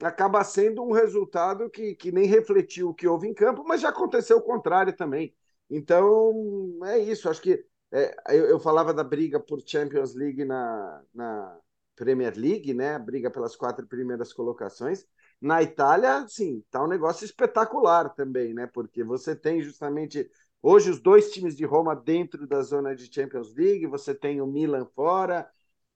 acaba 0.00 0.44
sendo 0.44 0.82
um 0.84 0.92
resultado 0.92 1.68
que, 1.68 1.94
que 1.96 2.12
nem 2.12 2.26
refletiu 2.26 2.90
o 2.90 2.94
que 2.94 3.08
houve 3.08 3.28
em 3.28 3.34
campo, 3.34 3.64
mas 3.66 3.80
já 3.80 3.88
aconteceu 3.88 4.38
o 4.38 4.42
contrário 4.42 4.94
também. 4.94 5.34
Então 5.68 6.78
é 6.84 6.98
isso, 6.98 7.28
acho 7.28 7.42
que 7.42 7.64
é, 7.92 8.14
eu, 8.28 8.46
eu, 8.46 8.60
falava 8.60 8.92
da 8.92 9.02
briga 9.02 9.40
por 9.40 9.60
Champions 9.64 10.14
League 10.14 10.44
na, 10.44 11.02
na 11.14 11.58
Premier 11.96 12.34
League, 12.36 12.74
né? 12.74 12.94
A 12.94 12.98
briga 12.98 13.30
pelas 13.30 13.56
quatro 13.56 13.86
primeiras 13.86 14.32
colocações. 14.32 15.06
Na 15.40 15.62
Itália, 15.62 16.26
sim, 16.28 16.64
tá 16.70 16.82
um 16.82 16.88
negócio 16.88 17.24
espetacular 17.24 18.08
também, 18.14 18.54
né? 18.54 18.66
Porque 18.66 19.04
você 19.04 19.36
tem 19.36 19.60
justamente 19.62 20.30
hoje 20.62 20.90
os 20.90 21.00
dois 21.00 21.30
times 21.30 21.56
de 21.56 21.64
Roma 21.64 21.94
dentro 21.94 22.46
da 22.46 22.62
zona 22.62 22.94
de 22.94 23.12
Champions 23.12 23.54
League, 23.54 23.86
você 23.86 24.14
tem 24.14 24.40
o 24.40 24.46
Milan 24.46 24.86
fora, 24.94 25.48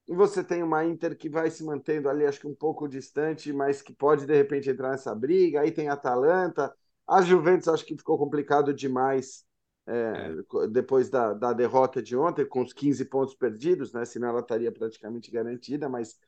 e 0.09 0.15
você 0.15 0.43
tem 0.43 0.63
uma 0.63 0.85
Inter 0.85 1.17
que 1.17 1.29
vai 1.29 1.51
se 1.51 1.65
mantendo 1.65 2.09
ali, 2.09 2.27
acho 2.27 2.41
que 2.41 2.47
um 2.47 2.55
pouco 2.55 2.89
distante, 2.89 3.53
mas 3.53 3.81
que 3.81 3.93
pode 3.93 4.27
de 4.27 4.35
repente 4.35 4.69
entrar 4.69 4.91
nessa 4.91 5.15
briga. 5.15 5.61
Aí 5.61 5.71
tem 5.71 5.89
a 5.89 5.93
Atalanta, 5.95 6.75
a 7.07 7.23
Juventus 7.23 7.69
acho 7.69 7.85
que 7.87 7.97
ficou 7.97 8.19
complicado 8.19 8.75
demais 8.75 9.45
é, 9.87 10.33
é. 10.65 10.69
depois 10.69 11.09
da, 11.09 11.33
da 11.33 11.53
derrota 11.53 12.03
de 12.03 12.17
ontem, 12.17 12.45
com 12.45 12.63
os 12.63 12.73
15 12.73 13.05
pontos 13.05 13.35
perdidos, 13.35 13.93
né? 13.93 14.05
Senão 14.05 14.29
ela 14.29 14.41
estaria 14.41 14.71
praticamente 14.73 15.31
garantida, 15.31 15.89
mas 15.89 16.19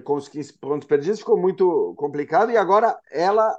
com 0.00 0.14
os 0.14 0.28
15 0.28 0.54
pontos 0.54 0.88
perdidos, 0.88 1.20
ficou 1.20 1.36
muito 1.36 1.94
complicado. 1.96 2.50
E 2.50 2.56
agora 2.56 2.98
ela, 3.10 3.56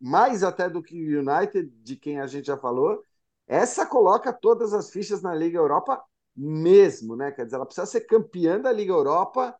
mais 0.00 0.42
até 0.42 0.68
do 0.68 0.82
que 0.82 0.94
o 0.94 1.20
United, 1.20 1.70
de 1.82 1.96
quem 1.96 2.20
a 2.20 2.26
gente 2.26 2.46
já 2.46 2.56
falou, 2.56 3.02
essa 3.46 3.86
coloca 3.86 4.32
todas 4.32 4.72
as 4.72 4.90
fichas 4.90 5.22
na 5.22 5.34
Liga 5.34 5.58
Europa 5.58 6.02
mesmo, 6.36 7.16
né? 7.16 7.30
Quer 7.30 7.44
dizer, 7.44 7.56
ela 7.56 7.66
precisa 7.66 7.86
ser 7.86 8.02
campeã 8.02 8.60
da 8.60 8.72
Liga 8.72 8.92
Europa 8.92 9.54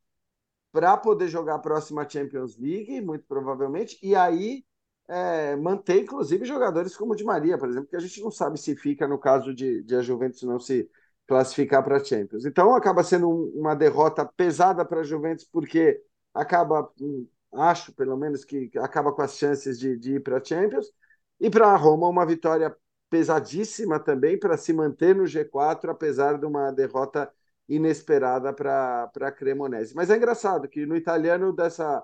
para 0.72 0.96
poder 0.96 1.28
jogar 1.28 1.56
a 1.56 1.58
próxima 1.58 2.08
Champions 2.08 2.58
League, 2.58 3.00
muito 3.02 3.26
provavelmente, 3.26 3.98
e 4.02 4.16
aí 4.16 4.64
é, 5.08 5.54
manter, 5.56 6.02
inclusive, 6.02 6.44
jogadores 6.46 6.96
como 6.96 7.12
o 7.12 7.16
Di 7.16 7.24
Maria, 7.24 7.58
por 7.58 7.68
exemplo, 7.68 7.88
que 7.88 7.96
a 7.96 8.00
gente 8.00 8.22
não 8.22 8.30
sabe 8.30 8.58
se 8.58 8.74
fica 8.74 9.06
no 9.06 9.18
caso 9.18 9.54
de, 9.54 9.82
de 9.82 9.94
a 9.94 10.00
Juventus 10.02 10.42
não 10.42 10.58
se 10.58 10.88
classificar 11.26 11.82
para 11.82 11.96
a 11.96 12.04
Champions. 12.04 12.44
Então 12.44 12.74
acaba 12.74 13.02
sendo 13.02 13.28
um, 13.28 13.52
uma 13.60 13.74
derrota 13.74 14.24
pesada 14.24 14.84
para 14.84 15.00
a 15.00 15.04
Juventus, 15.04 15.44
porque 15.44 16.02
acaba, 16.34 16.90
hum, 17.00 17.26
acho 17.54 17.92
pelo 17.94 18.16
menos 18.16 18.44
que 18.44 18.70
acaba 18.78 19.12
com 19.12 19.22
as 19.22 19.36
chances 19.36 19.78
de, 19.78 19.96
de 19.96 20.14
ir 20.16 20.22
para 20.22 20.38
a 20.38 20.44
Champions, 20.44 20.86
e 21.40 21.50
para 21.50 21.68
a 21.68 21.76
Roma 21.76 22.08
uma 22.08 22.24
vitória 22.26 22.74
pesadíssima 23.10 23.98
também 24.00 24.38
para 24.38 24.56
se 24.56 24.72
manter 24.72 25.14
no 25.14 25.26
G4, 25.26 25.90
apesar 25.90 26.38
de 26.38 26.46
uma 26.46 26.70
derrota 26.70 27.30
inesperada 27.68 28.52
para 28.52 29.10
a 29.20 29.32
Cremonese. 29.32 29.94
Mas 29.94 30.10
é 30.10 30.16
engraçado 30.16 30.68
que 30.68 30.86
no 30.86 30.96
italiano 30.96 31.52
dessa, 31.52 32.02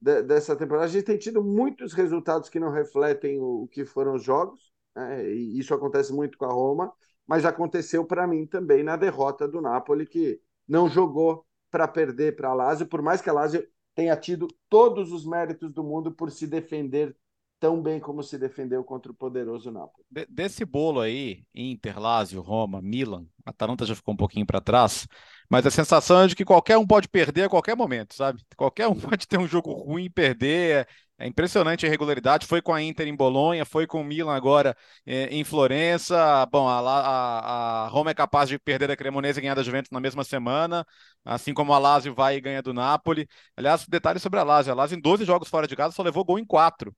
de, 0.00 0.22
dessa 0.22 0.56
temporada 0.56 0.86
a 0.86 0.88
gente 0.88 1.04
tem 1.04 1.18
tido 1.18 1.42
muitos 1.42 1.92
resultados 1.92 2.48
que 2.48 2.60
não 2.60 2.70
refletem 2.70 3.40
o, 3.40 3.64
o 3.64 3.68
que 3.68 3.84
foram 3.84 4.14
os 4.14 4.22
jogos, 4.22 4.72
né? 4.94 5.28
e 5.28 5.58
isso 5.58 5.74
acontece 5.74 6.12
muito 6.12 6.38
com 6.38 6.44
a 6.44 6.52
Roma, 6.52 6.92
mas 7.26 7.44
aconteceu 7.44 8.04
para 8.04 8.26
mim 8.26 8.46
também 8.46 8.82
na 8.82 8.96
derrota 8.96 9.48
do 9.48 9.60
Napoli, 9.60 10.06
que 10.06 10.40
não 10.66 10.88
jogou 10.88 11.46
para 11.70 11.88
perder 11.88 12.36
para 12.36 12.50
a 12.50 12.54
Lazio, 12.54 12.86
por 12.86 13.02
mais 13.02 13.20
que 13.20 13.30
a 13.30 13.32
Lazio 13.32 13.66
tenha 13.94 14.16
tido 14.16 14.48
todos 14.68 15.12
os 15.12 15.26
méritos 15.26 15.72
do 15.72 15.82
mundo 15.82 16.12
por 16.12 16.30
se 16.30 16.46
defender 16.46 17.16
tão 17.64 17.80
bem 17.80 17.98
como 17.98 18.22
se 18.22 18.36
defendeu 18.38 18.84
contra 18.84 19.10
o 19.10 19.14
poderoso 19.14 19.70
Napoli. 19.70 20.04
De, 20.10 20.26
desse 20.26 20.64
bolo 20.64 21.00
aí, 21.00 21.44
Inter, 21.54 21.98
Lazio, 21.98 22.42
Roma, 22.42 22.82
Milan, 22.82 23.26
a 23.44 23.50
Atalanta 23.50 23.86
já 23.86 23.94
ficou 23.94 24.12
um 24.12 24.16
pouquinho 24.16 24.44
para 24.44 24.60
trás, 24.60 25.06
mas 25.48 25.64
a 25.64 25.70
sensação 25.70 26.22
é 26.22 26.26
de 26.26 26.36
que 26.36 26.44
qualquer 26.44 26.76
um 26.76 26.86
pode 26.86 27.08
perder 27.08 27.44
a 27.44 27.48
qualquer 27.48 27.74
momento, 27.74 28.14
sabe? 28.14 28.42
Qualquer 28.56 28.86
um 28.88 28.94
pode 29.00 29.26
ter 29.26 29.38
um 29.38 29.46
jogo 29.46 29.72
ruim 29.72 30.04
e 30.04 30.10
perder. 30.10 30.86
É 31.18 31.26
impressionante 31.26 31.86
a 31.86 31.88
regularidade. 31.88 32.46
Foi 32.46 32.60
com 32.60 32.72
a 32.74 32.82
Inter 32.82 33.06
em 33.06 33.14
Bolonha, 33.14 33.64
foi 33.64 33.86
com 33.86 34.00
o 34.00 34.04
Milan 34.04 34.34
agora 34.34 34.76
é, 35.06 35.26
em 35.26 35.44
Florença. 35.44 36.44
Bom, 36.46 36.68
a, 36.68 36.80
a, 36.80 37.84
a, 37.86 37.88
Roma 37.88 38.10
é 38.10 38.14
capaz 38.14 38.48
de 38.48 38.58
perder 38.58 38.88
da 38.88 38.96
Cremonese 38.96 39.38
e 39.38 39.42
ganhar 39.42 39.54
da 39.54 39.62
Juventus 39.62 39.90
na 39.92 40.00
mesma 40.00 40.24
semana, 40.24 40.84
assim 41.24 41.54
como 41.54 41.72
a 41.72 41.78
Lazio 41.78 42.14
vai 42.14 42.36
e 42.36 42.40
ganha 42.40 42.60
do 42.62 42.74
Napoli. 42.74 43.28
Aliás, 43.56 43.86
detalhe 43.86 44.18
sobre 44.18 44.40
a 44.40 44.42
Lazio. 44.42 44.72
A 44.72 44.76
Lazio 44.76 44.96
em 44.96 45.00
12 45.00 45.24
jogos 45.24 45.48
fora 45.48 45.68
de 45.68 45.76
casa 45.76 45.94
só 45.94 46.02
levou 46.02 46.24
gol 46.24 46.38
em 46.38 46.44
4. 46.44 46.94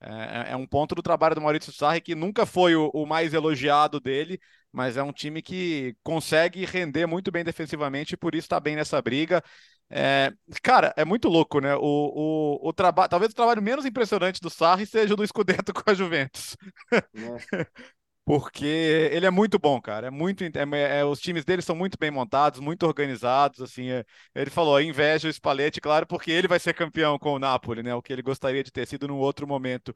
É, 0.00 0.52
é, 0.52 0.56
um 0.56 0.66
ponto 0.66 0.94
do 0.94 1.02
trabalho 1.02 1.34
do 1.34 1.40
Maurício 1.40 1.72
Sarri 1.72 2.00
que 2.00 2.14
nunca 2.14 2.44
foi 2.44 2.76
o, 2.76 2.90
o, 2.92 3.06
mais 3.06 3.32
elogiado 3.32 3.98
dele, 3.98 4.38
mas 4.70 4.96
é 4.96 5.02
um 5.02 5.12
time 5.12 5.40
que 5.40 5.96
consegue 6.02 6.64
render 6.66 7.06
muito 7.06 7.32
bem 7.32 7.42
defensivamente 7.42 8.12
e 8.14 8.16
por 8.16 8.34
isso 8.34 8.44
está 8.44 8.60
bem 8.60 8.76
nessa 8.76 9.00
briga. 9.00 9.42
É, 9.88 10.32
cara, 10.62 10.92
é 10.96 11.04
muito 11.04 11.28
louco, 11.28 11.60
né? 11.60 11.74
O, 11.76 11.80
o, 11.80 12.68
o 12.68 12.72
trabalho, 12.72 13.08
talvez 13.08 13.32
o 13.32 13.34
trabalho 13.34 13.62
menos 13.62 13.84
impressionante 13.84 14.40
do 14.40 14.50
Sarri 14.50 14.84
seja 14.84 15.14
o 15.14 15.16
do 15.16 15.26
Scudetto 15.26 15.72
com 15.74 15.88
a 15.88 15.94
Juventus. 15.94 16.56
É. 16.92 17.66
porque 18.24 18.66
ele 19.12 19.24
é 19.26 19.30
muito 19.30 19.58
bom, 19.58 19.80
cara. 19.80 20.08
É 20.08 20.10
muito, 20.10 20.42
é, 20.44 20.98
é, 21.00 21.04
os 21.04 21.20
times 21.20 21.44
dele 21.44 21.62
são 21.62 21.76
muito 21.76 21.96
bem 21.98 22.10
montados, 22.10 22.58
muito 22.60 22.84
organizados. 22.86 23.60
Assim, 23.60 23.90
é, 23.90 24.04
ele 24.34 24.50
falou, 24.50 24.80
inveja 24.80 25.28
o 25.28 25.32
Spalletti, 25.32 25.80
claro, 25.80 26.06
porque 26.06 26.30
ele 26.32 26.48
vai 26.48 26.58
ser 26.58 26.74
campeão 26.74 27.18
com 27.18 27.34
o 27.34 27.38
Napoli, 27.38 27.82
né? 27.84 27.94
O 27.94 28.02
que 28.02 28.12
ele 28.12 28.22
gostaria 28.22 28.64
de 28.64 28.72
ter 28.72 28.86
sido 28.86 29.06
num 29.06 29.18
outro 29.18 29.46
momento. 29.46 29.94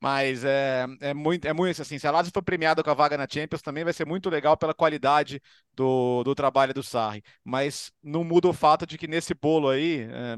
Mas 0.00 0.44
é, 0.44 0.86
é 1.00 1.12
muito, 1.14 1.46
é 1.46 1.52
muito 1.52 1.82
assim. 1.82 1.98
Se 1.98 2.06
a 2.06 2.10
Lazio 2.10 2.32
for 2.32 2.42
premiada 2.42 2.82
com 2.82 2.90
a 2.90 2.94
vaga 2.94 3.18
na 3.18 3.26
Champions, 3.30 3.60
também 3.62 3.84
vai 3.84 3.92
ser 3.92 4.06
muito 4.06 4.30
legal 4.30 4.56
pela 4.56 4.72
qualidade 4.74 5.42
do, 5.74 6.24
do 6.24 6.34
trabalho 6.34 6.72
do 6.72 6.82
Sarri. 6.82 7.22
Mas 7.44 7.92
não 8.02 8.24
muda 8.24 8.48
o 8.48 8.52
fato 8.52 8.86
de 8.86 8.96
que 8.96 9.06
nesse 9.06 9.34
bolo 9.34 9.68
aí, 9.68 10.08
é, 10.10 10.36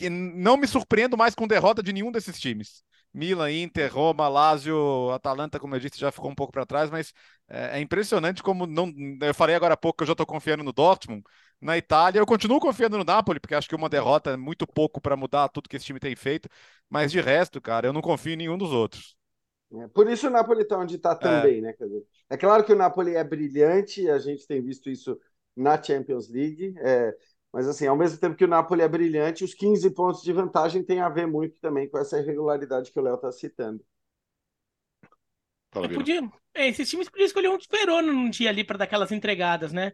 não 0.00 0.56
me 0.56 0.66
surpreendo 0.66 1.16
mais 1.16 1.34
com 1.34 1.46
derrota 1.46 1.82
de 1.82 1.92
nenhum 1.92 2.10
desses 2.10 2.38
times. 2.40 2.82
Milan, 3.12 3.50
Inter, 3.52 3.92
Roma, 3.94 4.26
Lazio, 4.28 5.10
Atalanta, 5.12 5.60
como 5.60 5.76
eu 5.76 5.80
disse, 5.80 6.00
já 6.00 6.10
ficou 6.10 6.30
um 6.30 6.34
pouco 6.34 6.52
para 6.52 6.66
trás, 6.66 6.90
mas 6.90 7.12
é, 7.48 7.78
é, 7.78 7.80
impressionante 7.80 8.42
como 8.42 8.66
não. 8.66 8.92
Eu 9.22 9.32
falei 9.34 9.54
agora 9.54 9.74
há 9.74 9.76
pouco 9.76 9.98
que 9.98 10.02
eu 10.02 10.06
já 10.08 10.12
estou 10.14 10.26
confiando 10.26 10.64
no 10.64 10.72
Dortmund. 10.72 11.22
Na 11.64 11.78
Itália, 11.78 12.18
eu 12.18 12.26
continuo 12.26 12.60
confiando 12.60 12.98
no 12.98 13.04
Napoli, 13.04 13.40
porque 13.40 13.54
acho 13.54 13.66
que 13.66 13.74
uma 13.74 13.88
derrota 13.88 14.32
é 14.32 14.36
muito 14.36 14.66
pouco 14.66 15.00
para 15.00 15.16
mudar 15.16 15.48
tudo 15.48 15.66
que 15.66 15.76
esse 15.76 15.86
time 15.86 15.98
tem 15.98 16.14
feito, 16.14 16.46
mas 16.90 17.10
de 17.10 17.22
resto, 17.22 17.58
cara, 17.58 17.86
eu 17.86 17.92
não 17.92 18.02
confio 18.02 18.34
em 18.34 18.36
nenhum 18.36 18.58
dos 18.58 18.70
outros. 18.70 19.16
É, 19.72 19.88
por 19.88 20.06
isso 20.10 20.26
o 20.26 20.30
Napoli 20.30 20.60
está 20.60 20.78
onde 20.78 20.96
está 20.96 21.14
também, 21.16 21.58
é. 21.58 21.60
né? 21.62 21.74
Dizer, 21.80 22.04
é 22.28 22.36
claro 22.36 22.64
que 22.64 22.72
o 22.74 22.76
Napoli 22.76 23.16
é 23.16 23.24
brilhante, 23.24 24.10
a 24.10 24.18
gente 24.18 24.46
tem 24.46 24.60
visto 24.62 24.90
isso 24.90 25.18
na 25.56 25.82
Champions 25.82 26.28
League. 26.28 26.74
É, 26.80 27.16
mas, 27.50 27.66
assim, 27.66 27.86
ao 27.86 27.96
mesmo 27.96 28.18
tempo 28.18 28.36
que 28.36 28.44
o 28.44 28.48
Napoli 28.48 28.82
é 28.82 28.88
brilhante, 28.88 29.42
os 29.42 29.54
15 29.54 29.88
pontos 29.94 30.22
de 30.22 30.34
vantagem 30.34 30.84
tem 30.84 31.00
a 31.00 31.08
ver 31.08 31.26
muito 31.26 31.58
também 31.60 31.88
com 31.88 31.96
essa 31.96 32.18
irregularidade 32.18 32.92
que 32.92 33.00
o 33.00 33.02
Léo 33.02 33.14
está 33.14 33.32
citando. 33.32 33.82
Fala, 35.72 35.88
podia, 35.88 36.20
é, 36.52 36.68
esses 36.68 36.90
times 36.90 37.08
podiam 37.08 37.24
escolher 37.24 37.48
um 37.48 37.58
Verona 37.70 38.12
num 38.12 38.28
dia 38.28 38.50
ali 38.50 38.62
para 38.64 38.76
dar 38.76 38.84
aquelas 38.84 39.10
entregadas, 39.10 39.72
né? 39.72 39.92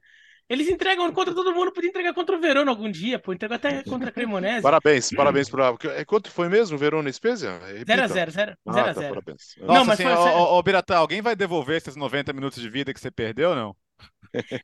Eles 0.51 0.69
entregam 0.69 1.13
contra 1.13 1.33
todo 1.33 1.55
mundo, 1.55 1.71
podia 1.71 1.89
entregar 1.89 2.13
contra 2.13 2.35
o 2.37 2.41
Verona 2.41 2.73
algum 2.73 2.91
dia, 2.91 3.21
pô. 3.21 3.33
Entregou 3.33 3.55
até 3.55 3.85
contra 3.85 4.09
a 4.09 4.13
Cremonese. 4.13 4.63
Parabéns, 4.63 5.11
parabéns 5.11 5.49
para. 5.49 5.73
É, 5.97 6.05
quanto 6.05 6.29
foi 6.29 6.49
mesmo, 6.49 6.77
Verona 6.77 7.09
e 7.09 7.13
Spezia? 7.13 7.61
0x0, 7.87 8.33
0x0. 8.33 8.57
Ah, 8.67 8.93
tá, 8.93 8.95
parabéns. 8.95 9.55
Nossa, 9.59 9.73
não, 9.73 9.85
mas 9.85 10.01
assim, 10.01 10.03
foi... 10.03 10.13
ô, 10.13 10.59
ô, 10.59 10.63
Biratã, 10.65 10.97
alguém 10.97 11.23
vai 11.23 11.37
devolver 11.37 11.77
esses 11.77 11.95
90 11.95 12.33
minutos 12.33 12.61
de 12.61 12.69
vida 12.69 12.93
que 12.93 12.99
você 12.99 13.13
perdeu 13.13 13.51
ou 13.51 13.55
não? 13.55 13.77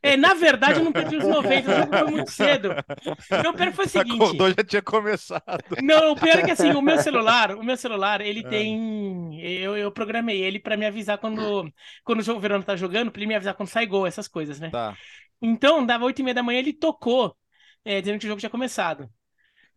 É, 0.01 0.15
na 0.15 0.33
verdade, 0.33 0.79
eu 0.79 0.83
não 0.83 0.91
perdi 0.91 1.17
os 1.17 1.25
90, 1.25 1.71
o 1.71 1.75
jogo 1.75 1.97
foi 1.97 2.11
muito 2.11 2.31
cedo. 2.31 2.69
O 2.71 3.53
pior 3.53 3.73
foi 3.73 3.85
o 3.85 3.87
seguinte. 3.89 4.15
Acordou, 4.15 4.49
já 4.49 4.63
tinha 4.63 4.81
começado. 4.81 5.63
Não, 5.83 6.11
o 6.11 6.15
pior 6.15 6.39
é 6.39 6.43
que 6.43 6.51
assim, 6.51 6.71
o 6.71 6.81
meu 6.81 6.97
celular, 6.99 7.51
o 7.51 7.63
meu 7.63 7.75
celular, 7.75 8.21
ele 8.21 8.41
é. 8.41 8.49
tem. 8.49 9.39
Eu, 9.41 9.77
eu 9.77 9.91
programei 9.91 10.41
ele 10.41 10.59
para 10.59 10.77
me 10.77 10.85
avisar 10.85 11.17
quando, 11.17 11.71
quando 12.03 12.19
o 12.29 12.39
Verona 12.39 12.63
tá 12.63 12.75
jogando, 12.75 13.11
para 13.11 13.19
ele 13.19 13.27
me 13.27 13.35
avisar 13.35 13.53
quando 13.53 13.69
sai 13.69 13.85
gol, 13.85 14.07
essas 14.07 14.27
coisas, 14.27 14.59
né? 14.59 14.69
Tá. 14.69 14.95
Então, 15.41 15.85
dava 15.85 16.05
8 16.05 16.19
e 16.19 16.23
meia 16.23 16.33
da 16.35 16.43
manhã, 16.43 16.59
ele 16.59 16.73
tocou, 16.73 17.37
é, 17.85 18.01
dizendo 18.01 18.19
que 18.19 18.25
o 18.25 18.29
jogo 18.29 18.39
tinha 18.39 18.49
começado. 18.49 19.09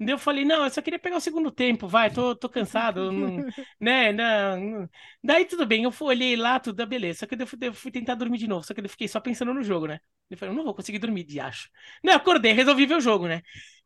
Daí 0.03 0.15
eu 0.15 0.19
falei, 0.19 0.47
não, 0.47 0.65
eu 0.65 0.71
só 0.71 0.81
queria 0.81 0.99
pegar 0.99 1.19
o 1.19 1.21
segundo 1.21 1.51
tempo, 1.51 1.87
vai, 1.87 2.11
tô, 2.11 2.35
tô 2.35 2.49
cansado, 2.49 3.13
não, 3.13 3.45
né, 3.79 4.11
não. 4.11 4.89
Daí 5.23 5.45
tudo 5.45 5.67
bem, 5.67 5.85
eu 5.85 5.93
fui, 5.93 6.09
olhei 6.09 6.37
lá, 6.37 6.59
tudo, 6.59 6.81
ah, 6.81 6.87
beleza, 6.87 7.21
só 7.21 7.27
que 7.27 7.35
eu 7.35 7.47
fui, 7.47 7.59
eu 7.61 7.75
fui, 7.75 7.91
tentar 7.91 8.15
dormir 8.15 8.39
de 8.39 8.49
novo, 8.49 8.65
só 8.65 8.73
que 8.73 8.81
eu 8.81 8.89
fiquei 8.89 9.07
só 9.07 9.21
pensando 9.21 9.53
no 9.53 9.63
jogo, 9.63 9.87
né. 9.87 10.01
Eu 10.31 10.39
falei, 10.39 10.55
não 10.55 10.65
vou 10.65 10.75
conseguir 10.75 10.99
dormir, 10.99 11.25
de 11.25 11.39
acho. 11.39 11.69
Não, 12.03 12.15
acordei, 12.15 12.53
resolvi 12.53 12.87
ver 12.87 12.95
o 12.97 13.01
jogo, 13.01 13.29
né. 13.29 13.43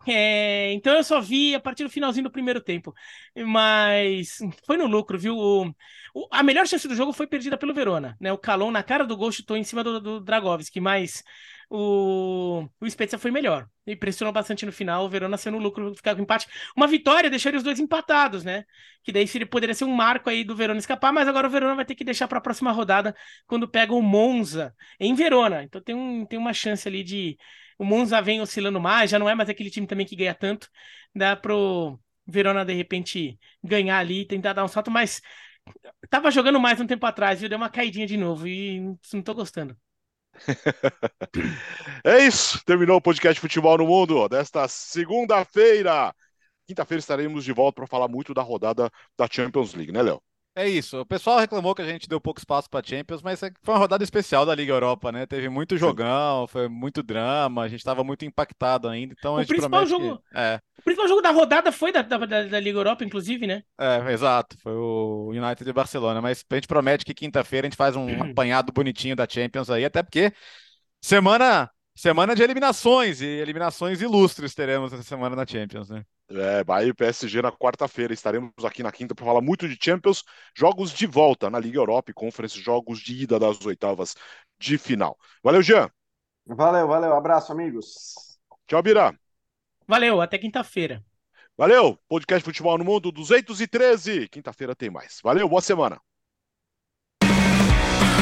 É, 0.07 0.73
então 0.75 0.95
eu 0.95 1.03
só 1.03 1.21
vi 1.21 1.53
a 1.53 1.59
partir 1.61 1.83
do 1.83 1.91
finalzinho 1.91 2.25
do 2.25 2.31
primeiro 2.31 2.61
tempo, 2.61 2.95
mas 3.35 4.39
foi 4.65 4.77
no 4.77 4.87
lucro, 4.87 5.19
viu. 5.19 5.37
O, 5.37 5.67
o, 6.15 6.29
a 6.31 6.45
melhor 6.45 6.65
chance 6.69 6.87
do 6.87 6.95
jogo 6.95 7.13
foi 7.13 7.27
perdida 7.27 7.59
pelo 7.59 7.75
Verona, 7.75 8.17
né, 8.21 8.33
o 8.33 8.39
Calon 8.39 8.71
na 8.71 8.85
cara 8.85 9.05
do 9.05 9.17
gol 9.17 9.33
chutou 9.33 9.57
em 9.57 9.65
cima 9.65 9.83
do, 9.83 10.01
do 10.01 10.21
Dragovski, 10.21 10.79
mas 10.81 11.25
o, 11.71 12.69
o 12.81 12.91
Spezia 12.91 13.19
foi 13.19 13.31
melhor. 13.31 13.69
E 13.87 13.95
pressionou 13.95 14.33
bastante 14.33 14.65
no 14.65 14.73
final, 14.73 15.05
o 15.05 15.09
Verona 15.09 15.37
sendo 15.37 15.59
lucro, 15.59 15.95
ficar 15.95 16.15
com 16.15 16.23
empate. 16.23 16.47
Uma 16.77 16.87
vitória 16.87 17.29
deixaria 17.29 17.59
os 17.59 17.65
dois 17.65 17.79
empatados, 17.79 18.45
né? 18.45 18.65
Que 19.03 19.13
daí 19.13 19.27
seria, 19.27 19.47
poderia 19.47 19.75
ser 19.75 19.85
um 19.85 19.95
marco 19.95 20.31
aí 20.31 20.45
do 20.45 20.57
Verona 20.57 20.79
escapar, 20.79 21.13
mas 21.13 21.29
agora 21.29 21.47
o 21.47 21.51
Verona 21.51 21.75
vai 21.75 21.85
ter 21.85 21.95
que 21.95 22.05
deixar 22.05 22.27
para 22.29 22.39
a 22.39 22.41
próxima 22.41 22.73
rodada, 22.73 23.15
quando 23.47 23.69
pega 23.69 23.93
o 23.93 24.03
Monza 24.03 24.75
em 24.99 25.15
Verona. 25.15 25.63
Então 25.65 25.81
tem, 25.83 25.95
um, 25.95 26.25
tem 26.27 26.39
uma 26.39 26.53
chance 26.53 26.89
ali 26.89 27.03
de. 27.03 27.37
O 27.79 27.85
Monza 27.85 28.21
vem 28.23 28.41
oscilando 28.41 28.81
mais, 28.81 29.11
já 29.11 29.19
não 29.19 29.29
é 29.29 29.35
mais 29.35 29.49
aquele 29.49 29.71
time 29.71 29.87
também 29.87 30.07
que 30.07 30.17
ganha 30.17 30.35
tanto. 30.35 30.69
Dá 31.15 31.37
pro 31.37 31.99
Verona, 32.27 32.65
de 32.65 32.73
repente, 32.73 33.39
ganhar 33.63 33.99
ali 33.99 34.25
tentar 34.27 34.53
dar 34.53 34.65
um 34.65 34.69
salto, 34.69 34.91
mas 34.91 35.21
tava 36.11 36.31
jogando 36.31 36.61
mais 36.61 36.81
um 36.81 36.87
tempo 36.87 37.05
atrás, 37.07 37.41
viu? 37.41 37.49
Deu 37.49 37.59
uma 37.59 37.71
caidinha 37.71 38.07
de 38.07 38.17
novo 38.17 38.47
e 38.47 38.81
não 39.13 39.23
tô 39.23 39.35
gostando. 39.35 39.77
é 42.05 42.27
isso. 42.27 42.63
Terminou 42.65 42.97
o 42.97 43.01
podcast 43.01 43.41
Futebol 43.41 43.79
no 43.79 43.87
Mundo 43.87 44.29
desta 44.29 44.67
segunda-feira. 44.69 46.15
Quinta-feira 46.67 47.01
estaremos 47.01 47.45
de 47.45 47.53
volta 47.53 47.77
para 47.77 47.87
falar 47.87 48.09
muito 48.09 48.35
da 48.35 48.43
rodada 48.43 48.91
da 49.19 49.29
Champions 49.31 49.75
League, 49.75 49.93
né, 49.93 50.03
Léo? 50.03 50.23
É 50.57 50.69
isso. 50.69 51.01
O 51.01 51.07
pessoal 51.07 51.41
reclamou 51.41 51.75
que 51.75 51.83
a 51.83 51.87
gente 51.87 52.09
deu 52.09 52.21
pouco 52.21 52.39
espaço 52.39 52.71
para 52.71 52.87
Champions, 52.87 53.23
mas 53.23 53.43
é 53.43 53.51
foi 53.63 53.75
uma 53.75 53.81
rodada 53.81 54.05
especial 54.05 54.47
da 54.47 54.55
Liga 54.55 54.73
Europa, 54.73 55.11
né? 55.11 55.27
Teve 55.27 55.49
muito 55.49 55.77
jogão, 55.77 56.47
foi 56.47 56.69
muito 56.69 57.03
drama, 57.03 57.63
a 57.63 57.69
gente 57.69 57.81
estava 57.81 58.05
muito 58.05 58.25
impactado 58.25 58.89
ainda. 58.89 59.15
Então 59.19 59.35
o 59.35 59.37
a 59.39 59.41
gente 59.41 59.49
principal 59.49 59.85
jogo, 59.85 60.19
que... 60.19 60.39
é. 60.39 60.61
o 60.79 60.83
principal 60.83 61.09
jogo 61.09 61.21
da 61.23 61.33
rodada 61.33 61.73
foi 61.73 61.91
da, 61.91 62.03
da, 62.03 62.19
da, 62.19 62.61
Liga 62.61 62.79
Europa, 62.79 63.05
inclusive, 63.05 63.49
né? 63.49 63.63
É, 63.77 64.13
exato. 64.13 64.57
Foi 64.63 64.73
o 64.73 65.31
United 65.31 65.65
de 65.65 65.73
Barcelona. 65.73 66.23
Mas 66.23 66.45
a 66.49 66.55
gente 66.55 66.69
promete 66.69 67.05
que 67.05 67.13
quinta-feira 67.13 67.67
a 67.67 67.69
gente 67.71 67.77
faz 67.77 67.97
um 67.97 68.07
apanhado 68.31 68.73
bonitinho 68.73 69.17
da 69.17 69.27
Champions 69.29 69.71
aí, 69.71 69.85
até 69.85 70.05
porque 70.05 70.33
semana 71.03 71.69
semana 71.95 72.35
de 72.35 72.43
eliminações 72.43 73.21
e 73.21 73.27
eliminações 73.27 74.01
ilustres 74.01 74.55
teremos 74.55 74.93
essa 74.93 75.03
semana 75.03 75.37
na 75.37 75.47
Champions, 75.47 75.89
né? 75.91 76.05
É, 76.31 76.65
Bahia 76.65 76.89
e 76.89 76.95
PSG 76.95 77.43
na 77.43 77.53
quarta-feira. 77.53 78.13
Estaremos 78.13 78.53
aqui 78.65 78.83
na 78.83 78.91
quinta 78.91 79.15
para 79.15 79.25
falar 79.25 79.41
muito 79.41 79.69
de 79.69 79.79
Champions, 79.81 80.25
jogos 80.57 80.93
de 80.93 81.07
volta 81.07 81.51
na 81.51 81.59
Liga 81.59 81.79
Europa 81.79 82.11
e 82.11 82.15
Conference, 82.15 82.61
jogos 82.61 83.01
de 83.01 83.23
ida 83.23 83.39
das 83.39 83.65
oitavas 83.65 84.15
de 84.59 84.79
final. 84.79 85.19
Valeu, 85.43 85.63
Jean. 85.63 85.91
Valeu, 86.47 86.89
valeu. 86.89 87.15
Abraço, 87.15 87.53
amigos. 87.53 88.15
Tchau, 88.67 88.83
Bira. 88.83 89.15
Valeu, 89.87 90.21
até 90.21 90.39
quinta-feira. 90.39 91.05
Valeu, 91.57 91.99
podcast 92.09 92.45
Futebol 92.45 92.77
no 92.79 92.85
Mundo 92.85 93.13
213. 93.13 94.29
Quinta-feira 94.29 94.75
tem 94.75 94.91
mais. 94.91 95.21
Valeu, 95.23 95.49
boa 95.49 95.63
semana. 95.63 96.01